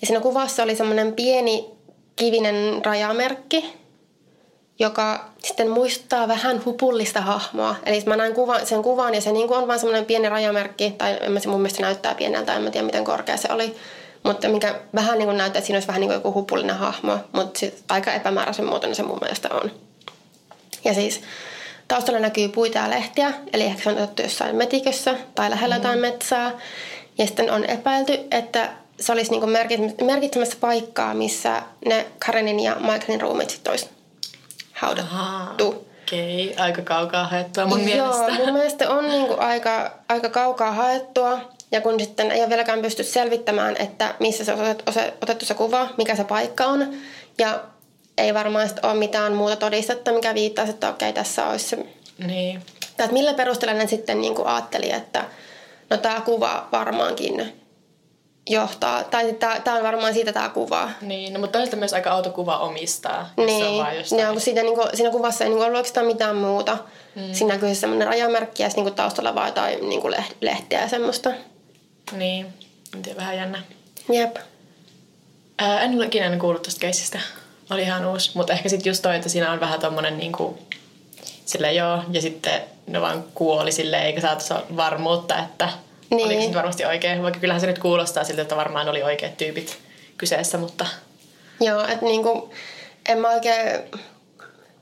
ja 0.00 0.06
siinä 0.06 0.20
kuvassa 0.20 0.62
oli 0.62 0.76
semmoinen 0.76 1.12
pieni 1.12 1.64
kivinen 2.16 2.84
rajamerkki, 2.84 3.80
joka 4.78 5.30
sitten 5.38 5.70
muistuttaa 5.70 6.28
vähän 6.28 6.64
hupullista 6.64 7.20
hahmoa. 7.20 7.76
Eli 7.86 8.02
mä 8.06 8.16
näin 8.16 8.34
kuva, 8.34 8.64
sen 8.64 8.82
kuvan 8.82 9.14
ja 9.14 9.20
se 9.20 9.32
niin 9.32 9.52
on 9.52 9.68
vain 9.68 9.80
semmoinen 9.80 10.04
pieni 10.04 10.28
rajamerkki, 10.28 10.90
tai 10.98 11.18
en 11.20 11.32
mä 11.32 11.40
se 11.40 11.48
mun 11.48 11.60
mielestä 11.60 11.82
näyttää 11.82 12.14
pieneltä, 12.14 12.54
en 12.54 12.62
mä 12.62 12.70
tiedä 12.70 12.86
miten 12.86 13.04
korkea 13.04 13.36
se 13.36 13.48
oli. 13.52 13.76
Mutta 14.22 14.48
mikä 14.48 14.74
vähän 14.94 15.18
niin 15.18 15.26
kuin 15.26 15.38
näyttää, 15.38 15.58
että 15.58 15.66
siinä 15.66 15.76
olisi 15.76 15.88
vähän 15.88 16.00
niin 16.00 16.08
kuin 16.08 16.14
joku 16.14 16.34
hupullinen 16.34 16.76
hahmo, 16.76 17.18
mutta 17.32 17.58
sit 17.58 17.84
aika 17.88 18.12
epämääräisen 18.12 18.64
muotoinen 18.64 18.96
se 18.96 19.02
mun 19.02 19.18
mielestä 19.20 19.48
on. 19.54 19.70
Ja 20.84 20.94
siis 20.94 21.20
taustalla 21.88 22.20
näkyy 22.20 22.48
puita 22.48 22.78
ja 22.78 22.90
lehtiä, 22.90 23.32
eli 23.52 23.62
ehkä 23.62 23.82
se 23.82 23.90
on 23.90 23.96
otettu 23.96 24.22
jossain 24.22 24.56
metikössä 24.56 25.14
tai 25.34 25.50
lähellä 25.50 25.74
mm. 25.74 25.78
jotain 25.78 25.98
metsää. 25.98 26.52
Ja 27.20 27.26
sitten 27.26 27.50
on 27.50 27.64
epäilty, 27.64 28.18
että 28.30 28.68
se 29.00 29.12
olisi 29.12 29.30
niin 29.30 29.50
merkitsemässä 30.04 30.56
paikkaa, 30.60 31.14
missä 31.14 31.62
ne 31.86 32.06
Karenin 32.26 32.60
ja 32.60 32.74
Michaelin 32.74 33.20
ruumit 33.20 33.50
sitten 33.50 33.70
olisi 33.70 33.88
haudattu. 34.72 35.86
Okei, 36.02 36.50
okay. 36.52 36.64
aika 36.64 36.82
kaukaa 36.82 37.26
haettua 37.26 37.66
mun 37.66 37.88
Joo, 37.88 38.08
mielestä. 38.08 38.44
mun 38.44 38.52
mielestä 38.52 38.90
on 38.90 39.08
niin 39.08 39.26
kuin 39.26 39.40
aika, 39.40 39.92
aika 40.08 40.28
kaukaa 40.28 40.72
haettua. 40.72 41.40
Ja 41.72 41.80
kun 41.80 42.00
sitten 42.00 42.30
ei 42.30 42.40
ole 42.40 42.48
vieläkään 42.48 42.82
pysty 42.82 43.04
selvittämään, 43.04 43.76
että 43.78 44.14
missä 44.20 44.44
se 44.44 44.52
on 44.52 44.76
otettu 45.22 45.46
se 45.46 45.54
kuva, 45.54 45.88
mikä 45.96 46.16
se 46.16 46.24
paikka 46.24 46.66
on. 46.66 46.94
Ja 47.38 47.60
ei 48.18 48.34
varmaan 48.34 48.70
ole 48.82 48.94
mitään 48.94 49.32
muuta 49.32 49.56
todistetta, 49.56 50.12
mikä 50.12 50.34
viittaa, 50.34 50.64
että 50.64 50.88
okei, 50.88 51.12
tässä 51.12 51.46
olisi 51.46 51.68
se. 51.68 51.76
Niin. 52.26 52.62
Tai 52.96 53.04
että 53.04 53.12
millä 53.12 53.34
perusteella 53.34 53.78
ne 53.78 53.86
sitten 53.86 54.20
niin 54.20 54.34
kuin 54.34 54.48
ajatteli, 54.48 54.90
että 54.90 55.24
no 55.90 55.96
tämä 55.96 56.20
kuva 56.20 56.68
varmaankin 56.72 57.52
johtaa, 58.50 59.04
tai 59.04 59.36
tämä 59.64 59.76
on 59.76 59.82
varmaan 59.82 60.14
siitä 60.14 60.32
tämä 60.32 60.48
kuva. 60.48 60.90
Niin, 61.00 61.32
no, 61.32 61.40
mutta 61.40 61.52
toisaalta 61.58 61.76
myös 61.76 61.92
aika 61.92 62.10
autokuva 62.10 62.58
omistaa. 62.58 63.30
jos 63.36 63.46
Se 63.46 63.54
on 63.54 63.62
Niin, 63.62 63.82
vaan 63.82 63.96
jostain. 63.96 64.26
kun 64.32 64.40
siitä, 64.40 64.62
niin 64.62 64.74
kuin, 64.74 64.88
siinä 64.94 65.10
kuvassa 65.10 65.44
ei 65.44 65.50
niin 65.50 65.56
kuin 65.56 65.66
ollut 65.66 65.76
oikeastaan 65.78 66.06
mitään 66.06 66.36
muuta. 66.36 66.78
Mm. 67.14 67.34
Siinä 67.34 67.54
näkyy 67.54 67.74
semmoinen 67.74 68.08
rajamerkki 68.08 68.62
ja 68.62 68.68
sitten 68.68 68.84
niin 68.84 68.92
kuin 68.92 68.96
taustalla 68.96 69.34
vaan 69.34 69.48
jotain 69.48 69.88
niin 69.88 70.00
kuin 70.00 70.14
leht- 70.14 70.34
lehtiä 70.40 70.80
ja 70.80 70.88
semmoista. 70.88 71.30
Niin, 72.12 72.46
en 72.94 73.02
tiedä, 73.02 73.16
vähän 73.18 73.36
jännä. 73.36 73.62
Jep. 74.12 74.36
Ää, 75.58 75.80
en 75.80 75.94
ole 75.96 76.06
ikinä 76.06 76.36
kuullut 76.36 76.62
tästä 76.62 76.80
keisistä. 76.80 77.20
Oli 77.70 77.82
ihan 77.82 78.06
uusi. 78.06 78.30
Mutta 78.34 78.52
ehkä 78.52 78.68
sitten 78.68 78.90
just 78.90 79.02
toi, 79.02 79.16
että 79.16 79.28
siinä 79.28 79.52
on 79.52 79.60
vähän 79.60 79.80
tommonen 79.80 80.18
niinku... 80.18 80.58
Silleen 81.44 81.76
joo, 81.76 82.02
ja 82.10 82.22
sitten 82.22 82.60
ne 82.92 83.00
vaan 83.00 83.24
kuoli 83.34 83.72
silleen, 83.72 84.02
eikä 84.02 84.20
saatu 84.20 84.44
sa- 84.44 84.62
varmuutta, 84.76 85.38
että 85.38 85.68
Niin. 86.10 86.26
oliko 86.26 86.40
se 86.40 86.46
nyt 86.46 86.56
varmasti 86.56 86.84
oikein. 86.84 87.22
Vaikka 87.22 87.40
kyllähän 87.40 87.60
se 87.60 87.66
nyt 87.66 87.78
kuulostaa 87.78 88.24
siltä, 88.24 88.42
että 88.42 88.56
varmaan 88.56 88.88
oli 88.88 89.02
oikeat 89.02 89.36
tyypit 89.36 89.78
kyseessä, 90.18 90.58
mutta 90.58 90.86
Joo, 91.60 91.82
että 91.82 92.04
niin 92.04 92.22
kuin, 92.22 92.50
en 93.08 93.18
mä 93.18 93.28
oikein... 93.28 93.80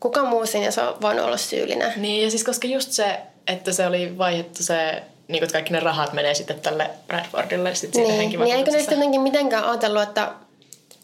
Kuka 0.01 0.25
muu 0.25 0.47
siinä 0.47 0.71
se 0.71 0.81
on 0.83 0.97
voinut 1.01 1.25
olla 1.25 1.37
syyllinen? 1.37 1.93
Niin, 1.97 2.25
ja 2.25 2.31
siis 2.31 2.45
koska 2.45 2.67
just 2.69 2.93
se, 2.93 3.21
että 3.47 3.73
se 3.73 3.87
oli 3.87 4.19
vaihdettu 4.19 4.63
se, 4.63 5.03
niin 5.29 5.43
että 5.43 5.53
kaikki 5.53 5.73
ne 5.73 5.81
rahat 5.81 6.13
menee 6.13 6.35
sitten 6.35 6.61
tälle 6.61 6.91
Bradfordille 7.07 7.75
sit 7.75 7.95
siitä 7.95 8.13
Niin, 8.13 8.31
niin 8.41 8.57
eikö 8.57 8.71
sitten 8.71 8.95
jotenkin 8.97 9.21
mitenkään 9.21 9.65
ajatellut, 9.65 10.03
että 10.03 10.31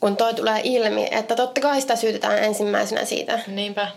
kun 0.00 0.16
toi 0.16 0.34
tulee 0.34 0.60
ilmi, 0.64 1.08
että 1.10 1.36
totta 1.36 1.60
kai 1.60 1.80
sitä 1.80 1.96
syytetään 1.96 2.38
ensimmäisenä 2.38 3.04
siitä. 3.04 3.38
Niinpä. 3.46 3.88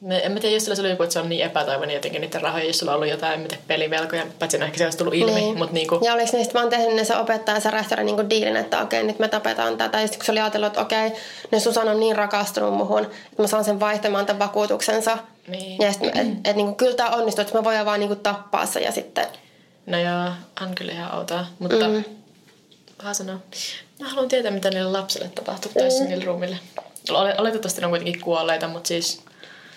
Ne, 0.00 0.18
en 0.18 0.32
mä 0.32 0.40
tiedä, 0.40 0.56
jos 0.56 0.64
sillä 0.64 0.80
oli 0.80 0.90
joku, 0.90 1.02
että 1.02 1.12
se 1.12 1.18
on 1.18 1.28
niin 1.28 1.44
epätoivoinen 1.44 1.94
jotenkin 1.94 2.20
niiden 2.20 2.42
rahoja, 2.42 2.64
jos 2.64 2.78
sulla 2.78 2.92
on 2.92 2.96
ollut 2.96 3.10
jotain 3.10 3.40
mitä 3.40 3.56
pelivelkoja, 3.66 4.26
paitsi 4.38 4.58
no 4.58 4.64
ehkä 4.64 4.78
se 4.78 4.84
olisi 4.84 4.98
tullut 4.98 5.14
ilmi, 5.14 5.34
niin. 5.34 5.58
mutta 5.58 5.74
niinku, 5.74 6.00
Ja 6.04 6.12
oliko 6.12 6.26
sitten 6.26 6.54
vaan 6.54 6.68
tehnyt 6.68 6.94
ne 6.94 7.04
se 7.04 7.16
opettaja 7.16 7.56
ja 7.56 7.60
se 7.60 7.70
rehtori 7.70 8.04
niin 8.04 8.30
diilin, 8.30 8.56
että 8.56 8.80
okei, 8.80 9.02
nyt 9.02 9.18
me 9.18 9.28
tapetaan 9.28 9.78
tätä. 9.78 10.00
Ja 10.00 10.06
sitten 10.06 10.18
kun 10.18 10.26
se 10.26 10.32
oli 10.32 10.40
ajatellut, 10.40 10.66
että 10.66 10.80
okei, 10.80 11.12
ne 11.50 11.60
Susan 11.60 11.88
on 11.88 12.00
niin 12.00 12.16
rakastunut 12.16 12.74
muhun, 12.74 13.04
että 13.04 13.42
mä 13.42 13.46
saan 13.46 13.64
sen 13.64 13.80
vaihtamaan 13.80 14.26
tämän 14.26 14.38
vakuutuksensa. 14.38 15.18
Niin. 15.48 15.80
Ja 15.80 15.92
sitten, 15.92 16.16
että 16.16 16.50
et, 16.50 16.56
niin 16.56 16.74
kyllä 16.74 16.94
tämä 16.96 17.10
onnistuu, 17.10 17.42
että 17.42 17.58
mä 17.58 17.64
voin 17.64 17.86
vaan 17.86 18.00
niin 18.00 18.20
tappaa 18.20 18.66
se 18.66 18.80
ja 18.80 18.92
sitten... 18.92 19.26
no 19.86 19.98
joo, 19.98 20.30
on 20.62 20.74
kyllä 20.74 20.92
ihan 20.92 21.18
outoa, 21.18 21.46
mutta 21.58 21.88
mm. 21.88 22.04
vähän 22.98 23.14
sanoa. 23.14 23.36
Mä 24.00 24.08
haluan 24.08 24.28
tietää, 24.28 24.50
mitä 24.50 24.70
niille 24.70 24.90
lapsille 24.90 25.28
tapahtuu 25.34 25.72
mm. 25.74 25.80
tai 25.80 26.06
niille 26.08 26.24
ruumille. 26.24 26.58
Ole- 27.10 27.34
Oletettavasti 27.38 27.80
ne 27.80 27.86
on 27.86 27.90
kuitenkin 27.90 28.20
kuolleita, 28.20 28.68
mutta 28.68 28.88
siis 28.88 29.22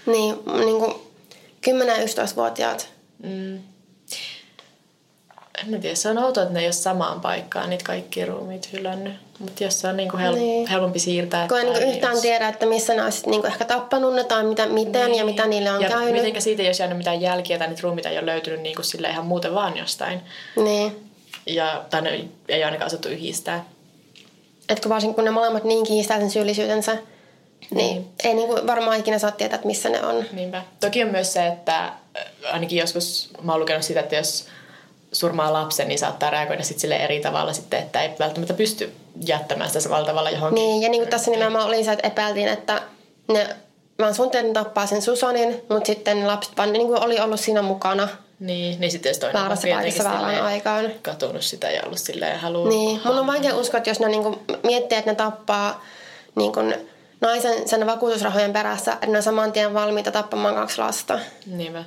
Niin, 0.06 0.36
niin 0.66 0.80
kuin 0.80 0.94
10-11-vuotiaat. 1.70 2.90
mm, 3.24 3.60
en 5.64 5.70
mä 5.72 5.78
tiedä, 5.78 5.96
se 5.96 6.10
on 6.10 6.18
outoa, 6.18 6.44
että 6.44 6.54
ne 6.54 6.60
ei 6.60 6.66
ole 6.66 6.74
samaan 6.74 7.22
paikkaan 7.22 7.70
niitä 7.70 7.84
kaikki 7.84 8.26
ruumiit 8.26 8.70
hylännyt. 8.74 9.14
Mutta 9.40 9.64
jos 9.64 9.82
se 9.82 9.88
on 9.88 9.98
niinku 9.98 10.18
hel- 10.18 10.36
Niin. 10.36 10.68
helpompi 10.68 11.00
siirtää. 11.00 11.48
Kun 11.48 11.58
ei 11.60 11.66
tai 11.66 11.80
niin 11.80 11.90
yhtään 11.94 12.14
jos- 12.14 12.22
tiedä, 12.22 12.48
että 12.48 12.66
missä 12.66 12.94
ne 12.94 13.04
on 13.04 13.12
sit 13.12 13.26
niin 13.26 13.46
ehkä 13.46 13.66
tappanut 13.66 14.14
ne 14.16 14.24
tai 14.24 14.44
mitä, 14.44 14.66
miten 14.68 15.06
niin. 15.06 15.18
ja 15.20 15.26
mitä 15.26 15.48
niille 15.48 15.72
on 15.72 15.82
ja 15.82 15.90
käynyt. 15.90 16.14
mitenkä 16.14 16.40
siitä 16.40 16.62
ei 16.62 16.68
olisi 16.68 16.82
jäänyt 16.82 16.98
mitään 16.98 17.22
jälkiä 17.22 17.58
tai 17.58 17.68
niitä 17.68 17.82
ruumiita 17.84 18.10
ei 18.10 18.18
ole 18.18 18.26
löytynyt 18.26 18.62
niinku 18.62 18.84
sille 18.84 19.10
ihan 19.10 19.26
muuten 19.26 19.56
vaan 19.56 19.78
jostain. 19.78 20.22
Niin. 20.64 21.10
Ja, 21.46 21.84
tai 21.90 22.02
ne 22.02 22.26
ei 22.50 22.64
ainakaan 22.64 22.88
osattu 22.88 23.10
yhdistää. 23.10 23.66
Et 24.70 24.80
kun 24.80 24.90
varsinkin 24.90 25.16
kun 25.16 25.24
ne 25.26 25.32
molemmat 25.32 25.64
niin 25.64 25.86
kiistää 25.86 26.20
sen 26.20 26.30
syyllisyytensä, 26.32 26.98
niin, 27.62 27.78
Niin. 27.78 28.08
ei 28.24 28.34
niin 28.34 28.48
kuin 28.48 28.68
varmaan 28.68 29.00
ikinä 29.00 29.20
saa 29.20 29.32
tietää, 29.32 29.56
että 29.56 29.68
missä 29.68 29.90
ne 29.90 30.06
on. 30.06 30.26
Niinpä. 30.32 30.62
Toki 30.80 31.04
on 31.04 31.10
myös 31.10 31.34
se, 31.34 31.48
että 31.48 31.84
äh, 31.86 31.94
ainakin 32.54 32.78
joskus 32.80 33.30
mä 33.42 33.52
oon 33.52 33.62
lukenut 33.62 33.84
sitä, 33.84 34.00
että 34.00 34.16
jos 34.16 34.46
surmaa 35.12 35.54
lapsen, 35.54 35.88
niin 35.88 36.00
saattaa 36.00 36.30
reagoida 36.30 36.64
sit 36.64 36.80
sille 36.80 36.96
eri 36.96 37.20
tavalla 37.20 37.54
sitten, 37.54 37.80
että 37.80 38.02
ei 38.02 38.10
välttämättä 38.20 38.54
pysty 38.54 38.94
jättämään 39.26 39.70
sitä 39.70 39.80
samalla 39.80 40.06
tavalla 40.06 40.30
johonkin. 40.30 40.56
Niin, 40.64 40.82
ja 40.82 40.90
niin 40.90 41.02
kuin 41.02 41.10
tässä 41.10 41.32
nimenomaan 41.32 41.68
oli 41.68 41.84
se, 41.84 41.92
että 41.92 42.08
epäiltiin, 42.08 42.48
että 42.48 42.82
ne 43.28 43.56
vaan 44.00 44.16
suunniteltiin 44.16 44.54
tappaa 44.54 44.86
sen 44.86 45.02
Susanin, 45.02 45.62
mutta 45.70 45.86
sitten 45.88 46.28
lapset 46.28 46.58
vaan 46.58 46.74
niin 46.74 46.88
kuin 46.88 47.04
oli 47.04 47.20
ollut 47.20 47.40
siinä 47.40 47.62
mukana. 47.62 48.08
Niin, 48.40 48.80
niin 48.80 48.92
sitten 48.92 49.10
jos 49.10 49.18
toinen 49.20 49.42
Väärässä 49.42 49.68
on 49.68 49.74
paikassa 49.74 50.04
väärään 50.04 50.44
aikaan. 50.46 50.92
katunut 51.02 51.42
sitä 51.44 51.72
ja 51.72 51.82
ollut 51.86 52.00
silleen 52.00 52.40
halua. 52.40 52.70
Niin, 52.70 53.02
mun 53.06 53.20
on 53.20 53.28
vaikea 53.28 53.56
uskoa, 53.56 53.78
että 53.78 53.90
jos 53.90 54.00
ne 54.00 54.08
niin 54.08 54.24
kuin 54.24 54.40
miettii, 54.64 54.98
että 54.98 55.12
ne 55.12 55.16
tappaa 55.16 55.86
niin 56.36 56.54
kuin 56.54 56.90
naisen 57.22 57.70
sen 57.70 57.86
vakuutusrahojen 57.86 58.54
perässä, 58.54 58.94
että 58.94 59.08
ne 59.08 59.18
on 59.18 59.24
saman 59.24 59.52
tien 59.52 59.74
valmiita 59.74 60.12
tappamaan 60.12 60.56
kaksi 60.56 60.78
lasta. 60.78 61.20
Niinpä. 61.46 61.84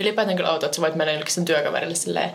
Ylipäätään 0.00 0.36
kyllä 0.36 0.52
outoa, 0.52 0.66
että 0.66 0.76
sä 0.76 0.82
voit 0.82 0.94
mennä 0.94 1.12
jollekin 1.12 1.34
sen 1.34 1.44
työkaverille 1.44 1.94
silleen, 1.94 2.30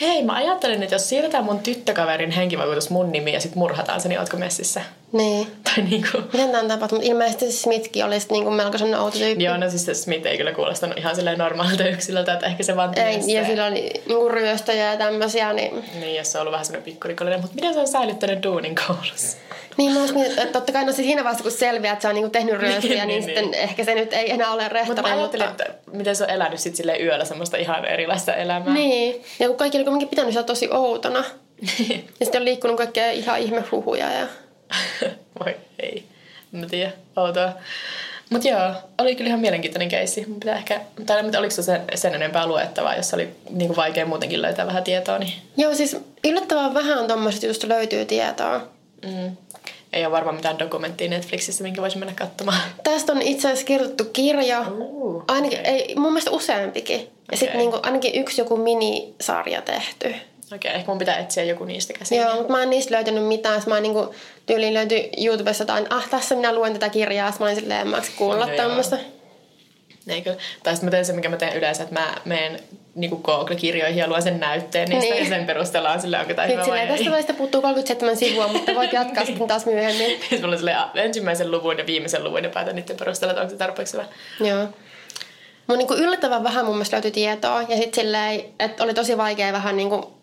hei 0.00 0.22
mä 0.22 0.32
ajattelin, 0.34 0.82
että 0.82 0.94
jos 0.94 1.08
siirretään 1.08 1.44
mun 1.44 1.58
tyttökaverin 1.58 2.30
henkivakuutus 2.30 2.90
mun 2.90 3.12
nimi 3.12 3.32
ja 3.32 3.40
sit 3.40 3.54
murhataan 3.54 4.00
se, 4.00 4.08
niin 4.08 4.18
ootko 4.20 4.36
messissä? 4.36 4.82
Niin. 5.12 5.46
Tai 5.64 5.84
niinku... 5.84 6.18
Miten 6.32 6.48
tämä 6.50 6.60
on 6.62 6.68
tapahtunut? 6.68 7.04
Ilmeisesti 7.04 7.52
Smithkin 7.52 8.04
oli 8.04 8.20
sitten 8.20 8.40
niin 8.40 8.52
melko 8.52 8.78
sellainen 8.78 9.00
outo 9.00 9.18
tyyppi. 9.18 9.44
Joo, 9.44 9.56
no 9.56 9.70
siis 9.70 9.84
se 9.86 9.94
Smith 9.94 10.26
ei 10.26 10.38
kyllä 10.38 10.52
kuulostanut 10.52 10.98
ihan 10.98 11.16
silleen 11.16 11.38
normaalilta 11.38 11.88
yksilöltä, 11.88 12.32
että 12.32 12.46
ehkä 12.46 12.62
se 12.62 12.76
vaan 12.76 12.98
Ei, 12.98 13.12
tiesi 13.14 13.32
ja 13.32 13.42
se. 13.42 13.48
sillä 13.48 13.66
oli 13.66 13.90
niinku 14.06 14.28
ryöstöjä 14.28 14.90
ja 14.92 14.96
tämmöisiä, 14.98 15.52
niin... 15.52 15.84
Niin, 16.00 16.16
jos 16.16 16.32
se 16.32 16.38
on 16.38 16.40
ollut 16.42 16.52
vähän 16.52 16.64
semmoinen 16.66 16.84
pikkurikollinen, 16.92 17.40
mutta 17.40 17.54
miten 17.54 17.74
se 17.74 17.80
on 17.80 17.88
säilyttänyt 17.88 18.42
duunin 18.42 18.74
koulussa? 18.86 19.36
Niin 19.76 19.92
mä 19.92 20.00
olisin, 20.00 20.22
että 20.24 20.46
totta 20.46 20.72
kai 20.72 20.84
no 20.84 20.92
siis 20.92 21.06
siinä 21.06 21.24
vaiheessa, 21.24 21.42
kun 21.42 21.52
selviää, 21.52 21.92
että 21.92 22.02
se 22.02 22.08
on 22.08 22.14
niinku 22.14 22.30
tehnyt 22.30 22.54
ryöstöjä, 22.54 22.94
niin, 22.94 23.08
Niin, 23.08 23.22
sitten 23.22 23.44
niin. 23.44 23.54
ehkä 23.54 23.84
se 23.84 23.94
nyt 23.94 24.12
ei 24.12 24.30
enää 24.30 24.52
ole 24.52 24.62
Mutta 24.62 24.74
rehtori. 24.74 25.02
mä 25.02 25.16
ajattelin, 25.16 25.46
että 25.48 25.64
miten 25.92 26.16
se 26.16 26.24
on 26.24 26.30
elänyt 26.30 26.60
sit 26.60 26.76
silleen 26.76 27.04
yöllä 27.04 27.24
semmoista 27.24 27.56
ihan 27.56 27.84
erilaista 27.84 28.34
elämää. 28.34 28.74
Niin, 28.74 29.22
ja 29.38 29.48
kun 29.48 29.56
kaikki 29.56 29.78
oli 29.78 29.84
kuitenkin 29.84 30.08
pitänyt 30.08 30.32
sitä 30.32 30.42
tosi 30.42 30.68
outona. 30.70 31.18
ja 32.20 32.26
sitten 32.26 32.40
on 32.40 32.44
liikkunut 32.44 32.76
kaikkea 32.76 33.10
ihan 33.10 33.38
ihmehuhuja. 33.38 34.12
Ja... 34.12 34.26
Voi 35.44 35.56
ei. 35.78 36.04
Mä 36.52 36.66
tiedä, 36.66 36.92
outoa. 37.16 37.52
Mut 38.30 38.44
joo, 38.44 38.72
oli 38.98 39.14
kyllä 39.14 39.28
ihan 39.28 39.40
mielenkiintoinen 39.40 39.88
keissi. 39.88 40.24
Mun 40.28 40.40
Pitää 40.40 40.56
ehkä, 40.56 40.80
tai 41.06 41.22
mutta 41.22 41.38
oliko 41.38 41.50
se 41.50 41.62
sen, 41.62 41.80
sen 41.94 42.14
enempää 42.14 42.46
luettavaa, 42.46 42.94
jos 42.94 43.14
oli 43.14 43.28
niinku 43.50 43.76
vaikea 43.76 44.06
muutenkin 44.06 44.42
löytää 44.42 44.66
vähän 44.66 44.84
tietoa, 44.84 45.18
niin 45.18 45.32
Joo, 45.56 45.74
siis 45.74 45.96
yllättävän 46.24 46.74
vähän 46.74 47.06
tuommoisesta 47.06 47.46
jutusta 47.46 47.68
löytyy 47.68 48.04
tietoa. 48.04 48.60
mm, 49.06 49.36
ei 49.92 50.06
ole 50.06 50.12
varmaan 50.12 50.36
mitään 50.36 50.58
dokumenttia 50.58 51.08
Netflixissä, 51.08 51.62
minkä 51.62 51.82
voisi 51.82 51.98
mennä 51.98 52.14
katsomaan. 52.14 52.60
Tästä 52.84 53.12
on 53.12 53.22
itse 53.22 53.48
asiassa 53.48 53.66
kirjoitettu 53.66 54.04
kirja. 54.04 54.64
Uh, 54.78 55.24
Ainakin, 55.28 55.58
ei, 55.64 55.94
mun 55.94 56.12
mielestä 56.12 56.30
useampikin. 56.30 57.08
Ja 57.30 57.36
sitten 57.36 57.58
niinku, 57.58 57.78
ainakin 57.82 58.20
yksi 58.20 58.40
joku 58.40 58.56
minisarja 58.56 59.62
tehty. 59.62 60.14
Okei, 60.54 60.74
ehkä 60.74 60.88
mun 60.88 60.98
pitää 60.98 61.18
etsiä 61.18 61.44
joku 61.44 61.64
niistä 61.64 61.92
käsin. 61.92 62.18
Joo, 62.18 62.34
mutta 62.34 62.52
mä 62.52 62.62
en 62.62 62.70
niistä 62.70 62.94
löytänyt 62.94 63.26
mitään. 63.26 63.62
Mä 63.66 63.80
niinku, 63.80 64.14
tyyliin 64.46 64.74
löytyi 64.74 65.10
YouTubesta 65.24 65.62
jotain, 65.62 65.86
ah 65.90 66.08
tässä 66.08 66.34
minä 66.34 66.54
luen 66.54 66.72
tätä 66.72 66.88
kirjaa. 66.88 67.32
Mä 67.40 67.46
olin 67.46 67.56
silleen, 67.56 67.80
en 67.80 67.88
mä 67.88 68.02
kuulla 68.16 68.46
Joo. 68.46 68.56
tämmöistä. 68.56 68.98
Ei 70.08 70.22
kyllä. 70.22 70.36
Tai 70.62 70.74
sitten 70.74 70.86
mä 70.86 70.90
teen 70.90 71.04
se, 71.04 71.12
mikä 71.12 71.28
mä 71.28 71.36
teen 71.36 71.56
yleensä, 71.56 71.82
että 71.82 71.94
mä 72.00 72.14
menen 72.24 72.60
niin 72.94 73.20
Google-kirjoihin 73.22 73.98
ja 73.98 74.08
luen 74.08 74.22
sen 74.22 74.40
näytteen 74.40 74.88
niistä 74.88 75.14
Niin. 75.14 75.24
ja 75.24 75.28
sen 75.28 75.46
perusteella 75.46 75.90
on 75.90 76.00
silleen, 76.00 76.20
onko 76.20 76.34
tämä 76.34 76.48
hyvä 76.48 76.66
vai 76.66 76.80
ei. 76.80 76.88
tästä 76.88 77.10
välistä 77.10 77.34
puuttuu 77.34 77.62
37 77.62 78.16
sivua, 78.16 78.48
mutta 78.48 78.74
voit 78.74 78.92
jatkaa 78.92 79.24
sitten 79.26 79.48
taas 79.48 79.66
myöhemmin. 79.66 80.10
Sitten 80.20 80.40
mulla 80.40 80.52
on 80.52 80.58
silleen 80.58 80.78
ensimmäisen 80.94 81.50
luvun 81.50 81.78
ja 81.78 81.86
viimeisen 81.86 82.24
luvun 82.24 82.44
ja 82.44 82.50
päätän 82.50 82.76
niiden 82.76 82.96
perusteella, 82.96 83.32
että 83.32 83.40
onko 83.40 83.50
se 83.50 83.56
tarpeeksi 83.56 83.92
hyvä. 83.92 84.04
Joo. 84.40 84.66
Mun 85.66 85.78
niinku 85.78 85.94
yllättävän 85.94 86.44
vähän 86.44 86.64
mun 86.64 86.74
mielestä 86.74 86.96
löytyi 86.96 87.10
tietoa. 87.10 87.62
Ja 87.62 87.76
sitten 87.76 87.94
silleen, 87.94 88.44
että 88.58 88.84
oli 88.84 88.94
tosi 88.94 89.16
vaikea 89.16 89.52
vähän 89.52 89.76
niinku 89.76 90.18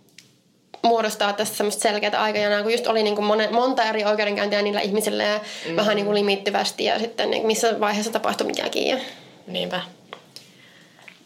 muodostaa 0.83 1.33
tässä 1.33 1.55
semmoista 1.55 1.81
selkeää 1.81 2.21
aikajanaa, 2.21 2.63
kun 2.63 2.71
just 2.71 2.88
oli 2.88 3.03
niinku 3.03 3.21
monen, 3.21 3.53
monta 3.53 3.83
eri 3.83 4.05
oikeudenkäyntiä 4.05 4.61
niillä 4.61 4.81
ihmisillä 4.81 5.23
ja 5.23 5.39
mm. 5.69 5.75
vähän 5.75 5.95
niinku 5.95 6.13
limittyvästi 6.13 6.83
ja 6.86 6.99
sitten 6.99 7.29
niinku 7.31 7.47
missä 7.47 7.79
vaiheessa 7.79 8.11
tapahtui 8.11 8.47
mikäkin. 8.47 8.88
Ja... 8.88 8.97
Niinpä. 9.48 9.82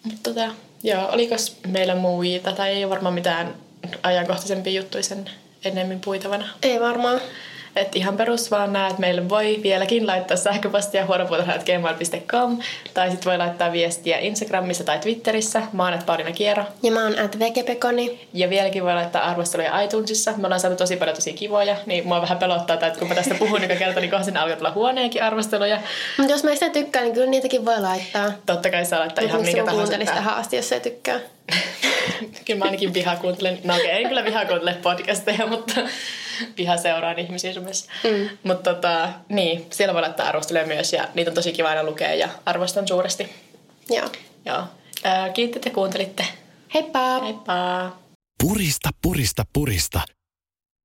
Mutta 0.03 0.19
tota, 0.23 0.51
joo, 0.83 1.09
olikos 1.11 1.57
meillä 1.67 1.95
muita, 1.95 2.51
tai 2.51 2.69
ei 2.69 2.89
varmaan 2.89 3.13
mitään 3.13 3.55
ajankohtaisempia 4.03 4.73
juttuja 4.73 5.03
sen 5.03 5.29
ennemmin 5.65 5.99
puitavana. 5.99 6.49
Ei 6.63 6.79
varmaan. 6.79 7.21
Et 7.75 7.95
ihan 7.95 8.17
perus 8.17 8.51
vaan 8.51 8.73
näet, 8.73 8.89
että 8.89 9.01
meille 9.01 9.29
voi 9.29 9.59
vieläkin 9.63 10.07
laittaa 10.07 10.37
sähköpostia 10.37 11.05
huonopuutarha.gmail.com 11.05 12.57
tai 12.93 13.11
sitten 13.11 13.29
voi 13.29 13.37
laittaa 13.37 13.71
viestiä 13.71 14.17
Instagramissa 14.17 14.83
tai 14.83 14.99
Twitterissä. 14.99 15.61
Mä 15.73 15.83
oon 15.83 15.99
Paulina 16.05 16.31
Kiero. 16.31 16.63
Ja 16.83 16.91
mä 16.91 17.03
oon 17.03 17.19
at 17.19 17.39
vegepekoni. 17.39 18.27
Ja 18.33 18.49
vieläkin 18.49 18.83
voi 18.83 18.93
laittaa 18.93 19.23
arvosteluja 19.23 19.81
iTunesissa. 19.81 20.33
Me 20.37 20.47
ollaan 20.47 20.59
saatu 20.59 20.75
tosi 20.75 20.95
paljon 20.95 21.15
tosi 21.15 21.33
kivoja, 21.33 21.75
niin 21.85 22.07
mua 22.07 22.21
vähän 22.21 22.37
pelottaa, 22.37 22.73
että 22.73 22.99
kun 22.99 23.07
mä 23.07 23.15
tästä 23.15 23.35
puhun 23.35 23.61
joka 23.61 23.75
kerta, 23.75 23.99
niin 23.99 24.11
kohta 24.11 24.41
alkaa 24.41 24.55
tulla 24.57 24.71
huoneenkin 24.71 25.23
arvosteluja. 25.23 25.79
Mutta 26.17 26.33
jos 26.33 26.43
mä 26.43 26.53
sitä 26.53 26.69
tykkään, 26.69 27.05
niin 27.05 27.13
kyllä 27.13 27.29
niitäkin 27.29 27.65
voi 27.65 27.81
laittaa. 27.81 28.31
Totta 28.45 28.69
kai 28.69 28.85
saa 28.85 28.99
laittaa 28.99 29.23
ihan 29.23 29.41
minkä 29.41 29.63
tahansa. 29.63 29.81
kuuntelisi 29.81 30.13
tähän 30.13 30.35
asti, 30.35 30.55
jos 30.55 30.71
ei 30.71 30.79
tykkää? 30.79 31.19
kyllä 32.45 32.59
mä 32.59 32.65
ainakin 32.65 32.93
viha 32.93 33.15
kuuntelen, 33.15 33.59
no 33.63 33.73
okei, 33.73 33.85
okay, 33.85 34.01
en 34.01 34.07
kyllä 34.07 34.23
viha 34.23 34.45
kuuntele 34.45 34.73
podcasteja, 34.73 35.47
mutta 35.47 35.81
viha 36.57 36.77
seuraan 36.77 37.19
ihmisiä 37.19 37.53
somessa. 37.53 37.91
Mm. 38.03 38.29
Mutta 38.43 38.73
tota, 38.73 39.09
niin, 39.29 39.65
siellä 39.71 39.93
voi 39.93 40.01
laittaa 40.01 40.27
arvosteluja 40.27 40.65
myös 40.67 40.93
ja 40.93 41.07
niitä 41.13 41.31
on 41.31 41.35
tosi 41.35 41.51
kiva 41.51 41.69
aina 41.69 41.83
lukea 41.83 42.13
ja 42.13 42.29
arvostan 42.45 42.87
suuresti. 42.87 43.29
Joo. 43.89 44.09
Joo. 44.45 44.63
Ää, 45.03 45.29
kiitos, 45.29 45.55
että 45.55 45.69
kuuntelitte. 45.69 46.25
Heippa! 46.73 47.19
Heippa! 47.23 47.91
Purista, 48.43 48.89
purista, 49.01 49.43
purista. 49.53 50.01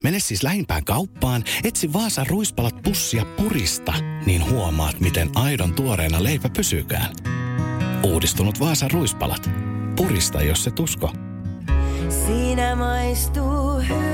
Mene 0.05 0.21
siis 0.21 0.43
lähimpään 0.43 0.85
kauppaan, 0.85 1.45
etsi 1.65 1.93
Vaasan 1.93 2.27
ruispalat 2.27 2.83
pussia 2.83 3.25
purista, 3.25 3.93
niin 4.27 4.51
huomaat, 4.51 5.01
miten 5.01 5.31
aidon 5.35 5.75
tuoreena 5.75 6.23
leipä 6.23 6.49
pysykään. 6.57 7.13
Uudistunut 8.03 8.61
Vaasan 8.61 8.91
ruispalat. 8.91 9.51
Purista, 9.97 10.43
jos 10.43 10.65
se 10.65 10.71
tusko. 10.71 11.13
Siinä 12.27 12.77
maistuu 12.77 13.79
hyvää. 13.89 14.14